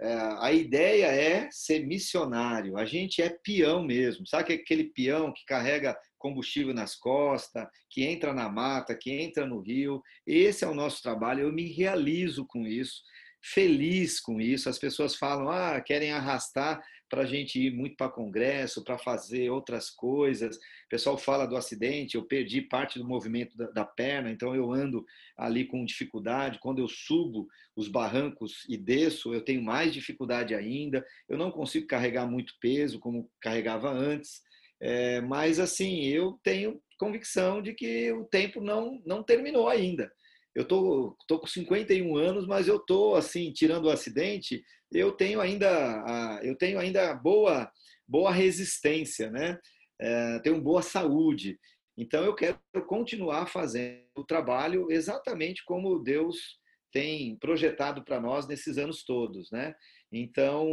É, 0.00 0.12
a 0.38 0.52
ideia 0.52 1.06
é 1.06 1.48
ser 1.50 1.84
missionário. 1.84 2.78
A 2.78 2.84
gente 2.84 3.20
é 3.20 3.28
peão 3.28 3.82
mesmo. 3.82 4.24
Sabe 4.26 4.54
aquele 4.54 4.84
peão 4.84 5.32
que 5.32 5.44
carrega 5.44 5.98
combustível 6.20 6.72
nas 6.72 6.94
costas, 6.94 7.66
que 7.88 8.04
entra 8.04 8.32
na 8.32 8.48
mata, 8.48 8.94
que 8.94 9.10
entra 9.10 9.44
no 9.44 9.58
rio? 9.58 10.00
Esse 10.24 10.64
é 10.64 10.68
o 10.68 10.74
nosso 10.74 11.02
trabalho. 11.02 11.40
Eu 11.40 11.52
me 11.52 11.72
realizo 11.72 12.46
com 12.46 12.66
isso, 12.66 13.02
feliz 13.42 14.20
com 14.20 14.40
isso. 14.40 14.68
As 14.68 14.78
pessoas 14.78 15.16
falam, 15.16 15.50
ah, 15.50 15.80
querem 15.80 16.12
arrastar 16.12 16.80
para 17.10 17.22
a 17.22 17.26
gente 17.26 17.58
ir 17.58 17.74
muito 17.74 17.96
para 17.96 18.08
congresso, 18.08 18.84
para 18.84 18.96
fazer 18.96 19.50
outras 19.50 19.90
coisas. 19.90 20.56
O 20.56 20.88
pessoal 20.88 21.18
fala 21.18 21.44
do 21.44 21.56
acidente, 21.56 22.14
eu 22.14 22.24
perdi 22.24 22.62
parte 22.62 23.00
do 23.00 23.06
movimento 23.06 23.56
da, 23.56 23.66
da, 23.66 23.84
perna, 23.84 24.30
então 24.30 24.54
eu 24.54 24.72
ando 24.72 25.04
ali 25.36 25.64
com 25.64 25.84
dificuldade. 25.84 26.60
Quando 26.60 26.78
eu 26.78 26.86
subo 26.86 27.48
os 27.74 27.88
barrancos 27.88 28.64
e 28.68 28.76
desço, 28.76 29.34
eu 29.34 29.44
tenho 29.44 29.62
mais 29.62 29.92
dificuldade 29.92 30.54
ainda. 30.54 31.04
Eu 31.28 31.36
não 31.36 31.50
consigo 31.50 31.88
carregar 31.88 32.26
muito 32.26 32.54
peso 32.60 33.00
como 33.00 33.28
carregava 33.40 33.90
antes. 33.90 34.40
É, 34.80 35.20
mas 35.20 35.60
assim, 35.60 36.04
eu 36.06 36.38
tenho 36.42 36.80
convicção 36.98 37.60
de 37.60 37.74
que 37.74 38.12
o 38.12 38.24
tempo 38.24 38.60
não, 38.60 39.00
não 39.04 39.22
terminou 39.22 39.68
ainda. 39.68 40.10
Eu 40.54 40.64
tô, 40.64 41.16
tô 41.28 41.38
com 41.38 41.46
51 41.46 42.16
anos, 42.16 42.46
mas 42.46 42.66
eu 42.66 42.78
tô 42.78 43.14
assim, 43.14 43.52
tirando 43.52 43.86
o 43.86 43.90
acidente, 43.90 44.62
eu 44.92 45.12
tenho 45.12 45.40
ainda, 45.40 46.40
eu 46.42 46.56
tenho 46.56 46.78
ainda 46.78 47.14
boa, 47.14 47.70
boa 48.06 48.32
resistência, 48.32 49.30
né? 49.30 49.58
É, 50.00 50.38
tenho 50.40 50.60
boa 50.60 50.82
saúde. 50.82 51.58
Então 51.96 52.24
eu 52.24 52.34
quero 52.34 52.58
continuar 52.86 53.46
fazendo 53.46 54.06
o 54.16 54.24
trabalho 54.24 54.90
exatamente 54.90 55.64
como 55.64 56.02
Deus 56.02 56.58
tem 56.92 57.36
projetado 57.36 58.02
para 58.04 58.20
nós 58.20 58.48
nesses 58.48 58.78
anos 58.78 59.04
todos, 59.04 59.50
né? 59.50 59.74
Então 60.12 60.66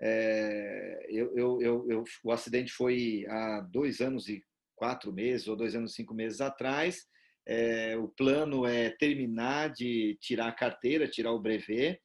é, 0.00 1.06
eu, 1.08 1.60
eu, 1.60 1.86
eu, 1.90 2.04
o 2.24 2.32
acidente 2.32 2.72
foi 2.72 3.24
há 3.28 3.60
dois 3.60 4.00
anos 4.00 4.28
e 4.28 4.42
quatro 4.74 5.12
meses 5.12 5.46
ou 5.46 5.56
dois 5.56 5.74
anos 5.74 5.92
e 5.92 5.96
cinco 5.96 6.14
meses 6.14 6.40
atrás. 6.40 7.06
É, 7.46 7.96
o 7.96 8.08
plano 8.08 8.66
é 8.66 8.90
terminar 8.90 9.70
de 9.70 10.16
tirar 10.20 10.48
a 10.48 10.52
carteira, 10.52 11.08
tirar 11.08 11.32
o 11.32 11.40
brevet 11.40 12.00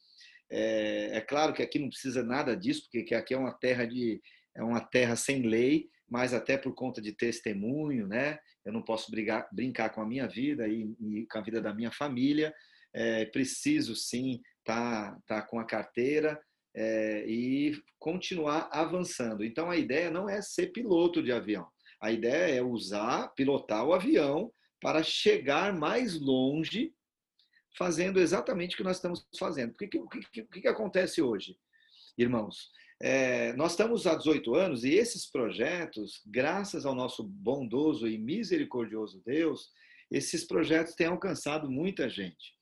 é, 0.49 1.17
é, 1.17 1.21
claro 1.21 1.53
que 1.53 1.63
aqui 1.63 1.79
não 1.79 1.89
precisa 1.89 2.23
nada 2.23 2.55
disso, 2.55 2.87
porque 2.91 3.15
aqui 3.15 3.33
é 3.33 3.37
uma 3.37 3.53
terra 3.53 3.85
de 3.85 4.21
é 4.55 4.63
uma 4.63 4.79
terra 4.79 5.17
sem 5.17 5.41
lei, 5.41 5.89
mas 6.09 6.33
até 6.33 6.57
por 6.57 6.73
conta 6.73 7.01
de 7.01 7.11
testemunho, 7.11 8.07
né? 8.07 8.39
Eu 8.63 8.71
não 8.71 8.81
posso 8.81 9.11
brigar, 9.11 9.49
brincar 9.51 9.89
com 9.89 10.01
a 10.01 10.05
minha 10.05 10.27
vida 10.27 10.65
e, 10.67 10.95
e 11.01 11.27
com 11.29 11.39
a 11.39 11.41
vida 11.41 11.59
da 11.59 11.73
minha 11.73 11.91
família. 11.91 12.53
É, 12.93 13.25
preciso 13.25 13.95
sim 13.95 14.41
tá, 14.63 15.17
tá 15.27 15.41
com 15.41 15.59
a 15.59 15.65
carteira 15.65 16.39
é, 16.75 17.25
e 17.25 17.81
continuar 17.97 18.69
avançando. 18.71 19.43
Então 19.43 19.69
a 19.69 19.77
ideia 19.77 20.11
não 20.11 20.29
é 20.29 20.41
ser 20.41 20.67
piloto 20.67 21.23
de 21.23 21.31
avião. 21.31 21.67
A 22.01 22.11
ideia 22.11 22.57
é 22.57 22.61
usar, 22.61 23.29
pilotar 23.29 23.85
o 23.85 23.93
avião 23.93 24.51
para 24.81 25.01
chegar 25.01 25.73
mais 25.73 26.19
longe 26.19 26.93
fazendo 27.77 28.19
exatamente 28.19 28.75
o 28.75 28.77
que 28.77 28.83
nós 28.83 28.97
estamos 28.97 29.25
fazendo. 29.37 29.71
O 29.71 29.77
que, 29.77 29.87
que, 29.87 29.99
que, 30.31 30.61
que 30.61 30.67
acontece 30.67 31.21
hoje, 31.21 31.57
irmãos? 32.17 32.69
É, 33.01 33.53
nós 33.53 33.71
estamos 33.71 34.07
há 34.07 34.15
18 34.15 34.55
anos 34.55 34.83
e 34.85 34.93
esses 34.93 35.29
projetos, 35.29 36.21
graças 36.25 36.85
ao 36.85 36.95
nosso 36.95 37.23
bondoso 37.23 38.07
e 38.07 38.17
misericordioso 38.17 39.21
Deus, 39.25 39.69
esses 40.09 40.45
projetos 40.45 40.95
têm 40.95 41.07
alcançado 41.07 41.69
muita 41.69 42.07
gente. 42.09 42.54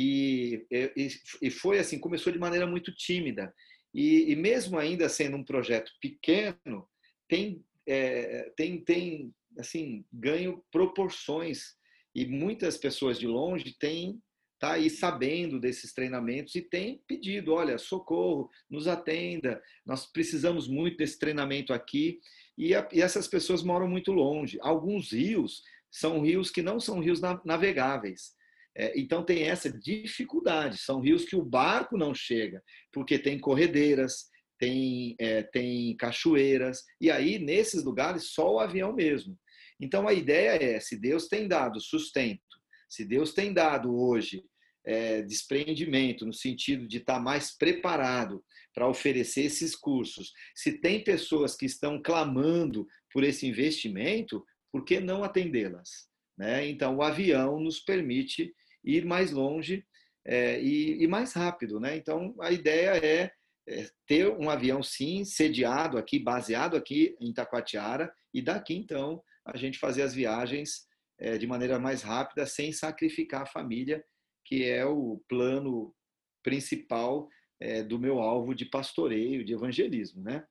E, 0.00 0.64
e, 0.70 1.08
e 1.42 1.50
foi 1.50 1.80
assim, 1.80 1.98
começou 1.98 2.32
de 2.32 2.38
maneira 2.38 2.68
muito 2.68 2.94
tímida. 2.94 3.52
E, 3.92 4.30
e 4.30 4.36
mesmo 4.36 4.78
ainda 4.78 5.08
sendo 5.08 5.36
um 5.36 5.44
projeto 5.44 5.90
pequeno, 6.00 6.88
tem, 7.28 7.64
é, 7.84 8.52
tem, 8.56 8.80
tem 8.80 9.34
assim, 9.58 10.04
ganho 10.12 10.62
proporções. 10.70 11.76
E 12.14 12.24
muitas 12.26 12.76
pessoas 12.76 13.18
de 13.18 13.26
longe 13.26 13.76
têm 13.76 14.22
está 14.54 14.74
aí 14.74 14.88
sabendo 14.88 15.58
desses 15.58 15.92
treinamentos 15.92 16.54
e 16.54 16.62
tem 16.62 17.02
pedido, 17.08 17.52
olha, 17.52 17.76
socorro, 17.76 18.48
nos 18.70 18.86
atenda, 18.86 19.60
nós 19.84 20.06
precisamos 20.06 20.68
muito 20.68 20.96
desse 20.96 21.18
treinamento 21.18 21.72
aqui. 21.72 22.20
E, 22.56 22.72
a, 22.72 22.88
e 22.92 23.02
essas 23.02 23.26
pessoas 23.26 23.64
moram 23.64 23.88
muito 23.88 24.12
longe. 24.12 24.58
Alguns 24.60 25.12
rios 25.12 25.64
são 25.90 26.20
rios 26.20 26.50
que 26.50 26.62
não 26.62 26.78
são 26.78 27.00
rios 27.00 27.20
navegáveis. 27.44 28.37
É, 28.78 28.98
então 28.98 29.24
tem 29.24 29.42
essa 29.44 29.70
dificuldade. 29.70 30.78
São 30.78 31.00
rios 31.00 31.24
que 31.24 31.36
o 31.36 31.44
barco 31.44 31.96
não 31.96 32.14
chega, 32.14 32.62
porque 32.92 33.18
tem 33.18 33.38
corredeiras, 33.38 34.28
tem, 34.58 35.16
é, 35.18 35.42
tem 35.42 35.96
cachoeiras, 35.96 36.82
e 37.00 37.10
aí 37.10 37.38
nesses 37.38 37.84
lugares 37.84 38.30
só 38.32 38.54
o 38.54 38.60
avião 38.60 38.94
mesmo. 38.94 39.36
Então 39.80 40.06
a 40.06 40.12
ideia 40.12 40.62
é: 40.62 40.80
se 40.80 40.98
Deus 40.98 41.26
tem 41.28 41.48
dado 41.48 41.80
sustento 41.80 42.48
se 42.88 43.04
Deus 43.04 43.34
tem 43.34 43.52
dado 43.52 43.94
hoje 43.94 44.42
é, 44.84 45.20
desprendimento, 45.22 46.24
no 46.24 46.32
sentido 46.32 46.88
de 46.88 46.96
estar 46.96 47.20
mais 47.20 47.56
preparado 47.56 48.42
para 48.74 48.88
oferecer 48.88 49.42
esses 49.42 49.76
cursos, 49.76 50.32
se 50.54 50.80
tem 50.80 51.04
pessoas 51.04 51.54
que 51.54 51.66
estão 51.66 52.00
clamando 52.00 52.86
por 53.12 53.22
esse 53.22 53.46
investimento, 53.46 54.42
por 54.72 54.84
que 54.84 54.98
não 54.98 55.22
atendê-las? 55.22 56.08
Né? 56.36 56.68
Então, 56.68 56.96
o 56.96 57.02
avião 57.02 57.60
nos 57.60 57.80
permite 57.80 58.54
ir 58.88 59.04
mais 59.04 59.30
longe 59.30 59.86
é, 60.24 60.60
e, 60.60 61.02
e, 61.02 61.06
mais 61.06 61.32
rápido. 61.34 61.78
Né? 61.78 61.96
Então, 61.96 62.34
a 62.40 62.50
ideia 62.50 62.96
é, 62.96 63.30
é, 63.68 63.86
ter 64.06 64.28
um 64.28 64.48
avião, 64.48 64.82
sim, 64.82 65.24
sediado 65.24 65.98
aqui, 65.98 66.18
baseado 66.18 66.76
aqui 66.76 67.14
em 67.20 67.32
Taquatiara, 67.32 68.12
e 68.32 68.40
daqui, 68.40 68.74
então, 68.74 69.22
a 69.44 69.56
gente 69.56 69.78
fazer 69.78 70.02
as 70.02 70.14
viagens 70.14 70.86
é, 71.18 71.36
de 71.36 71.46
maneira 71.46 71.78
mais 71.78 72.02
rápida, 72.02 72.46
sem 72.46 72.72
sacrificar 72.72 73.42
a 73.42 73.46
família, 73.46 74.04
que 74.44 74.64
é 74.64 74.84
o 74.84 75.22
plano 75.28 75.94
principal 76.42 77.28
é, 77.60 77.82
do 77.82 77.98
meu 77.98 78.20
alvo 78.20 78.54
de 78.54 78.64
pastoreio, 78.64 79.44
de 79.44 79.52
evangelismo, 79.52 80.22
né? 80.22 80.46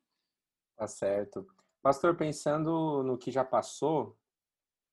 Tá 0.78 0.88
certo. 0.88 1.48
Pastor, 1.82 2.16
pensando 2.16 3.02
no 3.04 3.18
que 3.18 3.32
já 3.32 3.44
passou, 3.44 4.18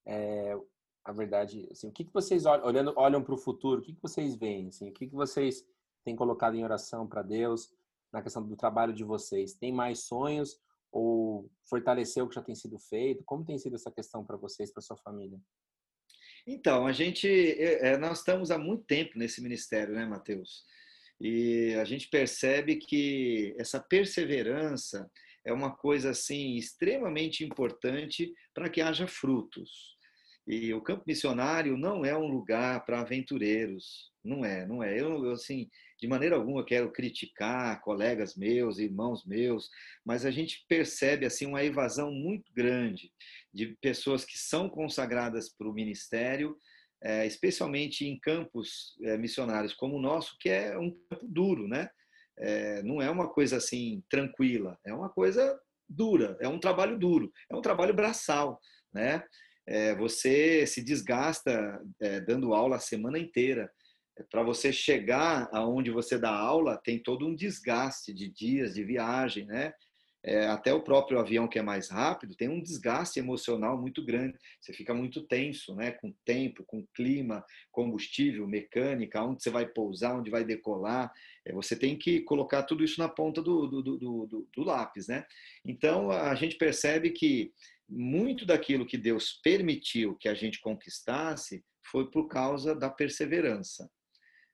é, 0.07 0.57
a 1.05 1.13
verdade, 1.13 1.69
assim, 1.71 1.89
o 1.89 1.93
que, 1.93 2.05
que 2.05 2.13
vocês 2.13 2.47
olham, 2.47 2.65
olhando, 2.65 2.93
olham 2.97 3.23
para 3.23 3.35
o 3.35 3.39
futuro, 3.39 3.81
o 3.81 3.85
que, 3.85 3.93
que 3.93 4.03
vocês 4.03 4.35
veem? 4.35 4.69
Assim, 4.69 4.89
o 4.89 4.93
que, 4.93 5.07
que 5.07 5.15
vocês 5.15 5.63
têm 6.05 6.17
colocado 6.17 6.57
em 6.57 6.65
oração 6.65 7.07
para 7.07 7.23
Deus 7.23 7.71
na 8.13 8.23
questão 8.23 8.43
do 8.47 8.57
trabalho 8.57 8.95
de 8.95 9.05
vocês? 9.05 9.55
Tem 9.55 9.71
mais 9.71 10.01
sonhos 10.01 10.59
ou 10.91 11.51
fortalecer 11.69 12.23
o 12.23 12.29
que 12.29 12.35
já 12.35 12.43
tem 12.43 12.55
sido 12.55 12.79
feito? 12.79 13.23
Como 13.25 13.45
tem 13.45 13.59
sido 13.59 13.75
essa 13.75 13.91
questão 13.91 14.25
para 14.25 14.37
vocês, 14.37 14.73
para 14.73 14.81
sua 14.81 14.97
família? 14.97 15.39
Então, 16.47 16.87
a 16.87 16.93
gente, 16.93 17.29
é, 17.29 17.89
é, 17.89 17.99
nós 17.99 18.19
estamos 18.19 18.51
há 18.51 18.59
muito 18.59 18.85
tempo 18.85 19.19
nesse 19.19 19.43
ministério, 19.43 19.95
né, 19.95 20.07
Mateus? 20.07 20.65
E 21.21 21.75
a 21.75 21.85
gente 21.85 22.09
percebe 22.09 22.77
que 22.77 23.55
essa 23.59 23.81
perseverança 23.81 25.11
é 25.45 25.53
uma 25.53 25.75
coisa 25.75 26.11
assim 26.11 26.57
extremamente 26.57 27.45
importante 27.45 28.33
para 28.55 28.71
que 28.71 28.81
haja 28.81 29.07
frutos. 29.07 29.94
E 30.47 30.75
o 30.75 30.83
campo 30.83 31.05
missionário 31.07 31.77
não 31.77 32.05
é 32.05 32.17
um 32.17 32.27
lugar 32.27 32.85
para 32.85 33.01
aventureiros, 33.01 34.13
não 34.23 34.45
é, 34.45 34.67
não 34.67 34.83
é. 34.83 35.01
Eu, 35.01 35.31
assim, 35.31 35.71
de 35.99 36.07
maneira 36.07 36.37
alguma 36.37 36.65
quero 36.65 36.93
criticar 36.93 37.81
colegas 37.81 38.37
meus, 38.37 38.79
irmãos 38.79 39.25
meus, 39.25 39.71
mas 40.05 40.27
a 40.27 40.31
gente 40.31 40.65
percebe 40.69 41.25
assim 41.25 41.47
uma 41.47 41.65
evasão 41.65 42.11
muito 42.11 42.53
grande 42.53 43.11
de 43.53 43.77
pessoas 43.81 44.25
que 44.25 44.37
são 44.39 44.69
consagradas 44.69 45.49
para 45.49 45.69
o 45.69 45.73
ministério, 45.73 46.57
é, 47.03 47.27
especialmente 47.27 48.07
em 48.07 48.19
campos 48.19 48.95
é, 49.03 49.17
missionários 49.17 49.73
como 49.73 49.97
o 49.97 50.01
nosso, 50.01 50.37
que 50.39 50.51
é 50.51 50.77
um 50.79 50.91
campo 51.09 51.27
duro, 51.27 51.67
né? 51.67 51.89
É, 52.37 52.83
não 52.83 53.01
é 53.01 53.09
uma 53.09 53.29
coisa 53.29 53.57
assim 53.57 54.03
tranquila, 54.11 54.77
é 54.85 54.93
uma 54.93 55.09
coisa 55.09 55.59
dura, 55.89 56.37
é 56.41 56.49
um 56.49 56.59
trabalho 56.59 56.99
duro, 56.99 57.33
é 57.51 57.55
um 57.55 57.63
trabalho 57.63 57.95
braçal, 57.95 58.61
né? 58.93 59.23
É, 59.67 59.95
você 59.95 60.67
se 60.67 60.83
desgasta 60.83 61.81
é, 62.01 62.21
dando 62.21 62.55
aula 62.55 62.77
a 62.77 62.81
semana 62.81 63.19
inteira. 63.19 63.71
É, 64.19 64.23
Para 64.31 64.43
você 64.43 64.73
chegar 64.73 65.49
aonde 65.53 65.91
você 65.91 66.19
dá 66.19 66.31
aula, 66.31 66.81
tem 66.85 67.03
todo 67.03 67.27
um 67.27 67.35
desgaste 67.35 68.13
de 68.13 68.29
dias 68.29 68.75
de 68.75 68.85
viagem, 68.85 69.47
né? 69.47 69.73
É, 70.27 70.47
até 70.47 70.73
o 70.73 70.83
próprio 70.83 71.19
avião 71.19 71.47
que 71.47 71.59
é 71.59 71.63
mais 71.63 71.91
rápido 71.91 72.35
tem 72.35 72.49
um 72.49 72.63
desgaste 72.63 73.19
emocional 73.19 73.79
muito 73.79 74.03
grande. 74.03 74.39
Você 74.59 74.73
fica 74.73 74.95
muito 74.95 75.21
tenso, 75.27 75.75
né? 75.75 75.91
Com 75.93 76.15
tempo, 76.25 76.65
com 76.65 76.87
clima, 76.95 77.45
combustível, 77.71 78.47
mecânica, 78.47 79.23
onde 79.23 79.43
você 79.43 79.51
vai 79.51 79.67
pousar, 79.67 80.17
onde 80.17 80.31
vai 80.31 80.43
decolar. 80.43 81.13
É, 81.45 81.53
você 81.53 81.77
tem 81.77 81.99
que 81.99 82.23
colocar 82.23 82.63
tudo 82.63 82.83
isso 82.83 82.99
na 82.99 83.09
ponta 83.09 83.43
do, 83.43 83.67
do, 83.67 83.83
do, 83.83 83.99
do, 83.99 84.49
do 84.51 84.65
lápis, 84.65 85.09
né? 85.09 85.27
Então 85.63 86.11
a 86.11 86.35
gente 86.35 86.57
percebe 86.57 87.11
que 87.11 87.53
muito 87.89 88.47
daquilo 88.47 88.87
que 88.87 88.97
Deus 88.97 89.41
permitiu 89.43 90.17
que 90.17 90.29
a 90.29 90.35
gente 90.35 90.61
conquistasse 90.61 91.65
foi 91.91 92.11
por 92.11 92.29
causa 92.29 92.75
da 92.75 92.91
perseverança, 92.91 93.91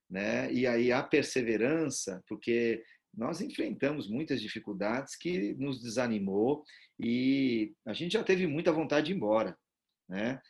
né? 0.08 0.52
E 0.52 0.66
aí 0.66 0.90
a 0.90 1.02
perseverança, 1.02 2.22
porque 2.26 2.82
nós 3.14 3.40
enfrentamos 3.40 4.08
muitas 4.08 4.40
dificuldades 4.40 5.16
que 5.16 5.54
nos 5.54 5.80
desanimou 5.80 6.64
e 6.98 7.72
a 7.86 7.92
gente 7.92 8.12
já 8.12 8.22
teve 8.22 8.46
muita 8.46 8.72
vontade 8.72 9.06
de 9.06 9.12
ir 9.12 9.16
embora, 9.16 9.56
né? 10.08 10.40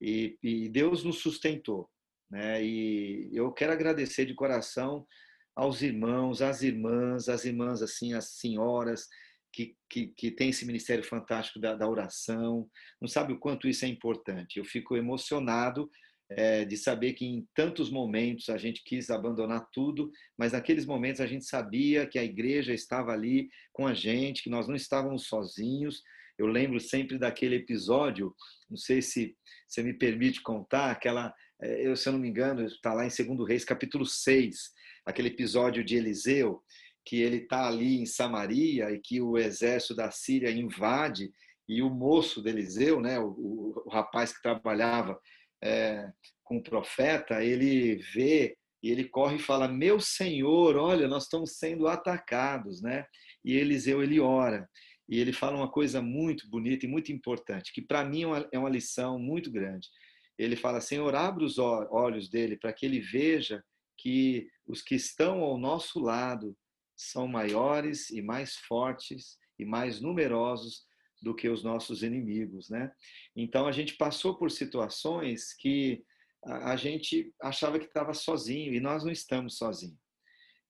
E, 0.00 0.38
e 0.42 0.68
Deus 0.68 1.02
nos 1.02 1.18
sustentou, 1.18 1.90
né? 2.30 2.64
E 2.64 3.30
eu 3.32 3.52
quero 3.52 3.72
agradecer 3.72 4.24
de 4.24 4.34
coração 4.34 5.06
aos 5.56 5.82
irmãos, 5.82 6.40
às 6.40 6.62
irmãs, 6.62 7.28
às 7.28 7.44
irmãs 7.44 7.82
assim, 7.82 8.14
as 8.14 8.30
senhoras 8.36 9.08
que, 9.52 9.76
que, 9.88 10.08
que 10.08 10.30
tem 10.30 10.50
esse 10.50 10.66
ministério 10.66 11.04
fantástico 11.04 11.58
da, 11.58 11.74
da 11.74 11.88
oração. 11.88 12.68
Não 13.00 13.08
sabe 13.08 13.32
o 13.32 13.38
quanto 13.38 13.68
isso 13.68 13.84
é 13.84 13.88
importante. 13.88 14.58
Eu 14.58 14.64
fico 14.64 14.96
emocionado 14.96 15.90
é, 16.30 16.64
de 16.64 16.76
saber 16.76 17.14
que 17.14 17.24
em 17.24 17.46
tantos 17.54 17.90
momentos 17.90 18.48
a 18.48 18.58
gente 18.58 18.82
quis 18.84 19.08
abandonar 19.10 19.66
tudo, 19.72 20.10
mas 20.36 20.52
naqueles 20.52 20.84
momentos 20.84 21.20
a 21.20 21.26
gente 21.26 21.46
sabia 21.46 22.06
que 22.06 22.18
a 22.18 22.24
igreja 22.24 22.74
estava 22.74 23.12
ali 23.12 23.48
com 23.72 23.86
a 23.86 23.94
gente, 23.94 24.42
que 24.42 24.50
nós 24.50 24.68
não 24.68 24.74
estávamos 24.74 25.26
sozinhos. 25.26 26.02
Eu 26.38 26.46
lembro 26.46 26.78
sempre 26.78 27.18
daquele 27.18 27.56
episódio, 27.56 28.34
não 28.68 28.76
sei 28.76 29.00
se 29.00 29.34
você 29.66 29.82
me 29.82 29.92
permite 29.92 30.42
contar, 30.42 30.90
aquela, 30.90 31.34
eu, 31.60 31.96
se 31.96 32.08
eu 32.08 32.12
não 32.12 32.20
me 32.20 32.28
engano, 32.28 32.64
está 32.64 32.92
lá 32.92 33.04
em 33.04 33.08
2 33.08 33.48
Reis, 33.48 33.64
capítulo 33.64 34.04
6, 34.04 34.70
aquele 35.04 35.28
episódio 35.28 35.82
de 35.82 35.96
Eliseu, 35.96 36.62
que 37.08 37.22
ele 37.22 37.38
está 37.38 37.66
ali 37.66 37.98
em 37.98 38.04
Samaria 38.04 38.90
e 38.90 38.98
que 38.98 39.18
o 39.18 39.38
exército 39.38 39.94
da 39.94 40.10
Síria 40.10 40.50
invade 40.50 41.32
e 41.66 41.80
o 41.80 41.88
moço 41.88 42.42
de 42.42 42.50
Eliseu, 42.50 43.00
né, 43.00 43.18
o, 43.18 43.82
o, 43.86 43.88
rapaz 43.90 44.36
que 44.36 44.42
trabalhava 44.42 45.18
é, 45.64 46.06
com 46.44 46.58
o 46.58 46.62
profeta, 46.62 47.42
ele 47.42 47.96
vê 48.12 48.58
e 48.82 48.90
ele 48.90 49.04
corre 49.04 49.36
e 49.36 49.40
fala: 49.40 49.66
Meu 49.66 49.98
Senhor, 50.00 50.76
olha, 50.76 51.08
nós 51.08 51.22
estamos 51.22 51.56
sendo 51.56 51.88
atacados, 51.88 52.82
né? 52.82 53.06
E 53.42 53.56
Eliseu 53.56 54.02
ele 54.02 54.20
ora 54.20 54.68
e 55.08 55.18
ele 55.18 55.32
fala 55.32 55.56
uma 55.56 55.70
coisa 55.70 56.02
muito 56.02 56.46
bonita 56.50 56.84
e 56.84 56.88
muito 56.90 57.10
importante, 57.10 57.72
que 57.72 57.80
para 57.80 58.04
mim 58.04 58.24
é 58.24 58.26
uma, 58.26 58.48
é 58.52 58.58
uma 58.58 58.68
lição 58.68 59.18
muito 59.18 59.50
grande. 59.50 59.88
Ele 60.38 60.56
fala: 60.56 60.78
Senhor, 60.78 61.14
abre 61.14 61.42
os 61.42 61.56
olhos 61.58 62.28
dele 62.28 62.58
para 62.58 62.70
que 62.70 62.84
ele 62.84 63.00
veja 63.00 63.64
que 63.96 64.46
os 64.66 64.82
que 64.82 64.94
estão 64.94 65.40
ao 65.40 65.56
nosso 65.56 65.98
lado 66.00 66.54
são 66.98 67.28
maiores 67.28 68.10
e 68.10 68.20
mais 68.20 68.56
fortes 68.56 69.38
e 69.58 69.64
mais 69.64 70.00
numerosos 70.00 70.86
do 71.22 71.34
que 71.34 71.48
os 71.48 71.62
nossos 71.62 72.02
inimigos, 72.02 72.68
né? 72.68 72.92
Então 73.34 73.66
a 73.66 73.72
gente 73.72 73.96
passou 73.96 74.36
por 74.36 74.50
situações 74.50 75.54
que 75.54 76.04
a, 76.44 76.76
gente 76.76 77.32
achava 77.42 77.78
que 77.78 77.86
estava 77.86 78.14
sozinho 78.14 78.74
e 78.74 78.80
nós 78.80 79.04
não 79.04 79.10
estamos 79.10 79.56
sozinhos. 79.56 79.98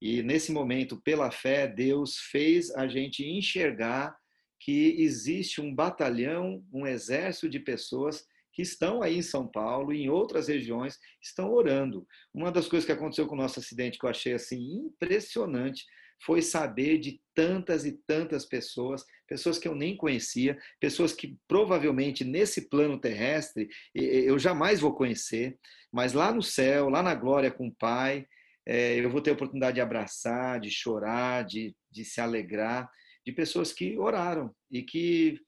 E 0.01 0.23
nesse 0.23 0.53
momento, 0.53 1.01
pela 1.03 1.31
fé, 1.31 1.67
Deus 1.67 2.17
fez 2.31 2.71
a 2.71 2.87
gente 2.87 3.25
enxergar 3.25 4.17
que 4.61 4.97
existe 4.99 5.61
um 5.61 5.75
batalhão, 5.75 6.65
um 6.73 6.87
exército 6.87 7.49
de 7.49 7.61
pessoas 7.61 8.25
que 8.53 8.63
estão 8.63 9.03
aí 9.03 9.19
em 9.19 9.23
São 9.23 9.47
Paulo 9.47 9.93
e 9.93 10.03
em 10.03 10.09
outras 10.09 10.49
regiões, 10.49 10.99
estão 11.23 11.53
orando. 11.53 12.07
Uma 12.35 12.51
das 12.51 12.67
coisas 12.67 12.87
que 12.87 12.93
aconteceu 12.93 13.27
com 13.27 13.35
o 13.35 13.39
nosso 13.39 13.61
acidente 13.61 13.99
que 13.99 14.05
eu 14.05 14.11
achei 14.11 14.33
assim 14.33 14.59
impressionante 14.59 15.85
foi 16.21 16.43
saber 16.43 16.99
de 16.99 17.21
tantas 17.35 17.85
e 17.85 17.93
tantas 18.07 18.45
pessoas, 18.45 19.05
pessoas 19.27 19.59
que 19.59 19.69
eu 19.69 19.75
nem 19.75 19.97
conhecia, 19.97 20.59
pessoas 20.81 21.13
que 21.13 21.37
provavelmente 21.47 22.25
nesse 22.25 22.69
plano 22.69 23.01
terrestre 23.01 23.69
eu 23.95 24.39
jamais 24.39 24.81
vou 24.81 24.95
conhecer, 24.95 25.59
mas 25.93 26.13
lá 26.13 26.33
no 26.33 26.43
céu, 26.43 26.89
lá 26.89 27.03
na 27.03 27.15
glória 27.15 27.51
com 27.51 27.69
o 27.69 27.75
Pai, 27.75 28.27
é, 28.67 28.99
eu 29.03 29.09
vou 29.09 29.21
ter 29.21 29.31
a 29.31 29.35
oportunidade 29.35 29.77
de 29.77 29.81
abraçar, 29.81 30.61
de 30.61 30.71
chorar, 30.71 31.45
de, 31.45 31.75
de 31.91 32.05
se 32.05 32.21
alegrar, 32.21 32.91
de 33.25 33.33
pessoas 33.33 33.73
que 33.73 33.99
oraram 33.99 34.55
e 34.71 34.83
que 34.83 35.41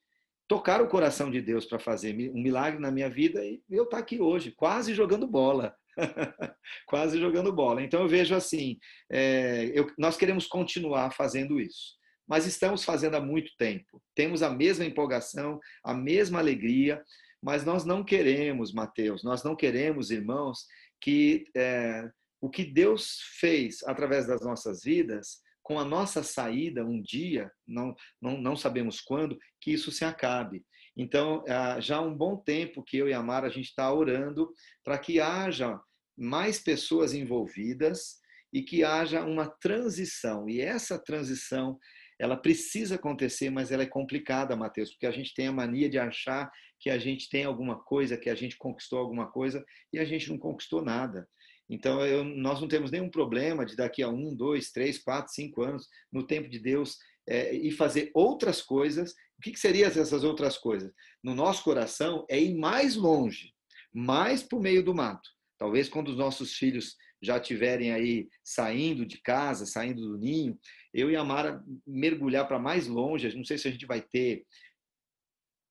tocaram 0.48 0.84
o 0.84 0.88
coração 0.88 1.30
de 1.30 1.40
Deus 1.40 1.64
para 1.64 1.78
fazer 1.78 2.14
um 2.34 2.42
milagre 2.42 2.80
na 2.80 2.90
minha 2.90 3.10
vida 3.10 3.44
e 3.44 3.62
eu 3.70 3.84
estar 3.84 3.98
tá 3.98 4.02
aqui 4.02 4.20
hoje, 4.20 4.52
quase 4.52 4.94
jogando 4.94 5.26
bola. 5.26 5.76
quase 6.86 7.18
jogando 7.18 7.52
bola. 7.52 7.82
Então 7.82 8.02
eu 8.02 8.08
vejo 8.08 8.34
assim, 8.34 8.78
é, 9.10 9.70
eu, 9.74 9.90
nós 9.98 10.16
queremos 10.16 10.46
continuar 10.46 11.10
fazendo 11.12 11.60
isso, 11.60 11.96
mas 12.28 12.46
estamos 12.46 12.84
fazendo 12.84 13.16
há 13.16 13.20
muito 13.20 13.50
tempo. 13.58 14.02
Temos 14.14 14.42
a 14.42 14.50
mesma 14.50 14.84
empolgação, 14.84 15.58
a 15.84 15.94
mesma 15.94 16.38
alegria, 16.38 17.02
mas 17.42 17.64
nós 17.64 17.84
não 17.84 18.04
queremos, 18.04 18.72
Mateus, 18.72 19.24
nós 19.24 19.42
não 19.42 19.56
queremos, 19.56 20.10
irmãos, 20.10 20.66
que 21.00 21.44
é, 21.56 22.08
o 22.40 22.48
que 22.48 22.64
Deus 22.64 23.18
fez 23.38 23.82
através 23.84 24.26
das 24.26 24.42
nossas 24.42 24.82
vidas, 24.82 25.40
com 25.62 25.78
a 25.78 25.84
nossa 25.84 26.22
saída 26.22 26.84
um 26.84 27.00
dia, 27.00 27.50
não, 27.66 27.94
não, 28.20 28.40
não 28.40 28.56
sabemos 28.56 29.00
quando, 29.00 29.38
que 29.60 29.70
isso 29.70 29.92
se 29.92 30.04
acabe. 30.04 30.64
Então, 30.96 31.44
ah, 31.48 31.80
já 31.80 31.96
há 31.96 32.00
um 32.00 32.14
bom 32.14 32.36
tempo 32.36 32.82
que 32.82 32.96
eu 32.96 33.08
e 33.08 33.12
a 33.12 33.22
Mara 33.22 33.46
a 33.46 33.50
gente 33.50 33.66
está 33.66 33.92
orando 33.92 34.52
para 34.84 34.98
que 34.98 35.20
haja 35.20 35.80
mais 36.16 36.58
pessoas 36.58 37.14
envolvidas 37.14 38.20
e 38.52 38.62
que 38.62 38.84
haja 38.84 39.24
uma 39.24 39.48
transição. 39.48 40.48
E 40.48 40.60
essa 40.60 40.98
transição, 40.98 41.78
ela 42.18 42.36
precisa 42.36 42.96
acontecer, 42.96 43.50
mas 43.50 43.70
ela 43.70 43.84
é 43.84 43.86
complicada, 43.86 44.56
Mateus, 44.56 44.90
porque 44.90 45.06
a 45.06 45.12
gente 45.12 45.32
tem 45.34 45.46
a 45.46 45.52
mania 45.52 45.88
de 45.88 45.98
achar 45.98 46.50
que 46.80 46.90
a 46.90 46.98
gente 46.98 47.28
tem 47.28 47.44
alguma 47.44 47.82
coisa, 47.82 48.16
que 48.16 48.28
a 48.28 48.34
gente 48.34 48.56
conquistou 48.58 48.98
alguma 48.98 49.30
coisa 49.30 49.64
e 49.92 49.98
a 49.98 50.04
gente 50.04 50.28
não 50.30 50.38
conquistou 50.38 50.82
nada. 50.82 51.28
Então, 51.68 52.04
eu, 52.04 52.24
nós 52.24 52.60
não 52.60 52.66
temos 52.66 52.90
nenhum 52.90 53.08
problema 53.08 53.64
de 53.64 53.76
daqui 53.76 54.02
a 54.02 54.08
um, 54.08 54.34
dois, 54.34 54.72
três, 54.72 54.98
quatro, 54.98 55.32
cinco 55.32 55.62
anos, 55.62 55.86
no 56.12 56.26
tempo 56.26 56.48
de 56.48 56.58
Deus, 56.58 56.96
é, 57.28 57.54
e 57.54 57.70
fazer 57.70 58.10
outras 58.12 58.60
coisas. 58.60 59.14
O 59.40 59.42
que, 59.42 59.52
que 59.52 59.58
seriam 59.58 59.88
essas 59.88 60.22
outras 60.22 60.58
coisas? 60.58 60.92
No 61.24 61.34
nosso 61.34 61.64
coração, 61.64 62.26
é 62.28 62.38
ir 62.38 62.54
mais 62.54 62.94
longe, 62.94 63.54
mais 63.90 64.42
para 64.42 64.58
o 64.58 64.60
meio 64.60 64.84
do 64.84 64.94
mato. 64.94 65.30
Talvez 65.56 65.88
quando 65.88 66.08
os 66.08 66.16
nossos 66.18 66.52
filhos 66.52 66.94
já 67.22 67.38
estiverem 67.38 67.90
aí 67.90 68.28
saindo 68.44 69.06
de 69.06 69.18
casa, 69.22 69.64
saindo 69.64 70.02
do 70.02 70.18
ninho, 70.18 70.58
eu 70.92 71.10
e 71.10 71.16
a 71.16 71.24
Mara 71.24 71.64
mergulhar 71.86 72.46
para 72.46 72.58
mais 72.58 72.86
longe. 72.86 73.34
Não 73.34 73.44
sei 73.44 73.56
se 73.56 73.66
a 73.66 73.70
gente 73.70 73.86
vai 73.86 74.02
ter 74.02 74.44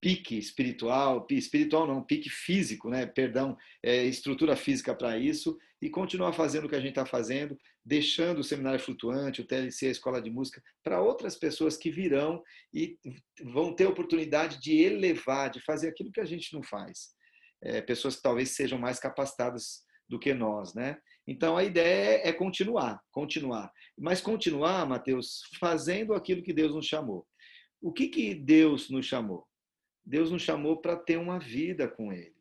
pique 0.01 0.37
espiritual, 0.37 1.25
espiritual 1.29 1.87
não, 1.87 2.03
pique 2.03 2.29
físico, 2.29 2.89
né? 2.89 3.05
Perdão, 3.05 3.57
é, 3.83 4.05
estrutura 4.05 4.55
física 4.55 4.95
para 4.95 5.17
isso 5.17 5.57
e 5.81 5.89
continuar 5.89 6.33
fazendo 6.33 6.65
o 6.65 6.69
que 6.69 6.75
a 6.75 6.79
gente 6.79 6.89
está 6.89 7.05
fazendo, 7.05 7.57
deixando 7.85 8.39
o 8.39 8.43
seminário 8.43 8.79
flutuante, 8.79 9.41
o 9.41 9.45
TLC, 9.45 9.87
a 9.87 9.91
escola 9.91 10.21
de 10.21 10.29
música, 10.29 10.61
para 10.83 11.01
outras 11.01 11.35
pessoas 11.37 11.77
que 11.77 11.89
virão 11.89 12.41
e 12.73 12.97
vão 13.53 13.73
ter 13.73 13.85
oportunidade 13.87 14.59
de 14.61 14.77
elevar, 14.81 15.49
de 15.49 15.61
fazer 15.61 15.89
aquilo 15.89 16.11
que 16.11 16.21
a 16.21 16.25
gente 16.25 16.53
não 16.53 16.63
faz. 16.63 17.09
é, 17.61 17.81
pessoas 17.81 18.15
que 18.15 18.21
talvez 18.21 18.51
sejam 18.51 18.79
mais 18.79 18.99
capacitadas 18.99 19.83
do 20.07 20.19
que 20.19 20.33
nós, 20.33 20.73
né? 20.73 20.97
Então 21.27 21.57
a 21.57 21.63
ideia 21.63 22.21
é 22.27 22.33
continuar, 22.33 22.99
continuar. 23.11 23.71
Mas 23.97 24.21
continuar, 24.21 24.87
Mateus, 24.87 25.41
fazendo 25.59 26.13
aquilo 26.13 26.41
que 26.41 26.53
Deus 26.53 26.73
nos 26.73 26.85
chamou. 26.85 27.27
O 27.81 27.93
que, 27.93 28.07
que 28.07 28.33
Deus 28.33 28.89
nos 28.89 29.05
chamou? 29.05 29.45
Deus 30.05 30.31
nos 30.31 30.41
chamou 30.41 30.77
para 30.77 30.95
ter 30.95 31.17
uma 31.17 31.39
vida 31.39 31.87
com 31.87 32.11
Ele. 32.11 32.35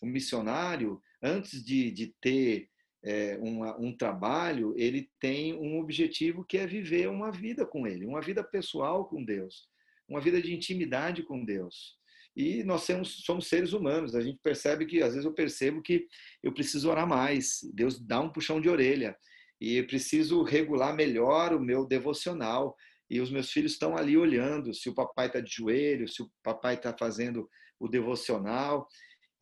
O 0.00 0.06
missionário, 0.06 1.00
antes 1.22 1.64
de, 1.64 1.90
de 1.90 2.14
ter 2.20 2.68
é, 3.04 3.36
uma, 3.40 3.78
um 3.78 3.94
trabalho, 3.94 4.74
ele 4.76 5.10
tem 5.20 5.54
um 5.54 5.78
objetivo 5.78 6.44
que 6.44 6.56
é 6.56 6.66
viver 6.66 7.08
uma 7.08 7.30
vida 7.30 7.66
com 7.66 7.86
Ele, 7.86 8.06
uma 8.06 8.20
vida 8.20 8.42
pessoal 8.42 9.04
com 9.04 9.22
Deus, 9.22 9.68
uma 10.08 10.20
vida 10.20 10.40
de 10.40 10.54
intimidade 10.54 11.22
com 11.22 11.44
Deus. 11.44 11.98
E 12.36 12.64
nós 12.64 12.82
somos, 12.82 13.24
somos 13.24 13.48
seres 13.48 13.72
humanos, 13.72 14.14
a 14.14 14.20
gente 14.20 14.40
percebe 14.42 14.86
que, 14.86 15.02
às 15.02 15.10
vezes 15.10 15.24
eu 15.24 15.32
percebo 15.32 15.82
que 15.82 16.08
eu 16.42 16.52
preciso 16.52 16.90
orar 16.90 17.06
mais, 17.06 17.60
Deus 17.72 18.00
dá 18.00 18.20
um 18.20 18.32
puxão 18.32 18.60
de 18.60 18.68
orelha, 18.68 19.16
e 19.60 19.76
eu 19.76 19.86
preciso 19.86 20.42
regular 20.42 20.94
melhor 20.96 21.54
o 21.54 21.60
meu 21.60 21.86
devocional, 21.86 22.74
e 23.10 23.20
os 23.20 23.30
meus 23.30 23.50
filhos 23.50 23.72
estão 23.72 23.96
ali 23.96 24.16
olhando 24.16 24.74
se 24.74 24.88
o 24.88 24.94
papai 24.94 25.26
está 25.26 25.40
de 25.40 25.50
joelho, 25.50 26.08
se 26.08 26.22
o 26.22 26.30
papai 26.42 26.74
está 26.74 26.94
fazendo 26.96 27.48
o 27.78 27.88
devocional. 27.88 28.86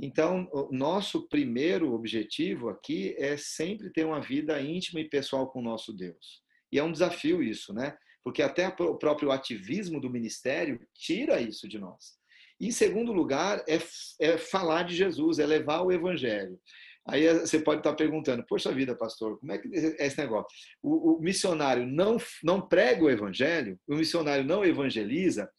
Então, 0.00 0.48
o 0.52 0.68
nosso 0.72 1.28
primeiro 1.28 1.92
objetivo 1.92 2.68
aqui 2.68 3.14
é 3.18 3.36
sempre 3.36 3.90
ter 3.90 4.04
uma 4.04 4.20
vida 4.20 4.60
íntima 4.60 5.00
e 5.00 5.08
pessoal 5.08 5.50
com 5.50 5.60
o 5.60 5.64
nosso 5.64 5.92
Deus. 5.92 6.42
E 6.72 6.78
é 6.78 6.82
um 6.82 6.92
desafio 6.92 7.42
isso, 7.42 7.72
né? 7.72 7.96
Porque 8.24 8.42
até 8.42 8.68
o 8.68 8.96
próprio 8.96 9.30
ativismo 9.30 10.00
do 10.00 10.10
ministério 10.10 10.80
tira 10.94 11.40
isso 11.40 11.68
de 11.68 11.78
nós. 11.78 12.16
Em 12.60 12.70
segundo 12.70 13.12
lugar, 13.12 13.64
é, 13.68 13.78
é 14.20 14.38
falar 14.38 14.84
de 14.84 14.94
Jesus, 14.94 15.38
é 15.38 15.46
levar 15.46 15.82
o 15.82 15.92
evangelho. 15.92 16.58
Aí 17.06 17.26
eh, 17.26 17.40
você 17.40 17.58
pode 17.58 17.80
estar 17.80 17.94
perguntando, 17.94 18.44
poxa 18.46 18.72
vida, 18.72 18.96
pastor, 18.96 19.38
como 19.38 19.52
é 19.52 19.58
que 19.58 19.68
é 19.74 20.06
esse 20.06 20.18
negócio? 20.18 20.48
O, 20.82 21.16
o, 21.16 21.20
missionário 21.20 21.86
não, 21.86 22.16
não 22.42 22.60
prega 22.60 23.04
o 23.04 23.10
evangelho, 23.10 23.78
o 23.86 23.96
missionário 23.96 24.44
não 24.44 24.64
evangeliza. 24.64 25.50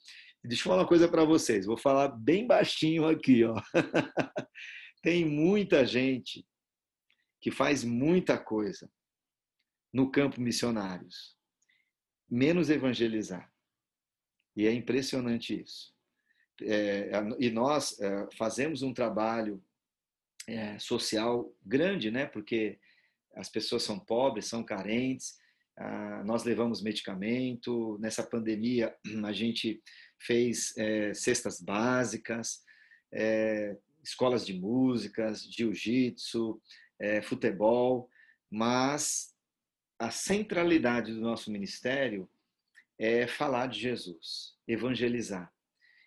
Deixa 0.44 0.62
eu 0.62 0.66
falar 0.66 0.82
uma 0.82 0.88
coisa 0.88 1.08
para 1.08 1.24
vocês, 1.24 1.66
vou 1.66 1.78
falar 1.78 2.10
bem 2.10 2.46
baixinho 2.48 3.08
aqui. 3.08 3.44
Ó. 3.44 3.56
Tem 5.02 5.26
muita 5.26 5.86
gente 5.86 6.46
que 7.41 7.52
faz 7.52 7.84
muita 7.84 8.38
coisa 8.38 8.89
no 9.91 10.10
campo 10.10 10.41
missionários, 10.41 11.36
menos 12.30 12.70
evangelizar. 12.70 13.52
E 14.56 14.66
é 14.66 14.74
impressionante 14.74 15.62
isso 15.62 15.94
é, 16.62 17.12
e 17.39 17.50
nós 17.50 18.00
é, 18.00 18.28
fazemos 18.38 18.82
um 18.82 18.94
trabalho 18.94 19.64
é, 20.48 20.78
social 20.80 21.54
grande, 21.66 22.12
né? 22.12 22.26
Porque 22.26 22.80
as 23.36 23.50
pessoas 23.50 23.84
são 23.84 24.00
pobres, 24.00 24.46
são 24.46 24.64
carentes, 24.64 25.38
ah, 25.78 26.24
nós 26.24 26.44
levamos 26.44 26.82
medicamento. 26.82 27.98
Nessa 28.00 28.24
pandemia, 28.24 28.96
a 29.26 29.34
gente 29.34 29.82
fez 30.20 30.76
é, 30.78 31.14
cestas 31.14 31.60
básicas, 31.60 32.64
é, 33.12 33.76
escolas 34.04 34.46
de 34.46 34.54
músicas, 34.54 35.44
jiu-jitsu, 35.44 36.62
é, 37.00 37.22
futebol, 37.22 38.10
mas 38.50 39.34
a 39.98 40.12
centralidade 40.12 41.14
do 41.14 41.22
nosso 41.22 41.52
ministério 41.52 42.30
é 43.00 43.26
falar 43.26 43.68
de 43.68 43.80
Jesus, 43.80 44.56
evangelizar. 44.68 45.52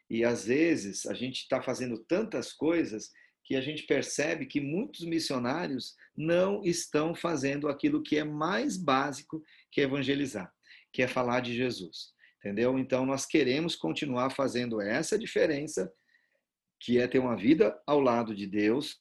E 0.09 0.25
às 0.25 0.45
vezes 0.47 1.07
a 1.07 1.15
gente 1.15 1.43
está 1.43 1.61
fazendo 1.61 1.99
tantas 1.99 2.53
coisas 2.53 3.13
que 3.47 3.55
a 3.55 3.61
gente 3.61 3.85
percebe 3.85 4.45
que 4.45 4.61
muitos 4.61 5.05
missionários 5.05 5.95
não 6.17 6.65
estão 6.65 7.15
fazendo 7.15 7.69
aquilo 7.69 8.03
que 8.03 8.19
é 8.19 8.25
mais 8.25 8.77
básico, 8.77 9.41
que 9.71 9.81
é 9.81 9.85
evangelizar, 9.85 10.53
que 10.93 11.01
é 11.01 11.07
falar 11.07 11.41
de 11.41 11.55
Jesus. 11.55 12.13
Entendeu? 12.41 12.77
Então 12.77 13.07
nós 13.07 13.25
queremos 13.25 13.77
continuar 13.77 14.31
fazendo 14.31 14.81
essa 14.81 15.17
diferença, 15.17 15.93
que 16.81 16.99
é 16.99 17.07
ter 17.07 17.21
uma 17.21 17.37
vida 17.37 17.81
ao 17.87 18.01
lado 18.01 18.35
de 18.35 18.49
Deus 18.49 18.99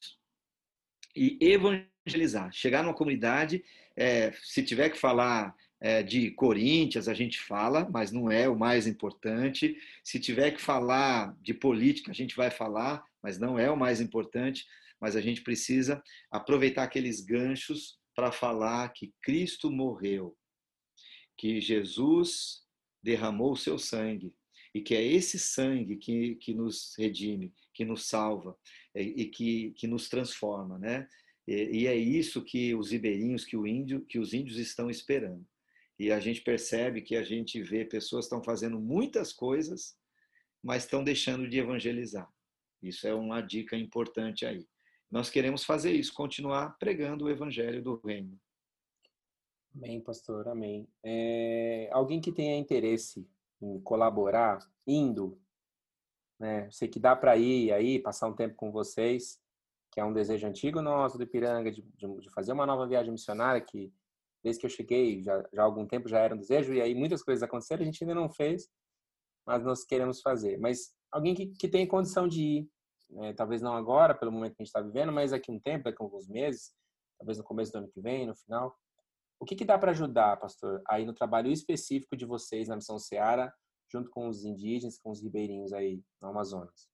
e 1.14 1.36
evangelizar. 1.40 2.52
Chegar 2.52 2.84
numa 2.84 2.94
comunidade, 2.94 3.64
é, 3.96 4.32
se 4.44 4.62
tiver 4.62 4.90
que 4.90 4.98
falar 4.98 5.56
é, 5.80 6.04
de 6.04 6.30
Corinthians, 6.30 7.08
a 7.08 7.14
gente 7.14 7.40
fala, 7.40 7.88
mas 7.90 8.12
não 8.12 8.30
é 8.30 8.48
o 8.48 8.56
mais 8.56 8.86
importante. 8.86 9.76
Se 10.04 10.20
tiver 10.20 10.52
que 10.52 10.60
falar 10.60 11.36
de 11.42 11.52
política, 11.52 12.12
a 12.12 12.14
gente 12.14 12.36
vai 12.36 12.50
falar, 12.50 13.04
mas 13.26 13.40
não 13.40 13.58
é 13.58 13.68
o 13.68 13.76
mais 13.76 14.00
importante. 14.00 14.64
Mas 15.00 15.16
a 15.16 15.20
gente 15.20 15.42
precisa 15.42 16.00
aproveitar 16.30 16.84
aqueles 16.84 17.20
ganchos 17.20 17.98
para 18.14 18.30
falar 18.30 18.88
que 18.90 19.12
Cristo 19.20 19.68
morreu, 19.68 20.36
que 21.36 21.60
Jesus 21.60 22.62
derramou 23.02 23.52
o 23.52 23.56
seu 23.56 23.80
sangue 23.80 24.32
e 24.72 24.80
que 24.80 24.94
é 24.94 25.02
esse 25.04 25.40
sangue 25.40 25.96
que, 25.96 26.36
que 26.36 26.54
nos 26.54 26.94
redime, 26.96 27.52
que 27.74 27.84
nos 27.84 28.06
salva 28.06 28.56
e, 28.94 29.22
e 29.22 29.26
que, 29.26 29.72
que 29.72 29.88
nos 29.88 30.08
transforma, 30.08 30.78
né? 30.78 31.08
E, 31.48 31.80
e, 31.80 31.86
é 31.88 31.96
isso 31.96 32.44
que 32.44 32.76
os 32.76 32.92
ribeirinhos, 32.92 33.44
que, 33.44 33.56
o 33.56 33.66
índio, 33.66 34.06
que 34.06 34.20
os 34.20 34.32
índios 34.32 34.56
estão 34.56 34.88
esperando 34.88 35.44
e 35.98 36.12
a 36.12 36.20
gente 36.20 36.42
percebe 36.42 37.02
que 37.02 37.16
a 37.16 37.24
gente 37.24 37.60
vê 37.60 37.84
pessoas 37.84 38.26
estão 38.26 38.42
fazendo 38.42 38.78
muitas 38.78 39.32
coisas, 39.32 39.96
mas 40.62 40.84
estão 40.84 41.02
deixando 41.02 41.48
de 41.48 41.58
evangelizar. 41.58 42.30
Isso 42.82 43.06
é 43.06 43.14
uma 43.14 43.40
dica 43.40 43.76
importante 43.76 44.44
aí. 44.44 44.66
Nós 45.10 45.30
queremos 45.30 45.64
fazer 45.64 45.92
isso, 45.92 46.12
continuar 46.12 46.76
pregando 46.78 47.24
o 47.24 47.30
evangelho 47.30 47.82
do 47.82 47.96
reino. 47.96 48.38
Amém, 49.74 50.00
pastor, 50.00 50.48
amém. 50.48 50.88
É, 51.04 51.88
alguém 51.92 52.20
que 52.20 52.32
tenha 52.32 52.56
interesse 52.56 53.28
em 53.60 53.80
colaborar, 53.80 54.58
indo, 54.86 55.38
né? 56.38 56.70
Sei 56.70 56.88
que 56.88 56.98
dá 56.98 57.14
para 57.14 57.36
ir 57.36 57.72
aí, 57.72 57.98
passar 57.98 58.28
um 58.28 58.34
tempo 58.34 58.54
com 58.54 58.70
vocês, 58.70 59.40
que 59.90 60.00
é 60.00 60.04
um 60.04 60.12
desejo 60.12 60.46
antigo 60.46 60.82
nosso 60.82 61.16
do 61.16 61.24
Ipiranga, 61.24 61.70
de, 61.70 61.82
de, 61.82 62.30
fazer 62.30 62.52
uma 62.52 62.66
nova 62.66 62.86
viagem 62.86 63.12
missionária 63.12 63.60
que 63.60 63.92
desde 64.42 64.60
que 64.60 64.66
eu 64.66 64.70
cheguei, 64.70 65.22
já, 65.22 65.44
já 65.52 65.62
há 65.62 65.64
algum 65.64 65.86
tempo 65.86 66.08
já 66.08 66.20
era 66.20 66.34
um 66.34 66.38
desejo, 66.38 66.72
e 66.72 66.80
aí 66.80 66.94
muitas 66.94 67.22
coisas 67.22 67.42
aconteceram, 67.42 67.82
a 67.82 67.84
gente 67.84 68.04
ainda 68.04 68.14
não 68.14 68.28
fez, 68.28 68.70
mas 69.44 69.64
nós 69.64 69.84
queremos 69.84 70.20
fazer. 70.20 70.58
Mas 70.58 70.94
alguém 71.16 71.34
que, 71.34 71.46
que 71.46 71.68
tem 71.68 71.86
condição 71.86 72.28
de 72.28 72.42
ir, 72.42 72.70
né? 73.10 73.32
talvez 73.32 73.62
não 73.62 73.74
agora, 73.74 74.14
pelo 74.14 74.30
momento 74.30 74.54
que 74.54 74.62
a 74.62 74.64
gente 74.64 74.74
está 74.74 74.80
vivendo, 74.80 75.12
mas 75.12 75.30
daqui 75.30 75.50
um 75.50 75.58
tempo, 75.58 75.84
daqui 75.84 76.00
a 76.00 76.04
alguns 76.04 76.28
meses, 76.28 76.72
talvez 77.18 77.38
no 77.38 77.44
começo 77.44 77.72
do 77.72 77.78
ano 77.78 77.88
que 77.88 78.00
vem, 78.00 78.26
no 78.26 78.36
final. 78.36 78.76
O 79.40 79.44
que, 79.44 79.56
que 79.56 79.64
dá 79.64 79.78
para 79.78 79.92
ajudar, 79.92 80.36
pastor, 80.38 80.82
aí 80.88 81.04
no 81.04 81.14
trabalho 81.14 81.50
específico 81.50 82.16
de 82.16 82.26
vocês 82.26 82.68
na 82.68 82.76
Missão 82.76 82.98
Seara, 82.98 83.52
junto 83.90 84.10
com 84.10 84.28
os 84.28 84.44
indígenas, 84.44 84.98
com 84.98 85.10
os 85.10 85.22
ribeirinhos 85.22 85.72
aí 85.72 86.02
no 86.20 86.28
Amazonas? 86.28 86.88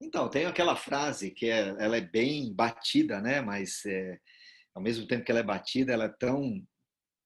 Então, 0.00 0.28
tem 0.30 0.46
aquela 0.46 0.76
frase 0.76 1.30
que 1.30 1.46
é, 1.46 1.68
ela 1.78 1.96
é 1.96 2.00
bem 2.00 2.54
batida, 2.54 3.20
né? 3.20 3.40
Mas 3.40 3.84
é, 3.86 4.18
ao 4.74 4.82
mesmo 4.82 5.06
tempo 5.06 5.24
que 5.24 5.30
ela 5.30 5.40
é 5.40 5.44
batida, 5.44 5.92
ela 5.92 6.04
é 6.04 6.14
tão, 6.18 6.64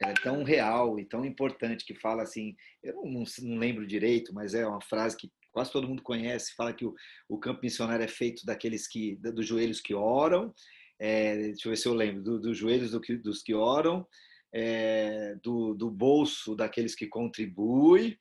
ela 0.00 0.12
é 0.12 0.22
tão 0.22 0.42
real 0.42 0.98
e 0.98 1.04
tão 1.04 1.24
importante 1.24 1.84
que 1.84 1.94
fala 1.94 2.22
assim, 2.22 2.56
eu 2.82 2.94
não, 2.94 3.04
não, 3.04 3.24
não, 3.42 3.58
lembro 3.58 3.86
direito, 3.86 4.34
mas 4.34 4.54
é 4.54 4.66
uma 4.66 4.82
frase 4.82 5.16
que 5.16 5.30
quase 5.54 5.70
todo 5.70 5.88
mundo 5.88 6.02
conhece, 6.02 6.54
fala 6.54 6.74
que 6.74 6.84
o, 6.84 6.94
o 7.28 7.38
campo 7.38 7.60
missionário 7.62 8.04
é 8.04 8.08
feito 8.08 8.44
daqueles 8.44 8.88
que, 8.88 9.14
dos 9.16 9.46
joelhos 9.46 9.80
que 9.80 9.94
oram, 9.94 10.52
é, 10.98 11.36
deixa 11.36 11.68
eu 11.68 11.70
ver 11.70 11.76
se 11.76 11.86
eu 11.86 11.94
lembro, 11.94 12.22
do, 12.22 12.40
dos 12.40 12.58
joelhos 12.58 12.90
do 12.90 13.00
que, 13.00 13.16
dos 13.16 13.40
que 13.40 13.54
oram, 13.54 14.06
é, 14.52 15.36
do, 15.42 15.74
do 15.74 15.90
bolso 15.90 16.56
daqueles 16.56 16.94
que 16.94 17.06
contribuem 17.06 18.18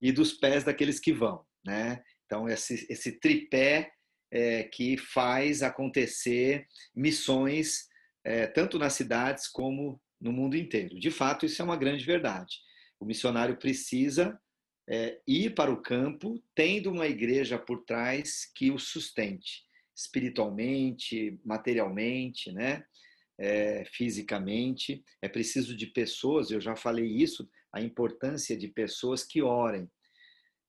e 0.00 0.10
dos 0.10 0.32
pés 0.32 0.64
daqueles 0.64 0.98
que 0.98 1.12
vão, 1.12 1.44
né? 1.64 2.02
Então, 2.26 2.48
esse, 2.48 2.86
esse 2.90 3.20
tripé 3.20 3.92
é, 4.30 4.64
que 4.64 4.96
faz 4.96 5.62
acontecer 5.62 6.66
missões 6.94 7.86
é, 8.24 8.46
tanto 8.46 8.78
nas 8.78 8.94
cidades 8.94 9.46
como 9.46 10.00
no 10.20 10.32
mundo 10.32 10.56
inteiro. 10.56 10.98
De 10.98 11.10
fato, 11.10 11.46
isso 11.46 11.60
é 11.60 11.64
uma 11.64 11.76
grande 11.76 12.04
verdade. 12.04 12.56
O 12.98 13.04
missionário 13.04 13.56
precisa 13.56 14.38
é, 14.88 15.20
ir 15.26 15.54
para 15.54 15.70
o 15.70 15.80
campo 15.80 16.42
tendo 16.54 16.90
uma 16.90 17.06
igreja 17.06 17.58
por 17.58 17.84
trás 17.84 18.50
que 18.54 18.70
o 18.70 18.78
sustente 18.78 19.64
espiritualmente, 19.94 21.38
materialmente, 21.44 22.50
né? 22.52 22.84
É, 23.38 23.84
fisicamente. 23.86 25.02
É 25.20 25.28
preciso 25.28 25.76
de 25.76 25.86
pessoas, 25.86 26.50
eu 26.50 26.60
já 26.60 26.76
falei 26.76 27.06
isso, 27.06 27.48
a 27.72 27.80
importância 27.80 28.56
de 28.56 28.68
pessoas 28.68 29.24
que 29.24 29.42
orem 29.42 29.90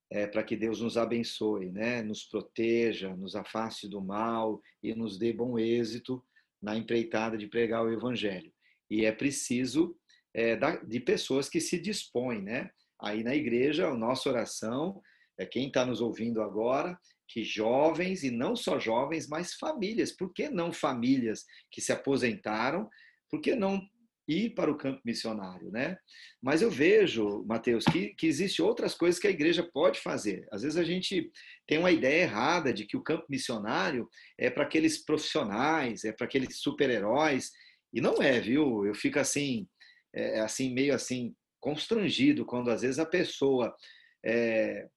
é, 0.10 0.28
para 0.28 0.44
que 0.44 0.56
Deus 0.56 0.80
nos 0.80 0.98
abençoe, 0.98 1.72
né? 1.72 2.02
nos 2.02 2.24
proteja, 2.24 3.16
nos 3.16 3.36
afaste 3.36 3.88
do 3.88 4.02
mal 4.02 4.62
e 4.82 4.94
nos 4.94 5.18
dê 5.18 5.34
bom 5.34 5.58
êxito 5.58 6.24
na 6.62 6.78
empreitada 6.78 7.38
de 7.38 7.48
pregar 7.48 7.84
o 7.84 7.92
evangelho. 7.92 8.52
E 8.90 9.06
é 9.06 9.12
preciso 9.12 9.98
é, 10.34 10.56
de 10.86 11.00
pessoas 11.00 11.50
que 11.50 11.60
se 11.60 11.80
dispõem, 11.80 12.42
né? 12.42 12.72
Aí 13.04 13.24
na 13.24 13.36
igreja, 13.36 13.88
a 13.88 13.98
nossa 13.98 14.30
oração, 14.30 15.02
é 15.38 15.46
quem 15.46 15.68
está 15.68 15.86
nos 15.86 16.00
ouvindo 16.00 16.42
agora, 16.42 16.98
que 17.28 17.44
jovens, 17.44 18.24
e 18.24 18.32
não 18.32 18.56
só 18.56 18.80
jovens, 18.80 19.28
mas 19.28 19.56
famílias, 19.56 20.12
por 20.12 20.32
que 20.32 20.50
não 20.50 20.72
famílias 20.72 21.46
que 21.72 21.82
se 21.82 21.92
aposentaram, 21.92 22.90
por 23.30 23.42
que 23.42 23.56
não 23.56 23.82
ir 24.28 24.52
para 24.52 24.72
o 24.72 24.78
campo 24.78 25.02
missionário, 25.04 25.70
né? 25.70 25.98
Mas 26.42 26.62
eu 26.62 26.72
vejo, 26.72 27.44
Mateus, 27.46 27.84
que, 27.84 28.14
que 28.16 28.26
existem 28.28 28.64
outras 28.64 28.94
coisas 28.94 29.20
que 29.20 29.28
a 29.28 29.32
igreja 29.32 29.70
pode 29.74 30.00
fazer. 30.00 30.48
Às 30.52 30.62
vezes 30.62 30.78
a 30.78 30.84
gente 30.84 31.30
tem 31.68 31.78
uma 31.78 31.92
ideia 31.92 32.24
errada 32.24 32.74
de 32.74 32.86
que 32.86 32.96
o 32.96 33.04
campo 33.04 33.26
missionário 33.30 34.08
é 34.38 34.50
para 34.50 34.64
aqueles 34.64 35.04
profissionais, 35.04 36.06
é 36.06 36.14
para 36.14 36.26
aqueles 36.26 36.58
super-heróis, 36.60 37.52
e 37.92 38.00
não 38.00 38.22
é, 38.22 38.40
viu? 38.40 38.86
Eu 38.86 38.96
fico 38.96 39.20
assim, 39.20 39.68
é, 40.14 40.40
assim 40.40 40.74
meio 40.74 40.96
assim 40.96 41.36
constrangido 41.64 42.46
quando 42.46 42.70
às 42.70 42.82
vezes 42.82 43.00
a 43.00 43.06
pessoa 43.06 43.74
é, 44.26 44.90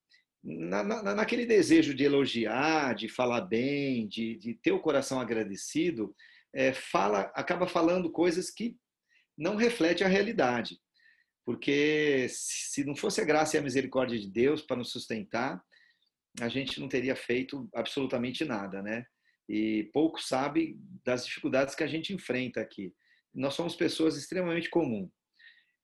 na, 0.43 0.83
na, 0.83 1.15
naquele 1.15 1.45
desejo 1.45 1.95
de 1.95 2.03
elogiar, 2.03 2.93
de 2.93 3.07
falar 3.07 3.41
bem, 3.41 4.05
de, 4.05 4.35
de 4.35 4.53
ter 4.55 4.73
o 4.73 4.81
coração 4.81 5.21
agradecido, 5.21 6.13
é, 6.53 6.73
fala, 6.73 7.31
acaba 7.33 7.67
falando 7.67 8.11
coisas 8.11 8.51
que 8.51 8.75
não 9.37 9.55
reflete 9.55 10.03
a 10.03 10.09
realidade. 10.09 10.77
Porque 11.45 12.27
se 12.29 12.83
não 12.83 12.97
fosse 12.97 13.21
a 13.21 13.25
graça 13.25 13.55
e 13.55 13.59
a 13.59 13.63
misericórdia 13.63 14.19
de 14.19 14.29
Deus 14.29 14.61
para 14.61 14.75
nos 14.75 14.91
sustentar, 14.91 15.63
a 16.41 16.49
gente 16.49 16.81
não 16.81 16.89
teria 16.89 17.15
feito 17.15 17.69
absolutamente 17.73 18.43
nada, 18.43 18.81
né? 18.83 19.05
E 19.47 19.89
pouco 19.93 20.21
sabe 20.21 20.77
das 21.05 21.25
dificuldades 21.25 21.73
que 21.75 21.83
a 21.83 21.87
gente 21.87 22.13
enfrenta 22.13 22.59
aqui. 22.59 22.93
Nós 23.33 23.53
somos 23.53 23.73
pessoas 23.73 24.17
extremamente 24.17 24.69
comuns, 24.69 25.09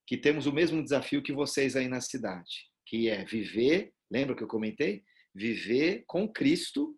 que 0.05 0.17
temos 0.17 0.45
o 0.45 0.53
mesmo 0.53 0.83
desafio 0.83 1.23
que 1.23 1.33
vocês 1.33 1.75
aí 1.75 1.87
na 1.87 2.01
cidade, 2.01 2.69
que 2.85 3.09
é 3.09 3.23
viver, 3.23 3.93
lembra 4.11 4.35
que 4.35 4.43
eu 4.43 4.47
comentei? 4.47 5.03
Viver 5.33 6.03
com 6.05 6.27
Cristo, 6.27 6.97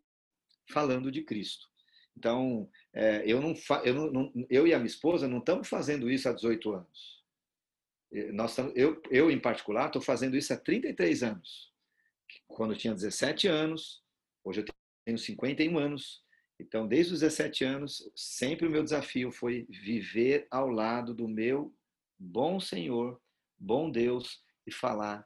falando 0.71 1.11
de 1.11 1.23
Cristo. 1.23 1.65
Então, 2.17 2.69
é, 2.93 3.23
eu, 3.25 3.41
não, 3.41 3.53
eu, 3.83 4.11
não, 4.11 4.31
eu 4.49 4.67
e 4.67 4.73
a 4.73 4.77
minha 4.77 4.87
esposa 4.87 5.27
não 5.27 5.39
estamos 5.39 5.67
fazendo 5.67 6.09
isso 6.09 6.29
há 6.29 6.33
18 6.33 6.73
anos. 6.73 7.23
Nós 8.33 8.57
eu, 8.75 9.01
eu, 9.11 9.29
em 9.29 9.39
particular, 9.39 9.87
estou 9.87 10.01
fazendo 10.01 10.37
isso 10.37 10.53
há 10.53 10.57
33 10.57 11.23
anos. 11.23 11.73
Quando 12.47 12.73
eu 12.73 12.77
tinha 12.77 12.93
17 12.93 13.47
anos, 13.47 14.01
hoje 14.43 14.61
eu 14.61 14.65
tenho 15.05 15.17
51 15.17 15.77
anos. 15.77 16.23
Então, 16.59 16.87
desde 16.87 17.13
os 17.13 17.19
17 17.19 17.65
anos, 17.65 18.09
sempre 18.15 18.65
o 18.65 18.71
meu 18.71 18.83
desafio 18.83 19.31
foi 19.31 19.65
viver 19.69 20.47
ao 20.49 20.69
lado 20.69 21.13
do 21.13 21.27
meu 21.27 21.73
bom 22.17 22.59
Senhor, 22.59 23.21
bom 23.57 23.89
Deus 23.89 24.41
e 24.65 24.71
falar 24.71 25.25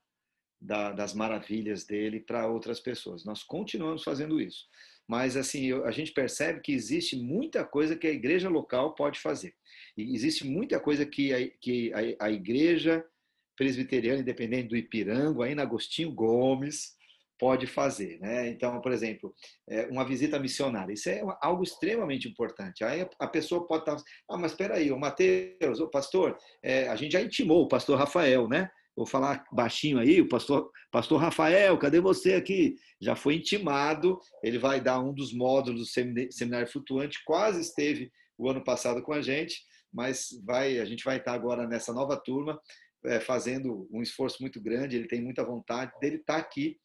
da, 0.59 0.91
das 0.91 1.13
maravilhas 1.13 1.85
dele 1.85 2.19
para 2.19 2.47
outras 2.47 2.79
pessoas. 2.79 3.23
Nós 3.23 3.43
continuamos 3.43 4.03
fazendo 4.03 4.39
isso 4.39 4.67
mas 5.09 5.35
assim 5.35 5.73
a 5.73 5.89
gente 5.89 6.11
percebe 6.11 6.61
que 6.61 6.71
existe 6.71 7.15
muita 7.15 7.65
coisa 7.65 7.95
que 7.95 8.05
a 8.05 8.11
igreja 8.11 8.47
local 8.47 8.93
pode 8.93 9.19
fazer. 9.19 9.55
E 9.97 10.13
existe 10.13 10.45
muita 10.45 10.79
coisa 10.79 11.03
que 11.03 11.33
a, 11.33 11.49
que 11.59 11.91
a, 11.91 12.27
a 12.27 12.31
igreja 12.31 13.03
presbiteriana 13.57 14.21
independente 14.21 14.67
do 14.67 14.77
Ipiranga, 14.77 15.43
aí 15.43 15.55
na 15.55 15.63
Agostinho 15.63 16.11
Gomes, 16.11 16.95
pode 17.39 17.65
fazer. 17.65 18.19
Né? 18.19 18.49
Então, 18.49 18.79
por 18.81 18.91
exemplo, 18.91 19.33
é, 19.67 19.87
uma 19.87 20.05
visita 20.05 20.37
missionária, 20.37 20.93
isso 20.93 21.09
é 21.09 21.23
algo 21.41 21.63
extremamente 21.63 22.27
importante. 22.27 22.83
Aí 22.83 23.07
a 23.17 23.27
pessoa 23.27 23.65
pode 23.65 23.83
estar, 23.83 23.95
ah, 24.29 24.37
mas 24.37 24.51
espera 24.51 24.75
aí, 24.75 24.91
o 24.91 24.99
Mateus, 24.99 25.79
o 25.79 25.87
pastor, 25.87 26.37
é, 26.61 26.89
a 26.89 26.95
gente 26.95 27.13
já 27.13 27.21
intimou 27.21 27.63
o 27.63 27.67
pastor 27.67 27.97
Rafael, 27.97 28.47
né? 28.47 28.69
vou 28.99 29.05
falar 29.05 29.45
baixinho 29.53 29.97
aí, 29.97 30.19
o 30.19 30.27
pastor, 30.27 30.69
pastor 30.91 31.21
Rafael, 31.21 31.77
cadê 31.77 32.01
você 32.01 32.33
aqui? 32.33 32.75
Já 32.99 33.15
foi 33.15 33.35
intimado, 33.35 34.19
ele 34.43 34.57
vai 34.57 34.81
dar 34.81 34.99
um 34.99 35.13
dos 35.13 35.31
módulos 35.33 35.79
do 35.79 36.31
Seminário 36.33 36.69
Flutuante, 36.69 37.23
quase 37.23 37.61
esteve 37.61 38.11
o 38.37 38.49
ano 38.49 38.61
passado 38.61 39.01
com 39.01 39.13
a 39.13 39.21
gente, 39.21 39.63
mas 39.93 40.29
vai, 40.45 40.79
a 40.79 40.85
gente 40.85 41.05
vai 41.05 41.15
estar 41.15 41.31
agora 41.31 41.65
nessa 41.65 41.93
nova 41.93 42.17
turma, 42.17 42.59
é, 43.05 43.21
fazendo 43.21 43.87
um 43.89 44.01
esforço 44.01 44.41
muito 44.41 44.61
grande, 44.61 44.97
ele 44.97 45.07
tem 45.07 45.21
muita 45.21 45.45
vontade 45.45 45.97
dele 46.01 46.17
estar 46.17 46.35
aqui 46.35 46.77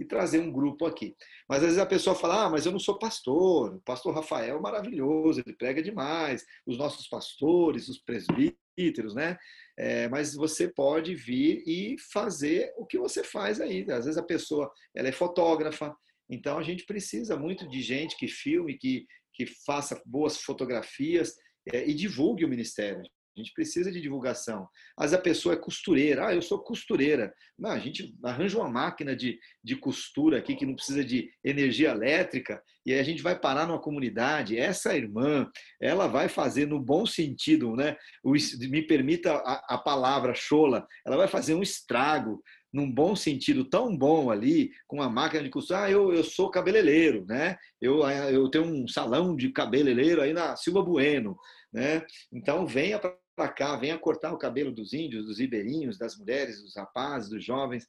e 0.00 0.04
trazer 0.04 0.40
um 0.40 0.50
grupo 0.50 0.86
aqui. 0.86 1.14
Mas 1.46 1.58
às 1.58 1.64
vezes 1.64 1.78
a 1.78 1.86
pessoa 1.86 2.16
fala: 2.16 2.46
ah, 2.46 2.50
mas 2.50 2.64
eu 2.64 2.72
não 2.72 2.78
sou 2.78 2.98
pastor, 2.98 3.74
o 3.74 3.80
pastor 3.82 4.14
Rafael 4.14 4.56
é 4.56 4.60
maravilhoso, 4.60 5.42
ele 5.44 5.54
prega 5.54 5.82
demais, 5.82 6.44
os 6.66 6.78
nossos 6.78 7.06
pastores, 7.06 7.88
os 7.88 7.98
presbíteros, 7.98 9.14
né? 9.14 9.36
É, 9.78 10.08
mas 10.08 10.34
você 10.34 10.68
pode 10.68 11.14
vir 11.14 11.62
e 11.66 11.96
fazer 12.12 12.72
o 12.76 12.86
que 12.86 12.98
você 12.98 13.22
faz 13.22 13.60
aí. 13.60 13.82
Às 13.90 14.06
vezes 14.06 14.16
a 14.16 14.22
pessoa 14.22 14.72
ela 14.94 15.08
é 15.08 15.12
fotógrafa, 15.12 15.94
então 16.28 16.58
a 16.58 16.62
gente 16.62 16.86
precisa 16.86 17.36
muito 17.36 17.68
de 17.68 17.82
gente 17.82 18.16
que 18.16 18.26
filme, 18.26 18.78
que, 18.78 19.06
que 19.34 19.44
faça 19.66 20.00
boas 20.06 20.38
fotografias 20.38 21.34
é, 21.72 21.86
e 21.86 21.92
divulgue 21.92 22.44
o 22.44 22.48
ministério. 22.48 23.02
A 23.40 23.42
gente 23.42 23.54
precisa 23.54 23.90
de 23.90 24.00
divulgação. 24.00 24.68
Mas 24.98 25.12
a 25.12 25.18
pessoa 25.18 25.54
é 25.54 25.58
costureira. 25.58 26.28
Ah, 26.28 26.34
eu 26.34 26.42
sou 26.42 26.58
costureira. 26.58 27.32
Não, 27.58 27.70
a 27.70 27.78
gente 27.78 28.14
arranja 28.22 28.58
uma 28.58 28.68
máquina 28.68 29.16
de, 29.16 29.38
de 29.62 29.76
costura 29.76 30.38
aqui 30.38 30.54
que 30.54 30.66
não 30.66 30.74
precisa 30.74 31.04
de 31.04 31.30
energia 31.44 31.90
elétrica 31.90 32.62
e 32.84 32.92
aí 32.92 32.98
a 32.98 33.02
gente 33.02 33.22
vai 33.22 33.38
parar 33.38 33.66
numa 33.66 33.80
comunidade. 33.80 34.58
Essa 34.58 34.96
irmã, 34.96 35.48
ela 35.80 36.06
vai 36.06 36.28
fazer 36.28 36.66
no 36.66 36.80
bom 36.80 37.04
sentido, 37.04 37.76
né? 37.76 37.96
O, 38.22 38.32
me 38.32 38.82
permita 38.82 39.32
a, 39.32 39.74
a 39.74 39.78
palavra 39.78 40.34
chola, 40.34 40.86
ela 41.06 41.16
vai 41.16 41.28
fazer 41.28 41.54
um 41.54 41.62
estrago 41.62 42.42
num 42.72 42.90
bom 42.90 43.16
sentido 43.16 43.64
tão 43.64 43.96
bom 43.96 44.30
ali, 44.30 44.70
com 44.86 45.02
a 45.02 45.08
máquina 45.10 45.42
de 45.42 45.50
costura. 45.50 45.84
Ah, 45.84 45.90
eu, 45.90 46.12
eu 46.12 46.22
sou 46.22 46.50
cabeleireiro, 46.50 47.24
né? 47.26 47.56
Eu, 47.80 48.08
eu 48.08 48.48
tenho 48.48 48.64
um 48.64 48.86
salão 48.86 49.36
de 49.36 49.50
cabeleireiro 49.50 50.22
aí 50.22 50.32
na 50.32 50.56
Silva 50.56 50.82
Bueno, 50.82 51.36
né? 51.72 52.04
Então 52.32 52.66
venha 52.66 52.98
para 52.98 53.16
cá, 53.48 53.76
venha 53.76 53.98
cortar 53.98 54.32
o 54.32 54.38
cabelo 54.38 54.72
dos 54.72 54.92
índios, 54.92 55.26
dos 55.26 55.38
ribeirinhos, 55.38 55.98
das 55.98 56.16
mulheres, 56.16 56.62
dos 56.62 56.76
rapazes, 56.76 57.30
dos 57.30 57.44
jovens. 57.44 57.86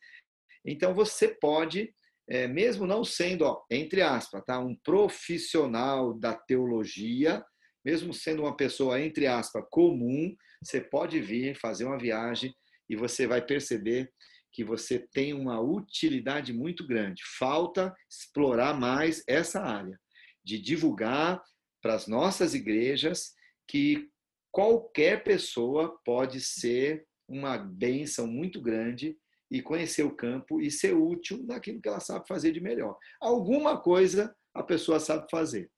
Então 0.66 0.93
você 0.93 1.28
pode, 1.28 1.93
é, 2.30 2.47
mesmo 2.47 2.86
não 2.86 3.04
sendo, 3.04 3.45
ó, 3.45 3.64
entre 3.70 4.02
aspas, 4.02 4.43
tá, 4.45 4.60
um 4.60 4.76
profissional 4.84 6.14
da 6.14 6.34
teologia, 6.34 7.43
mesmo 7.84 8.14
sendo 8.14 8.43
uma 8.43 8.56
pessoa 8.56 9.02
entre 9.02 9.28
aspas 9.28 9.64
comum, 9.70 10.36
você 10.64 10.80
pode 10.80 11.20
vir 11.20 11.56
fazer 11.56 11.86
uma 11.86 11.97
viagem 11.97 12.54
e 12.89 12.95
você 12.95 13.26
vai 13.26 13.41
perceber 13.41 14.12
que 14.52 14.64
você 14.64 14.99
tem 14.99 15.34
uma 15.34 15.60
utilidade 15.62 16.54
muito 16.54 16.86
grande. 16.86 17.24
Falta 17.39 17.93
explorar 18.10 18.78
mais 18.78 19.24
essa 19.28 19.62
área 19.62 19.97
de 20.43 20.60
divulgar 20.60 21.41
para 21.82 21.95
as 21.95 22.08
nossas 22.08 22.54
igrejas 22.54 23.34
que 23.68 24.11
qualquer 24.52 25.24
pessoa 25.24 25.97
pode 26.04 26.41
ser 26.41 27.06
uma 27.28 27.58
bênção 27.58 28.28
muito 28.28 28.62
grande 28.62 29.18
e 29.49 29.62
conhecer 29.62 30.04
o 30.04 30.16
campo 30.16 30.62
e 30.62 30.70
ser 30.70 30.93
útil 30.93 31.43
naquilo 31.43 31.82
que 31.82 31.88
ela 31.88 31.99
sabe 31.99 32.28
fazer 32.28 32.52
de 32.52 32.62
melhor. 32.62 32.97
Alguma 33.20 33.80
coisa 33.80 34.36
a 34.54 34.64
pessoa 34.64 34.99
sabe 34.99 35.28
fazer. 35.30 35.70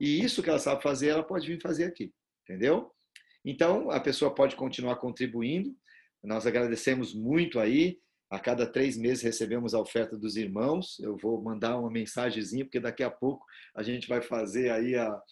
E 0.00 0.22
isso 0.22 0.42
que 0.42 0.50
ela 0.50 0.58
sabe 0.58 0.82
fazer, 0.82 1.08
ela 1.08 1.22
pode 1.22 1.46
vir 1.46 1.60
fazer 1.60 1.84
aqui, 1.84 2.12
entendeu? 2.42 2.90
Então, 3.44 3.90
a 3.90 4.00
pessoa 4.00 4.34
pode 4.34 4.56
continuar 4.56 4.96
contribuindo. 4.96 5.74
Nós 6.22 6.46
agradecemos 6.46 7.14
muito 7.14 7.58
aí. 7.58 7.98
A 8.30 8.38
cada 8.38 8.66
três 8.66 8.96
meses 8.96 9.22
recebemos 9.22 9.74
a 9.74 9.80
oferta 9.80 10.16
dos 10.16 10.36
irmãos. 10.36 10.98
Eu 11.00 11.16
vou 11.16 11.42
mandar 11.42 11.78
uma 11.78 11.90
mensagenzinha, 11.90 12.64
porque 12.64 12.80
daqui 12.80 13.02
a 13.02 13.10
pouco 13.10 13.44
a 13.74 13.82
gente 13.82 14.08
vai 14.08 14.22
fazer 14.22 14.70
aí 14.70 14.94
a, 14.94 15.22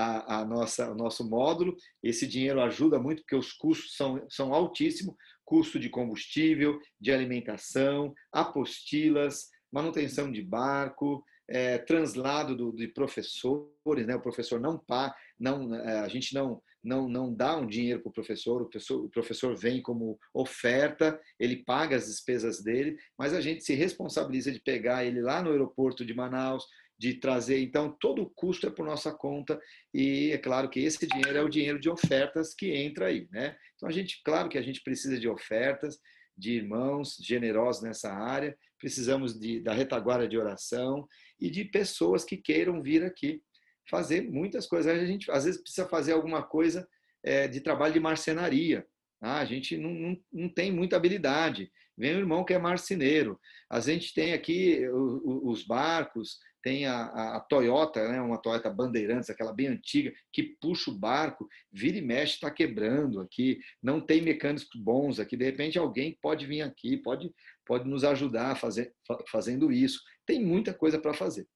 a, 0.00 0.40
a, 0.40 0.44
nossa, 0.44 0.90
o 0.90 0.94
nosso 0.94 1.28
módulo. 1.28 1.76
Esse 2.02 2.26
dinheiro 2.26 2.60
ajuda 2.60 2.98
muito, 2.98 3.22
porque 3.22 3.36
os 3.36 3.52
custos 3.52 3.96
são, 3.96 4.24
são 4.28 4.54
altíssimos 4.54 5.14
custo 5.44 5.80
de 5.80 5.88
combustível, 5.88 6.78
de 7.00 7.10
alimentação, 7.10 8.14
apostilas, 8.32 9.48
manutenção 9.72 10.30
de 10.30 10.42
barco, 10.42 11.24
é, 11.48 11.78
translado 11.78 12.56
do, 12.56 12.72
de 12.72 12.86
professores, 12.86 14.06
né? 14.06 14.14
O 14.14 14.22
professor 14.22 14.60
não 14.60 14.78
pá, 14.78 15.12
não, 15.38 15.74
é, 15.74 15.98
a 15.98 16.08
gente 16.08 16.32
não 16.34 16.62
não 16.82 17.08
não 17.08 17.34
dá 17.34 17.58
um 17.58 17.66
dinheiro 17.66 18.00
para 18.00 18.08
o 18.08 18.12
professor, 18.12 18.62
o 18.62 18.66
professor, 18.66 19.04
o 19.04 19.10
professor 19.10 19.54
vem 19.54 19.82
como 19.82 20.18
oferta, 20.32 21.20
ele 21.38 21.62
paga 21.64 21.96
as 21.96 22.06
despesas 22.06 22.62
dele, 22.62 22.96
mas 23.18 23.34
a 23.34 23.40
gente 23.40 23.62
se 23.62 23.74
responsabiliza 23.74 24.50
de 24.50 24.60
pegar 24.60 25.04
ele 25.04 25.20
lá 25.20 25.42
no 25.42 25.50
aeroporto 25.50 26.06
de 26.06 26.14
Manaus, 26.14 26.64
de 27.00 27.14
trazer. 27.14 27.58
Então, 27.62 27.96
todo 27.98 28.20
o 28.20 28.28
custo 28.28 28.66
é 28.66 28.70
por 28.70 28.84
nossa 28.84 29.10
conta 29.10 29.58
e 29.92 30.32
é 30.32 30.36
claro 30.36 30.68
que 30.68 30.80
esse 30.80 31.06
dinheiro 31.06 31.38
é 31.38 31.42
o 31.42 31.48
dinheiro 31.48 31.80
de 31.80 31.88
ofertas 31.88 32.52
que 32.52 32.74
entra 32.74 33.06
aí, 33.06 33.26
né? 33.32 33.56
Então, 33.74 33.88
a 33.88 33.92
gente, 33.92 34.20
claro 34.22 34.50
que 34.50 34.58
a 34.58 34.62
gente 34.62 34.82
precisa 34.82 35.18
de 35.18 35.26
ofertas, 35.26 35.98
de 36.36 36.52
irmãos 36.52 37.16
generosos 37.18 37.82
nessa 37.82 38.12
área, 38.12 38.54
precisamos 38.78 39.40
de, 39.40 39.60
da 39.62 39.72
retaguarda 39.72 40.28
de 40.28 40.36
oração 40.36 41.08
e 41.40 41.48
de 41.48 41.64
pessoas 41.64 42.22
que 42.22 42.36
queiram 42.36 42.82
vir 42.82 43.02
aqui 43.02 43.42
fazer 43.88 44.20
muitas 44.20 44.66
coisas. 44.66 44.92
A 44.92 45.06
gente, 45.06 45.30
às 45.30 45.46
vezes, 45.46 45.62
precisa 45.62 45.88
fazer 45.88 46.12
alguma 46.12 46.42
coisa 46.42 46.86
é, 47.24 47.48
de 47.48 47.62
trabalho 47.62 47.94
de 47.94 48.00
marcenaria. 48.00 48.86
Ah, 49.20 49.40
a 49.40 49.44
gente 49.44 49.76
não, 49.76 49.90
não, 49.90 50.16
não 50.32 50.48
tem 50.48 50.72
muita 50.72 50.96
habilidade. 50.96 51.70
Vem 51.96 52.14
o 52.14 52.18
irmão 52.20 52.44
que 52.44 52.54
é 52.54 52.58
marceneiro. 52.58 53.38
A 53.68 53.78
gente 53.80 54.14
tem 54.14 54.32
aqui 54.32 54.88
os 54.88 55.62
barcos, 55.62 56.38
tem 56.62 56.86
a, 56.86 57.36
a, 57.36 57.40
Toyota, 57.40 58.08
né, 58.08 58.20
uma 58.20 58.40
Toyota 58.40 58.70
Bandeirantes, 58.70 59.30
aquela 59.30 59.52
bem 59.52 59.68
antiga, 59.68 60.12
que 60.32 60.56
puxa 60.60 60.90
o 60.90 60.98
barco, 60.98 61.48
vira 61.72 61.98
e 61.98 62.02
mexe, 62.02 62.34
está 62.34 62.50
quebrando 62.50 63.20
aqui, 63.20 63.58
não 63.82 64.00
tem 64.00 64.20
mecânicos 64.20 64.68
bons 64.74 65.18
aqui, 65.18 65.36
de 65.36 65.44
repente 65.44 65.78
alguém 65.78 66.18
pode 66.20 66.46
vir 66.46 66.62
aqui, 66.62 66.96
pode, 66.96 67.32
pode 67.66 67.88
nos 67.88 68.04
ajudar 68.04 68.56
fazer, 68.56 68.94
fazendo 69.30 69.72
isso. 69.72 70.00
Tem 70.26 70.44
muita 70.44 70.72
coisa 70.74 70.98
para 70.98 71.14
fazer. 71.14 71.46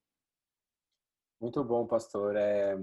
Muito 1.40 1.62
bom, 1.62 1.86
pastor. 1.86 2.36
É, 2.36 2.76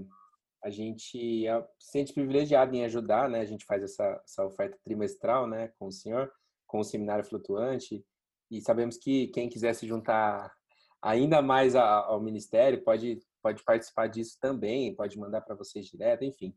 a 0.64 0.70
gente 0.70 1.46
é, 1.46 1.60
se 1.78 1.90
sente 1.92 2.12
privilegiado 2.12 2.74
em 2.74 2.84
ajudar, 2.84 3.28
né? 3.28 3.40
A 3.40 3.44
gente 3.44 3.64
faz 3.64 3.82
essa, 3.82 4.22
essa 4.24 4.44
oferta 4.44 4.78
trimestral, 4.84 5.46
né, 5.46 5.72
com 5.78 5.86
o 5.86 5.92
senhor, 5.92 6.30
com 6.66 6.78
o 6.78 6.84
seminário 6.84 7.24
flutuante, 7.24 8.04
e 8.50 8.60
sabemos 8.60 8.96
que 8.96 9.28
quem 9.28 9.48
quiser 9.48 9.74
se 9.74 9.86
juntar 9.86 10.52
ainda 11.00 11.42
mais 11.42 11.74
ao 11.74 12.20
ministério 12.20 12.82
pode 12.84 13.20
pode 13.42 13.62
participar 13.64 14.06
disso 14.06 14.38
também, 14.40 14.94
pode 14.94 15.18
mandar 15.18 15.40
para 15.40 15.56
vocês 15.56 15.86
direto, 15.86 16.24
enfim. 16.24 16.54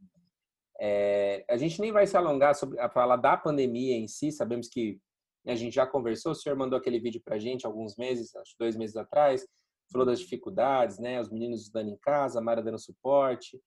É, 0.79 1.43
a 1.49 1.57
gente 1.57 1.81
nem 1.81 1.91
vai 1.91 2.05
se 2.05 2.15
alongar 2.15 2.53
sobre 2.53 2.79
a 2.79 2.89
falar 2.89 3.15
da 3.15 3.35
pandemia 3.35 3.95
em 3.95 4.07
si, 4.07 4.31
sabemos 4.31 4.67
que 4.67 4.99
a 5.47 5.55
gente 5.55 5.73
já 5.73 5.87
conversou, 5.87 6.31
o 6.31 6.35
senhor 6.35 6.55
mandou 6.55 6.77
aquele 6.77 6.99
vídeo 6.99 7.21
para 7.23 7.35
a 7.35 7.39
gente 7.39 7.65
alguns 7.65 7.95
meses, 7.95 8.35
acho 8.35 8.55
dois 8.59 8.75
meses 8.75 8.95
atrás, 8.95 9.45
falou 9.91 10.05
das 10.05 10.19
dificuldades, 10.19 10.99
né, 10.99 11.19
os 11.19 11.29
meninos 11.29 11.61
estudando 11.61 11.89
em 11.89 11.97
casa, 11.97 12.39
a 12.39 12.41
Mara 12.41 12.61
dando 12.61 12.79
suporte, 12.79 13.59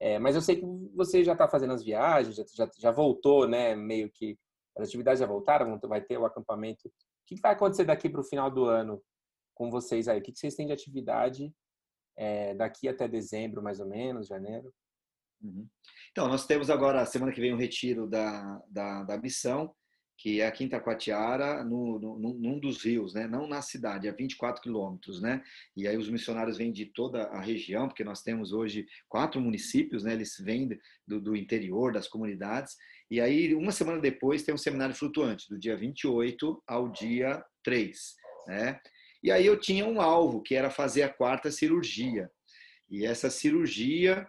é, 0.00 0.18
mas 0.18 0.34
eu 0.34 0.42
sei 0.42 0.56
que 0.56 0.66
você 0.94 1.24
já 1.24 1.32
está 1.32 1.48
fazendo 1.48 1.72
as 1.72 1.82
viagens, 1.82 2.36
já, 2.36 2.68
já, 2.76 2.90
voltou, 2.90 3.48
né? 3.48 3.74
Meio 3.74 4.10
que 4.10 4.38
as 4.76 4.88
atividades 4.88 5.20
já 5.20 5.26
voltaram, 5.26 5.78
vai 5.84 6.00
ter 6.00 6.18
o 6.18 6.26
acampamento. 6.26 6.88
O 6.88 6.92
que, 7.26 7.40
vai 7.40 7.52
acontecer 7.52 7.84
daqui 7.84 8.08
para 8.08 8.20
o 8.20 8.24
final 8.24 8.50
do 8.50 8.64
ano 8.64 9.02
com 9.54 9.70
vocês 9.70 10.08
aí? 10.08 10.18
O 10.18 10.22
que, 10.22 10.34
vocês 10.34 10.54
têm 10.54 10.66
de 10.66 10.72
atividade 10.72 11.52
é, 12.16 12.54
daqui 12.54 12.88
até 12.88 13.06
dezembro, 13.08 13.62
mais 13.62 13.80
ou 13.80 13.86
menos, 13.86 14.26
janeiro? 14.26 14.72
Uhum. 15.40 15.66
Então, 16.10 16.28
nós 16.28 16.46
temos 16.46 16.70
agora, 16.70 17.06
semana 17.06 17.32
que 17.32 17.40
vem, 17.40 17.54
um 17.54 17.58
retiro 17.58 18.08
da, 18.08 18.62
da, 18.68 19.04
da 19.04 19.18
missão 19.18 19.74
que 20.16 20.40
é 20.40 20.46
a 20.46 20.52
Quinta 20.52 20.80
Quatiara, 20.80 21.64
no, 21.64 21.98
no, 21.98 22.34
num 22.34 22.58
dos 22.58 22.82
rios, 22.82 23.14
né? 23.14 23.26
não 23.26 23.46
na 23.46 23.60
cidade, 23.60 24.08
a 24.08 24.12
24 24.12 24.62
quilômetros. 24.62 25.20
Né? 25.20 25.42
E 25.76 25.88
aí 25.88 25.96
os 25.96 26.08
missionários 26.08 26.56
vêm 26.56 26.72
de 26.72 26.86
toda 26.86 27.24
a 27.24 27.40
região, 27.40 27.88
porque 27.88 28.04
nós 28.04 28.22
temos 28.22 28.52
hoje 28.52 28.86
quatro 29.08 29.40
municípios, 29.40 30.04
né? 30.04 30.12
eles 30.12 30.36
vêm 30.38 30.68
do, 31.06 31.20
do 31.20 31.36
interior, 31.36 31.92
das 31.92 32.08
comunidades. 32.08 32.76
E 33.10 33.20
aí, 33.20 33.54
uma 33.54 33.72
semana 33.72 34.00
depois, 34.00 34.42
tem 34.42 34.54
um 34.54 34.58
seminário 34.58 34.94
flutuante, 34.94 35.48
do 35.48 35.58
dia 35.58 35.76
28 35.76 36.62
ao 36.66 36.88
dia 36.88 37.44
3. 37.62 38.14
Né? 38.46 38.80
E 39.22 39.30
aí 39.30 39.44
eu 39.44 39.58
tinha 39.58 39.86
um 39.86 40.00
alvo, 40.00 40.42
que 40.42 40.54
era 40.54 40.70
fazer 40.70 41.02
a 41.02 41.08
quarta 41.08 41.50
cirurgia. 41.50 42.30
E 42.90 43.04
essa 43.04 43.30
cirurgia 43.30 44.26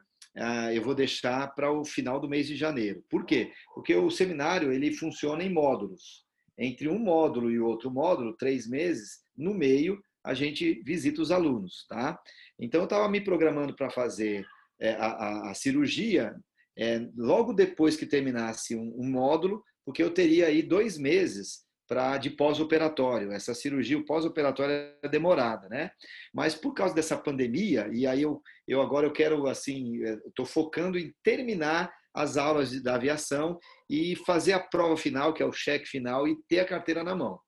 eu 0.74 0.82
vou 0.82 0.94
deixar 0.94 1.48
para 1.56 1.72
o 1.72 1.86
final 1.86 2.20
do 2.20 2.28
mês 2.28 2.48
de 2.48 2.56
janeiro. 2.56 3.04
Por 3.10 3.26
quê? 3.26 3.52
Porque 3.74 3.96
o 3.96 4.10
seminário 4.10 4.72
ele 4.72 4.94
funciona 4.94 5.44
em 5.44 5.50
módulos. 5.50 6.26
Entre 6.58 6.88
um 6.88 7.00
módulo 7.00 7.52
e 7.52 7.60
outro 7.60 7.90
módulo, 7.92 8.36
três 8.36 8.68
meses, 8.68 9.20
no 9.38 9.54
meio 9.54 10.02
a 10.26 10.34
gente 10.34 10.82
visita 10.84 11.22
os 11.22 11.32
alunos, 11.32 11.86
tá? 11.88 12.20
Então 12.60 12.82
eu 12.82 12.86
estava 12.86 13.08
me 13.08 13.22
programando 13.22 13.76
para 13.76 13.92
fazer 13.92 14.46
é, 14.80 14.92
a, 14.94 15.06
a, 15.06 15.52
a, 15.52 15.54
cirurgia 15.54 16.36
é, 16.78 17.08
logo 17.16 17.54
depois 17.54 17.96
que 17.96 18.08
terminasse 18.08 18.76
um, 18.76 18.94
um 18.98 19.10
módulo, 19.10 19.64
porque 19.86 20.02
eu 20.02 20.12
teria 20.12 20.48
aí 20.48 20.64
dois 20.64 20.98
meses 20.98 21.65
para 21.88 22.18
de 22.18 22.30
pós-operatório. 22.30 23.32
Essa 23.32 23.54
cirurgia, 23.54 23.98
o 23.98 24.06
pós-operatório 24.06 24.74
é 25.04 25.10
demorada, 25.10 25.68
né? 25.70 25.92
Mas 26.34 26.56
por 26.56 26.74
causa 26.74 26.94
dessa 26.94 27.18
pandemia, 27.18 27.90
e 27.94 28.08
aí 28.08 28.22
eu, 28.22 28.42
eu 28.68 28.82
agora 28.82 29.06
eu 29.06 29.14
quero, 29.14 29.48
assim, 29.48 30.02
estou 30.28 30.46
focando 30.46 30.98
em 30.98 31.14
terminar 31.24 31.94
as 32.14 32.38
aulas 32.38 32.82
da 32.82 32.96
aviação 32.96 33.60
e 33.90 34.16
fazer 34.26 34.54
a 34.54 34.60
prova 34.60 34.96
final, 34.96 35.34
que 35.34 35.44
é 35.44 35.46
o 35.46 35.52
cheque 35.52 35.86
final, 35.86 36.28
e 36.28 36.38
ter 36.48 36.60
a 36.60 36.66
carteira 36.66 37.04
na 37.04 37.14
mão. 37.14 37.40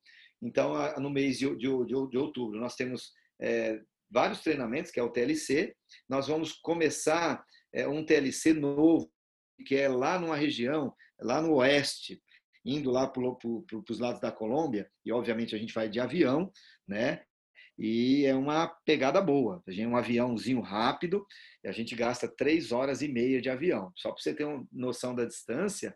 Então, 0.41 0.73
no 0.99 1.09
mês 1.09 1.39
de, 1.39 1.49
de, 1.55 1.67
de, 1.85 2.09
de 2.09 2.17
outubro, 2.17 2.59
nós 2.59 2.75
temos 2.75 3.11
é, 3.41 3.79
vários 4.11 4.41
treinamentos, 4.41 4.91
que 4.91 4.99
é 4.99 5.03
o 5.03 5.09
TLC. 5.09 5.73
Nós 6.07 6.27
vamos 6.27 6.53
começar 6.53 7.43
é, 7.73 7.87
um 7.87 8.05
TLC 8.05 8.53
novo, 8.53 9.09
que 9.65 9.75
é 9.75 9.87
lá 9.87 10.19
numa 10.19 10.35
região, 10.35 10.93
lá 11.19 11.41
no 11.41 11.55
oeste, 11.55 12.21
indo 12.67 12.91
lá 12.91 13.07
para 13.07 13.23
os 13.23 13.99
lados 13.99 14.19
da 14.19 14.31
Colômbia, 14.31 14.91
e 15.05 15.11
obviamente 15.11 15.55
a 15.55 15.57
gente 15.57 15.73
vai 15.73 15.87
de 15.87 15.99
avião, 15.99 16.51
né? 16.87 17.23
E 17.79 18.25
é 18.25 18.35
uma 18.35 18.67
pegada 18.85 19.21
boa. 19.21 19.63
A 19.67 19.71
gente 19.71 19.83
é 19.83 19.87
um 19.87 19.95
aviãozinho 19.95 20.59
rápido, 20.59 21.25
e 21.63 21.67
a 21.67 21.71
gente 21.71 21.95
gasta 21.95 22.27
três 22.27 22.71
horas 22.71 23.01
e 23.01 23.07
meia 23.07 23.39
de 23.39 23.49
avião. 23.49 23.93
Só 23.95 24.11
para 24.11 24.21
você 24.21 24.33
ter 24.33 24.43
uma 24.43 24.67
noção 24.71 25.15
da 25.15 25.25
distância, 25.25 25.95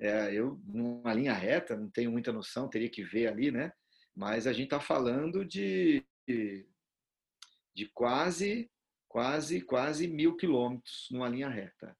é, 0.00 0.34
eu, 0.34 0.60
numa 0.66 1.12
linha 1.12 1.34
reta, 1.34 1.76
não 1.76 1.90
tenho 1.90 2.10
muita 2.10 2.32
noção, 2.32 2.68
teria 2.68 2.88
que 2.88 3.04
ver 3.04 3.28
ali, 3.28 3.50
né? 3.50 3.70
Mas 4.16 4.46
a 4.46 4.52
gente 4.52 4.64
está 4.64 4.80
falando 4.80 5.44
de, 5.44 6.04
de 6.26 7.86
quase, 7.94 8.70
quase, 9.06 9.60
quase 9.60 10.08
mil 10.08 10.36
quilômetros 10.36 11.06
numa 11.10 11.28
linha 11.28 11.48
reta. 11.48 11.96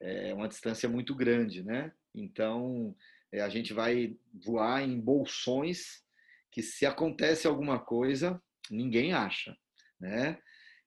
É 0.00 0.32
uma 0.34 0.48
distância 0.48 0.88
muito 0.88 1.14
grande, 1.14 1.62
né? 1.62 1.92
Então, 2.14 2.96
é, 3.32 3.40
a 3.40 3.48
gente 3.48 3.72
vai 3.72 4.16
voar 4.44 4.82
em 4.82 4.98
bolsões 4.98 6.02
que 6.50 6.62
se 6.62 6.86
acontece 6.86 7.46
alguma 7.46 7.78
coisa, 7.78 8.40
ninguém 8.70 9.12
acha, 9.12 9.56
né? 10.00 10.38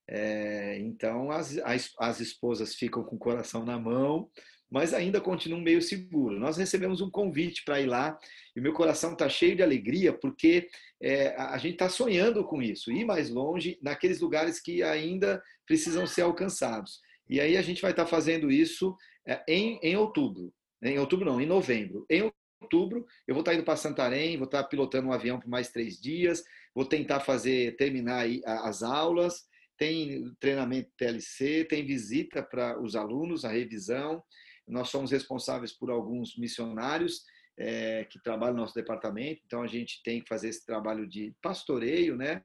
É, 0.10 0.78
então 0.80 1.32
as, 1.32 1.58
as, 1.60 1.94
as, 1.98 2.20
esposas 2.20 2.76
ficam 2.76 3.04
com 3.04 3.16
o 3.16 3.20
coração 3.20 3.64
na 3.64 3.80
mão, 3.80 4.30
mas 4.70 4.94
ainda 4.94 5.22
continuam 5.22 5.62
meio 5.62 5.82
seguro. 5.82 6.40
Nós 6.40 6.58
recebemos 6.58 7.00
um 7.00 7.10
convite 7.10 7.64
para 7.64 7.80
ir 7.80 7.86
lá 7.86 8.18
e 8.56 8.60
meu 8.60 8.74
coração 8.74 9.14
está 9.14 9.30
cheio 9.30 9.56
de 9.56 9.64
alegria 9.64 10.12
porque 10.12 10.68
é, 11.02 11.36
a 11.38 11.58
gente 11.58 11.74
está 11.74 11.88
sonhando 11.88 12.44
com 12.44 12.62
isso, 12.62 12.92
ir 12.92 13.06
mais 13.06 13.30
longe 13.30 13.78
naqueles 13.82 14.20
lugares 14.20 14.60
que 14.60 14.84
ainda 14.84 15.42
precisam 15.66 16.06
ser 16.06 16.24
alcançados. 16.24 17.00
E 17.30 17.40
aí 17.40 17.56
a 17.56 17.62
gente 17.62 17.82
vai 17.82 17.92
estar 17.92 18.04
tá 18.04 18.10
fazendo 18.10 18.52
isso 18.52 18.98
é, 19.26 19.42
em, 19.48 19.80
em 19.82 19.96
outubro 19.96 20.52
em 20.84 21.00
outubro 21.00 21.26
não, 21.26 21.40
em 21.40 21.46
novembro. 21.46 22.06
Em 22.10 22.32
outubro, 22.62 23.06
eu 23.28 23.34
vou 23.34 23.42
estar 23.42 23.54
indo 23.54 23.64
para 23.64 23.76
Santarém, 23.76 24.38
vou 24.38 24.46
estar 24.46 24.64
pilotando 24.66 25.08
um 25.08 25.14
avião 25.14 25.40
por 25.40 25.50
mais 25.50 25.70
três 25.70 26.00
dias, 26.00 26.44
vou 26.74 26.86
tentar 26.86 27.20
fazer, 27.20 27.76
terminar 27.76 28.26
as 28.46 28.84
aulas, 28.84 29.46
tem 29.78 30.32
treinamento 30.40 30.92
TLC, 30.98 31.66
tem 31.66 31.86
visita 31.86 32.44
para 32.44 32.80
os 32.80 32.96
alunos, 32.96 33.44
a 33.44 33.50
revisão. 33.50 34.24
Nós 34.68 34.90
somos 34.90 35.12
responsáveis 35.12 35.72
por 35.74 35.90
alguns 35.90 36.38
missionários 36.38 37.24
é, 37.58 38.06
que 38.06 38.22
trabalham 38.22 38.56
no 38.56 38.62
nosso 38.62 38.76
departamento, 38.76 39.42
então 39.46 39.62
a 39.62 39.68
gente 39.68 40.02
tem 40.04 40.22
que 40.22 40.30
fazer 40.30 40.50
esse 40.50 40.66
trabalho 40.66 41.08
de 41.08 41.36
pastoreio, 41.42 42.16
né? 42.16 42.44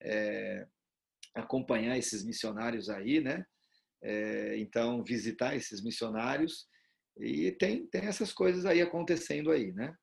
É, 0.00 0.66
acompanhar 1.34 1.96
esses 1.96 2.24
missionários 2.24 2.88
aí, 2.90 3.20
né? 3.20 3.44
É, 4.02 4.56
então, 4.58 5.02
visitar 5.02 5.56
esses 5.56 5.82
missionários 5.82 6.66
e 7.20 7.52
tem, 7.52 7.86
tem 7.86 8.02
essas 8.02 8.32
coisas 8.32 8.64
aí 8.64 8.80
acontecendo 8.80 9.50
aí, 9.50 9.72
né? 9.72 9.94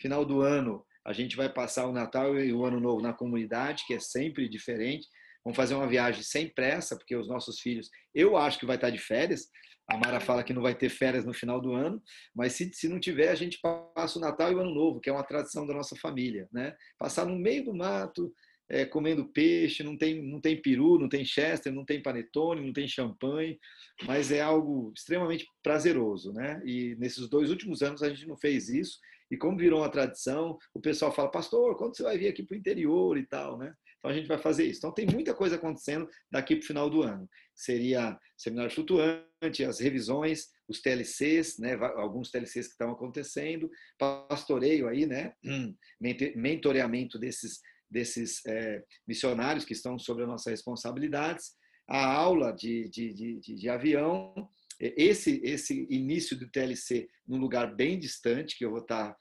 Final 0.00 0.24
do 0.24 0.40
ano, 0.40 0.84
a 1.06 1.12
gente 1.12 1.36
vai 1.36 1.52
passar 1.52 1.86
o 1.86 1.92
Natal 1.92 2.38
e 2.38 2.52
o 2.52 2.64
Ano 2.64 2.80
Novo 2.80 3.00
na 3.00 3.12
comunidade, 3.12 3.84
que 3.86 3.94
é 3.94 4.00
sempre 4.00 4.48
diferente. 4.48 5.06
Vamos 5.44 5.56
fazer 5.56 5.74
uma 5.74 5.88
viagem 5.88 6.22
sem 6.22 6.52
pressa, 6.52 6.96
porque 6.96 7.16
os 7.16 7.28
nossos 7.28 7.60
filhos, 7.60 7.88
eu 8.14 8.36
acho 8.36 8.58
que 8.58 8.66
vai 8.66 8.76
estar 8.76 8.90
de 8.90 8.98
férias. 8.98 9.48
A 9.90 9.96
Mara 9.96 10.20
fala 10.20 10.44
que 10.44 10.52
não 10.52 10.60
vai 10.60 10.74
ter 10.74 10.90
férias 10.90 11.24
no 11.24 11.32
final 11.32 11.60
do 11.60 11.72
ano, 11.72 12.02
mas 12.34 12.52
se, 12.52 12.70
se 12.74 12.88
não 12.88 13.00
tiver, 13.00 13.30
a 13.30 13.34
gente 13.34 13.58
passa 13.94 14.18
o 14.18 14.20
Natal 14.20 14.52
e 14.52 14.54
o 14.54 14.60
Ano 14.60 14.74
Novo, 14.74 15.00
que 15.00 15.08
é 15.08 15.12
uma 15.12 15.24
tradição 15.24 15.66
da 15.66 15.72
nossa 15.72 15.96
família, 15.96 16.46
né? 16.52 16.76
Passar 16.98 17.24
no 17.24 17.38
meio 17.38 17.64
do 17.64 17.74
mato, 17.74 18.30
é, 18.70 18.84
comendo 18.84 19.28
peixe, 19.28 19.82
não 19.82 19.96
tem, 19.96 20.22
não 20.22 20.40
tem 20.40 20.60
peru, 20.60 20.98
não 20.98 21.08
tem 21.08 21.24
chester, 21.24 21.72
não 21.72 21.84
tem 21.84 22.02
panetone, 22.02 22.64
não 22.64 22.72
tem 22.72 22.86
champanhe, 22.86 23.58
mas 24.04 24.30
é 24.30 24.40
algo 24.40 24.92
extremamente 24.94 25.46
prazeroso, 25.62 26.32
né? 26.32 26.60
E 26.64 26.94
nesses 26.98 27.28
dois 27.28 27.50
últimos 27.50 27.82
anos 27.82 28.02
a 28.02 28.08
gente 28.10 28.26
não 28.26 28.36
fez 28.36 28.68
isso, 28.68 28.98
e 29.30 29.36
como 29.36 29.58
virou 29.58 29.80
uma 29.80 29.90
tradição, 29.90 30.58
o 30.74 30.80
pessoal 30.80 31.12
fala, 31.12 31.30
pastor, 31.30 31.76
quando 31.76 31.96
você 31.96 32.02
vai 32.02 32.16
vir 32.18 32.28
aqui 32.28 32.42
para 32.42 32.54
o 32.54 32.58
interior 32.58 33.16
e 33.18 33.26
tal, 33.26 33.58
né? 33.58 33.74
Então 33.98 34.10
a 34.10 34.14
gente 34.14 34.28
vai 34.28 34.38
fazer 34.38 34.64
isso. 34.64 34.78
Então 34.78 34.92
tem 34.92 35.06
muita 35.06 35.34
coisa 35.34 35.56
acontecendo 35.56 36.08
daqui 36.30 36.54
para 36.56 36.64
o 36.64 36.66
final 36.66 36.88
do 36.88 37.02
ano. 37.02 37.28
Seria 37.54 38.18
seminário 38.36 38.72
flutuante, 38.72 39.64
as 39.66 39.80
revisões, 39.80 40.48
os 40.68 40.80
TLCs, 40.80 41.58
né? 41.58 41.74
Alguns 41.96 42.30
TLCs 42.30 42.68
que 42.68 42.72
estão 42.72 42.90
acontecendo, 42.90 43.70
pastoreio 43.98 44.88
aí, 44.88 45.04
né? 45.04 45.32
Mentoreamento 46.36 47.18
desses 47.18 47.60
desses 47.90 48.44
é, 48.46 48.82
missionários 49.06 49.64
que 49.64 49.72
estão 49.72 49.98
sobre 49.98 50.24
as 50.24 50.28
nossas 50.28 50.50
responsabilidades, 50.50 51.52
a 51.88 52.04
aula 52.04 52.52
de, 52.52 52.88
de, 52.88 53.12
de, 53.12 53.40
de 53.40 53.68
avião 53.68 54.34
esse, 54.80 55.40
esse 55.42 55.86
início 55.90 56.38
do 56.38 56.48
TLC 56.48 57.08
num 57.26 57.38
lugar 57.38 57.74
bem 57.74 57.98
distante, 57.98 58.56
que 58.56 58.64
eu 58.64 58.70
vou 58.70 58.80
estar 58.80 59.16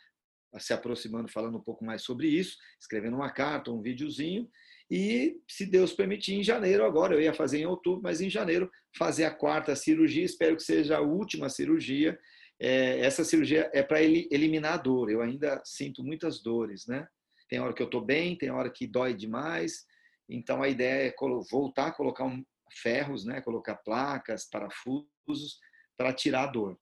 se 0.60 0.74
aproximando, 0.74 1.28
falando 1.28 1.58
um 1.58 1.64
pouco 1.64 1.84
mais 1.84 2.04
sobre 2.04 2.28
isso, 2.28 2.58
escrevendo 2.80 3.16
uma 3.16 3.32
carta, 3.32 3.72
um 3.72 3.82
videozinho, 3.82 4.48
e, 4.90 5.42
se 5.48 5.66
Deus 5.66 5.92
permitir, 5.92 6.36
em 6.36 6.44
janeiro, 6.44 6.86
agora 6.86 7.14
eu 7.14 7.22
ia 7.22 7.34
fazer 7.34 7.60
em 7.60 7.66
outubro, 7.66 8.02
mas 8.02 8.22
em 8.22 8.30
janeiro, 8.30 8.72
fazer 8.98 9.26
a 9.26 9.32
quarta 9.32 9.76
cirurgia. 9.76 10.24
Espero 10.24 10.56
que 10.56 10.64
seja 10.64 10.98
a 10.98 11.02
última 11.02 11.50
cirurgia. 11.50 12.18
É, 12.60 13.00
essa 13.02 13.24
cirurgia 13.24 13.70
é 13.74 13.84
para 13.84 14.02
eliminar 14.02 14.76
a 14.76 14.78
dor. 14.78 15.12
Eu 15.12 15.22
ainda 15.22 15.62
sinto 15.66 16.04
muitas 16.04 16.42
dores, 16.42 16.88
né? 16.88 17.06
Tem 17.48 17.60
hora 17.60 17.74
que 17.74 17.82
eu 17.82 17.86
estou 17.86 18.02
bem, 18.02 18.38
tem 18.38 18.50
hora 18.50 18.70
que 18.70 18.86
dói 18.86 19.14
demais. 19.14 19.86
Então, 20.30 20.62
a 20.62 20.68
ideia 20.68 21.08
é 21.10 21.16
voltar 21.50 21.88
a 21.88 21.92
colocar 21.92 22.26
um, 22.26 22.44
ferros, 22.72 23.26
né? 23.26 23.42
Colocar 23.42 23.76
placas, 23.76 24.46
parafusos, 24.46 25.60
para 25.98 26.14
tirar 26.14 26.44
a 26.44 26.52
dor. 26.52 26.80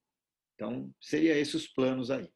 Então, 0.56 0.92
seria 1.02 1.38
esses 1.38 1.56
os 1.56 1.68
planos 1.68 2.10
aí. 2.10 2.32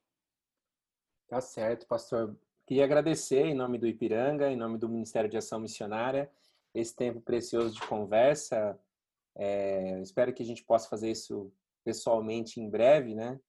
Tá 1.27 1.41
certo, 1.41 1.87
pastor. 1.87 2.37
Queria 2.65 2.83
agradecer 2.83 3.45
em 3.45 3.55
nome 3.55 3.77
do 3.77 3.87
Ipiranga, 3.87 4.51
em 4.51 4.55
nome 4.55 4.77
do 4.77 4.89
Ministério 4.89 5.29
de 5.29 5.37
Ação 5.37 5.59
Missionária, 5.59 6.31
esse 6.73 6.95
tempo 6.95 7.21
precioso 7.21 7.73
de 7.73 7.81
conversa. 7.87 8.79
É, 9.35 9.99
espero 10.01 10.33
que 10.33 10.43
a 10.43 10.45
gente 10.45 10.63
possa 10.63 10.87
fazer 10.89 11.09
isso 11.11 11.51
pessoalmente 11.83 12.59
em 12.59 12.69
breve, 12.69 13.15
né? 13.15 13.39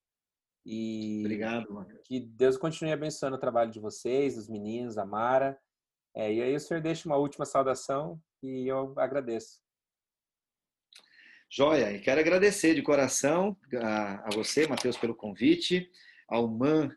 E 0.64 1.20
Obrigado. 1.20 1.86
Que 2.04 2.20
Deus 2.20 2.56
continue 2.56 2.92
abençoando 2.92 3.36
o 3.36 3.40
trabalho 3.40 3.70
de 3.70 3.80
vocês, 3.80 4.36
dos 4.36 4.48
meninos, 4.48 4.98
a 4.98 5.06
Mara. 5.06 5.58
É, 6.14 6.32
e 6.32 6.42
aí 6.42 6.54
o 6.54 6.60
senhor 6.60 6.82
deixa 6.82 7.08
uma 7.08 7.16
última 7.16 7.44
saudação 7.44 8.20
e 8.42 8.66
eu 8.66 8.94
agradeço. 8.98 9.60
Joia, 11.48 11.92
e 11.92 12.00
quero 12.00 12.20
agradecer 12.20 12.74
de 12.74 12.82
coração 12.82 13.56
a, 13.82 14.28
a 14.28 14.30
você, 14.34 14.66
Matheus, 14.68 14.96
pelo 14.96 15.14
convite, 15.14 15.90
ao 16.28 16.48
MAN 16.48 16.90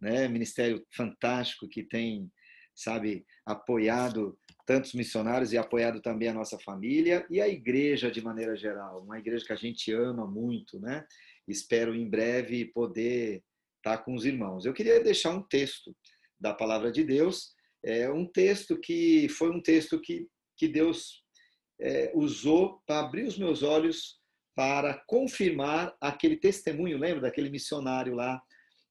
né? 0.00 0.26
Ministério 0.28 0.84
fantástico 0.90 1.68
que 1.68 1.82
tem, 1.82 2.32
sabe, 2.74 3.26
apoiado 3.44 4.38
tantos 4.64 4.94
missionários 4.94 5.52
e 5.52 5.58
apoiado 5.58 6.00
também 6.00 6.28
a 6.28 6.34
nossa 6.34 6.58
família 6.58 7.26
e 7.28 7.40
a 7.40 7.48
igreja 7.48 8.10
de 8.10 8.22
maneira 8.22 8.56
geral, 8.56 9.02
uma 9.02 9.18
igreja 9.18 9.44
que 9.44 9.52
a 9.52 9.56
gente 9.56 9.92
ama 9.92 10.26
muito, 10.26 10.80
né? 10.80 11.04
Espero 11.50 11.94
em 11.94 12.08
breve 12.08 12.66
poder 12.66 13.42
estar 13.78 13.98
com 13.98 14.14
os 14.14 14.24
irmãos. 14.24 14.64
Eu 14.64 14.72
queria 14.72 15.02
deixar 15.02 15.30
um 15.30 15.42
texto 15.42 15.94
da 16.38 16.54
palavra 16.54 16.90
de 16.90 17.04
Deus, 17.04 17.52
é 17.84 18.10
um 18.10 18.26
texto 18.26 18.78
que 18.78 19.28
foi 19.28 19.50
um 19.50 19.60
texto 19.60 20.00
que, 20.00 20.26
que 20.56 20.68
Deus 20.68 21.22
é, 21.80 22.12
usou 22.14 22.80
para 22.86 23.00
abrir 23.00 23.24
os 23.24 23.38
meus 23.38 23.62
olhos 23.62 24.20
para 24.54 25.02
confirmar 25.06 25.94
aquele 26.00 26.36
testemunho, 26.36 26.98
lembra 26.98 27.22
daquele 27.22 27.48
missionário 27.48 28.14
lá 28.14 28.40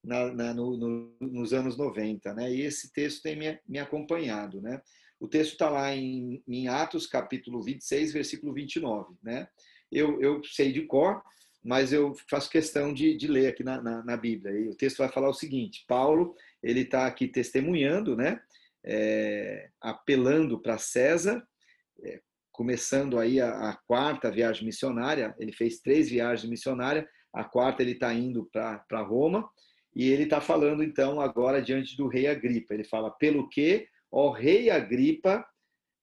na, 0.04 0.34
na, 0.34 0.54
no, 0.54 0.78
no, 0.78 1.16
nos 1.22 1.54
anos 1.54 1.78
90, 1.78 2.34
né? 2.34 2.52
E 2.52 2.62
esse 2.62 2.92
texto 2.92 3.22
tem 3.22 3.36
me, 3.36 3.60
me 3.68 3.78
acompanhado, 3.78 4.62
né? 4.62 4.82
O 5.20 5.28
texto 5.28 5.52
está 5.52 5.70
lá 5.70 5.94
em, 5.94 6.42
em, 6.48 6.68
Atos, 6.68 7.06
capítulo 7.06 7.62
26, 7.62 8.14
versículo 8.14 8.54
29, 8.54 9.16
né? 9.22 9.48
Eu, 9.92 10.20
eu 10.22 10.42
sei 10.44 10.72
de 10.72 10.86
cor, 10.86 11.22
mas 11.64 11.92
eu 11.92 12.14
faço 12.30 12.50
questão 12.50 12.94
de, 12.94 13.16
de 13.16 13.28
ler 13.28 13.48
aqui 13.48 13.64
na, 13.64 13.82
na, 13.82 14.04
na, 14.04 14.18
Bíblia. 14.18 14.58
E 14.58 14.70
o 14.70 14.76
texto 14.76 14.98
vai 14.98 15.10
falar 15.10 15.30
o 15.30 15.34
seguinte: 15.34 15.84
Paulo 15.88 16.36
ele 16.64 16.82
está 16.82 17.06
aqui 17.06 17.28
testemunhando, 17.28 18.16
né? 18.16 18.42
É, 18.84 19.70
apelando 19.82 20.62
para 20.62 20.78
César, 20.78 21.46
é, 22.02 22.22
começando 22.52 23.20
aí 23.20 23.42
a, 23.42 23.70
a, 23.70 23.76
quarta 23.86 24.32
viagem 24.32 24.66
missionária. 24.66 25.36
Ele 25.38 25.52
fez 25.52 25.80
três 25.80 26.10
viagens 26.10 26.50
missionárias. 26.50 27.06
A 27.34 27.44
quarta 27.44 27.84
ele 27.84 27.92
está 27.92 28.14
indo 28.14 28.50
para 28.52 29.02
Roma 29.02 29.50
e 29.94 30.10
ele 30.10 30.24
está 30.24 30.40
falando, 30.40 30.82
então, 30.82 31.20
agora 31.20 31.62
diante 31.62 31.98
do 31.98 32.08
rei 32.08 32.28
Agripa. 32.28 32.74
Ele 32.74 32.86
fala: 32.86 33.12
pelo 33.12 33.50
que, 33.50 33.88
ó 34.10 34.32
rei 34.32 34.70
Agripa, 34.70 35.46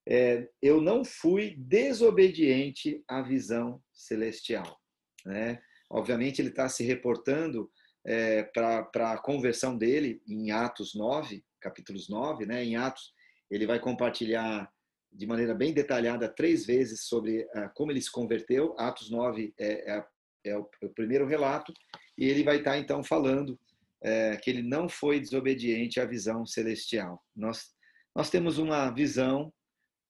é, 0.07 0.49
eu 0.63 0.81
não 0.81 1.03
fui 1.03 1.57
desobediente 1.57 3.03
à 3.09 3.23
visão 3.23 3.83
celestial. 3.93 4.79
Né? 5.27 5.61
Obviamente, 5.91 6.41
ele 6.41 6.49
está 6.49 6.69
se 6.69 6.85
reportando 6.85 7.71
é, 8.05 8.45
para 8.45 9.13
a 9.13 9.19
conversão 9.19 9.77
dele 9.77 10.23
em 10.27 10.53
Atos 10.53 10.95
9, 10.95 11.45
capítulos 11.61 12.09
9. 12.09 12.47
Né? 12.47 12.65
Em 12.65 12.77
Atos, 12.77 13.13
ele 13.51 13.67
vai 13.67 13.81
compartilhar 13.81 14.71
de 15.13 15.27
maneira 15.27 15.55
bem 15.55 15.73
detalhada 15.73 16.29
três 16.29 16.67
vezes 16.67 17.05
sobre 17.05 17.43
uh, 17.43 17.71
como 17.75 17.91
ele 17.91 18.01
se 18.01 18.11
converteu. 18.11 18.75
Atos 18.79 19.11
9 19.11 19.53
é, 19.59 19.97
é, 19.97 20.07
é, 20.45 20.59
o, 20.59 20.69
é 20.83 20.87
o 20.87 20.91
primeiro 20.91 21.27
relato. 21.27 21.73
E 22.17 22.27
ele 22.27 22.45
vai 22.45 22.59
estar, 22.59 22.73
tá, 22.73 22.79
então, 22.79 23.03
falando 23.03 23.59
é, 24.03 24.37
que 24.37 24.51
ele 24.51 24.63
não 24.63 24.89
foi 24.89 25.19
desobediente 25.19 26.01
à 26.01 26.05
visão 26.05 26.47
celestial. 26.47 27.23
Nós, 27.35 27.71
nós 28.15 28.31
temos 28.31 28.59
uma 28.59 28.91
visão, 28.91 29.53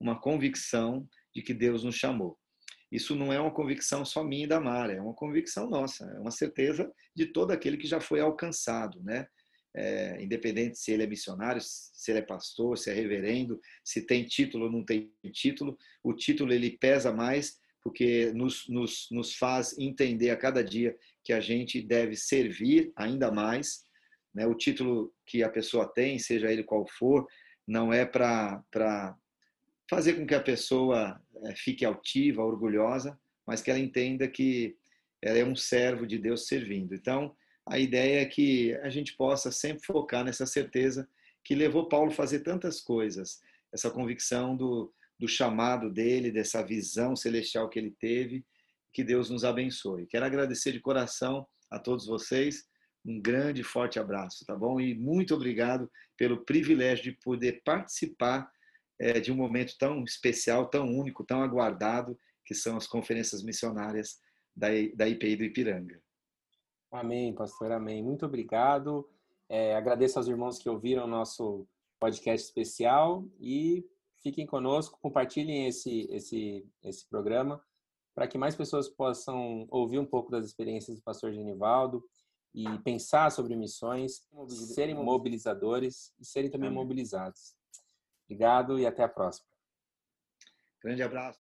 uma 0.01 0.21
convicção 0.21 1.09
de 1.35 1.43
que 1.43 1.55
Deus 1.55 1.85
nos 1.85 1.95
chamou. 1.95 2.39
Isso 2.91 3.15
não 3.17 3.33
é 3.33 3.41
uma 3.41 3.51
convicção 3.51 4.05
só 4.05 4.23
minha 4.23 4.45
e 4.45 4.49
da 4.49 4.61
Mara, 4.61 4.93
é 4.93 5.01
uma 5.01 5.15
convicção 5.15 5.69
nossa, 5.69 6.05
é 6.05 6.19
uma 6.21 6.31
certeza 6.31 6.91
de 7.15 7.27
todo 7.27 7.51
aquele 7.51 7.77
que 7.77 7.87
já 7.87 8.01
foi 8.01 8.21
alcançado, 8.21 9.03
né? 9.03 9.27
É, 9.79 10.23
independente 10.23 10.79
se 10.79 10.91
ele 10.91 11.03
é 11.03 11.07
missionário, 11.07 11.61
se 11.63 12.11
ele 12.11 12.21
é 12.21 12.23
pastor, 12.23 12.79
se 12.79 12.91
é 12.91 12.95
reverendo, 12.95 13.61
se 13.85 14.07
tem 14.07 14.25
título 14.25 14.67
ou 14.67 14.73
não 14.73 14.83
tem 14.83 15.13
título, 15.33 15.77
o 16.03 16.15
título 16.15 16.51
ele 16.53 16.79
pesa 16.79 17.13
mais 17.13 17.59
porque 17.87 18.33
nos, 18.35 18.67
nos, 18.69 19.07
nos 19.13 19.37
faz 19.37 19.79
entender 19.79 20.31
a 20.31 20.37
cada 20.37 20.61
dia 20.65 20.97
que 21.23 21.33
a 21.33 21.39
gente 21.39 21.81
deve 21.81 22.17
servir 22.17 22.91
ainda 22.97 23.31
mais. 23.31 23.85
Né? 24.35 24.45
O 24.45 24.57
título 24.57 25.15
que 25.25 25.45
a 25.45 25.49
pessoa 25.49 25.87
tem, 25.87 26.19
seja 26.19 26.51
ele 26.51 26.65
qual 26.65 26.85
for, 26.85 27.25
não 27.65 27.93
é 27.93 28.05
para 28.05 28.61
fazer 29.89 30.15
com 30.15 30.27
que 30.27 30.35
a 30.35 30.43
pessoa 30.43 31.17
fique 31.55 31.85
altiva, 31.85 32.43
orgulhosa, 32.43 33.19
mas 33.47 33.63
que 33.63 33.71
ela 33.71 33.81
entenda 33.81 34.27
que 34.27 34.77
ela 35.23 35.39
é 35.39 35.45
um 35.45 35.57
servo 35.57 36.07
de 36.07 36.19
Deus 36.19 36.47
servindo. 36.47 36.95
Então, 36.95 37.35
a 37.67 37.79
ideia 37.79 38.21
é 38.23 38.25
que 38.25 38.75
a 38.77 38.89
gente 38.89 39.17
possa 39.17 39.51
sempre 39.51 39.85
focar 39.85 40.25
nessa 40.25 40.47
certeza 40.47 41.09
que 41.45 41.55
levou 41.55 41.89
Paulo 41.89 42.11
a 42.11 42.15
fazer 42.15 42.41
tantas 42.41 42.81
coisas, 42.81 43.41
essa 43.73 43.91
convicção 43.91 44.57
do, 44.57 44.93
do 45.19 45.29
chamado 45.29 45.91
dele, 45.91 46.31
dessa 46.31 46.63
visão 46.63 47.17
celestial 47.17 47.69
que 47.69 47.79
ele 47.79 47.95
teve. 47.99 48.45
Que 48.93 49.05
Deus 49.05 49.31
nos 49.31 49.45
abençoe. 49.45 50.07
Quero 50.07 50.25
agradecer 50.25 50.73
de 50.73 50.81
coração 50.81 51.47
a 51.71 51.79
todos 51.79 52.07
vocês. 52.07 52.65
Um 53.05 53.21
grande 53.21 53.63
forte 53.63 53.99
abraço, 53.99 54.45
tá 54.45 54.57
bom? 54.57 54.81
E 54.81 54.95
muito 54.95 55.35
obrigado 55.35 55.91
pelo 56.17 56.45
privilégio 56.45 57.05
de 57.05 57.13
poder 57.13 57.63
participar 57.65 58.51
é, 58.99 59.21
de 59.21 59.33
um 59.33 59.37
momento 59.37 59.77
tão 59.79 60.03
especial, 60.05 60.67
tão 60.67 60.87
único, 60.87 61.25
tão 61.25 61.43
aguardado, 61.43 62.19
que 62.45 62.55
são 62.55 62.77
as 62.77 62.87
conferências 62.87 63.43
missionárias 63.43 64.19
da, 64.55 64.69
da 64.95 65.09
IPI 65.09 65.37
do 65.37 65.45
Ipiranga. 65.45 66.01
Amém, 66.91 67.35
pastor, 67.35 67.73
amém. 67.73 68.03
Muito 68.03 68.25
obrigado. 68.25 69.09
É, 69.49 69.75
agradeço 69.77 70.19
aos 70.19 70.29
irmãos 70.29 70.59
que 70.59 70.69
ouviram 70.69 71.05
o 71.05 71.09
nosso 71.09 71.67
podcast 72.01 72.47
especial 72.47 73.27
e 73.41 73.85
fiquem 74.23 74.47
conosco, 74.47 74.99
compartilhem 75.01 75.67
esse, 75.67 76.07
esse, 76.11 76.67
esse 76.83 77.09
programa 77.09 77.63
para 78.17 78.27
que 78.27 78.39
mais 78.39 78.57
pessoas 78.57 78.89
possam 78.89 79.67
ouvir 79.71 79.99
um 79.99 80.07
pouco 80.07 80.31
das 80.31 80.47
experiências 80.47 80.97
do 80.97 81.03
pastor 81.03 81.33
Genivaldo 81.33 82.03
e 82.55 82.65
pensar 82.79 83.31
sobre 83.31 83.55
missões, 83.55 84.27
serem 84.49 84.95
mobilizadores 84.95 86.15
e 86.19 86.25
serem 86.25 86.51
também 86.51 86.71
mobilizados. 86.71 87.55
Obrigado 88.27 88.79
e 88.79 88.87
até 88.87 89.03
a 89.05 89.09
próxima. 89.09 89.47
Grande 90.83 91.03
abraço. 91.03 91.35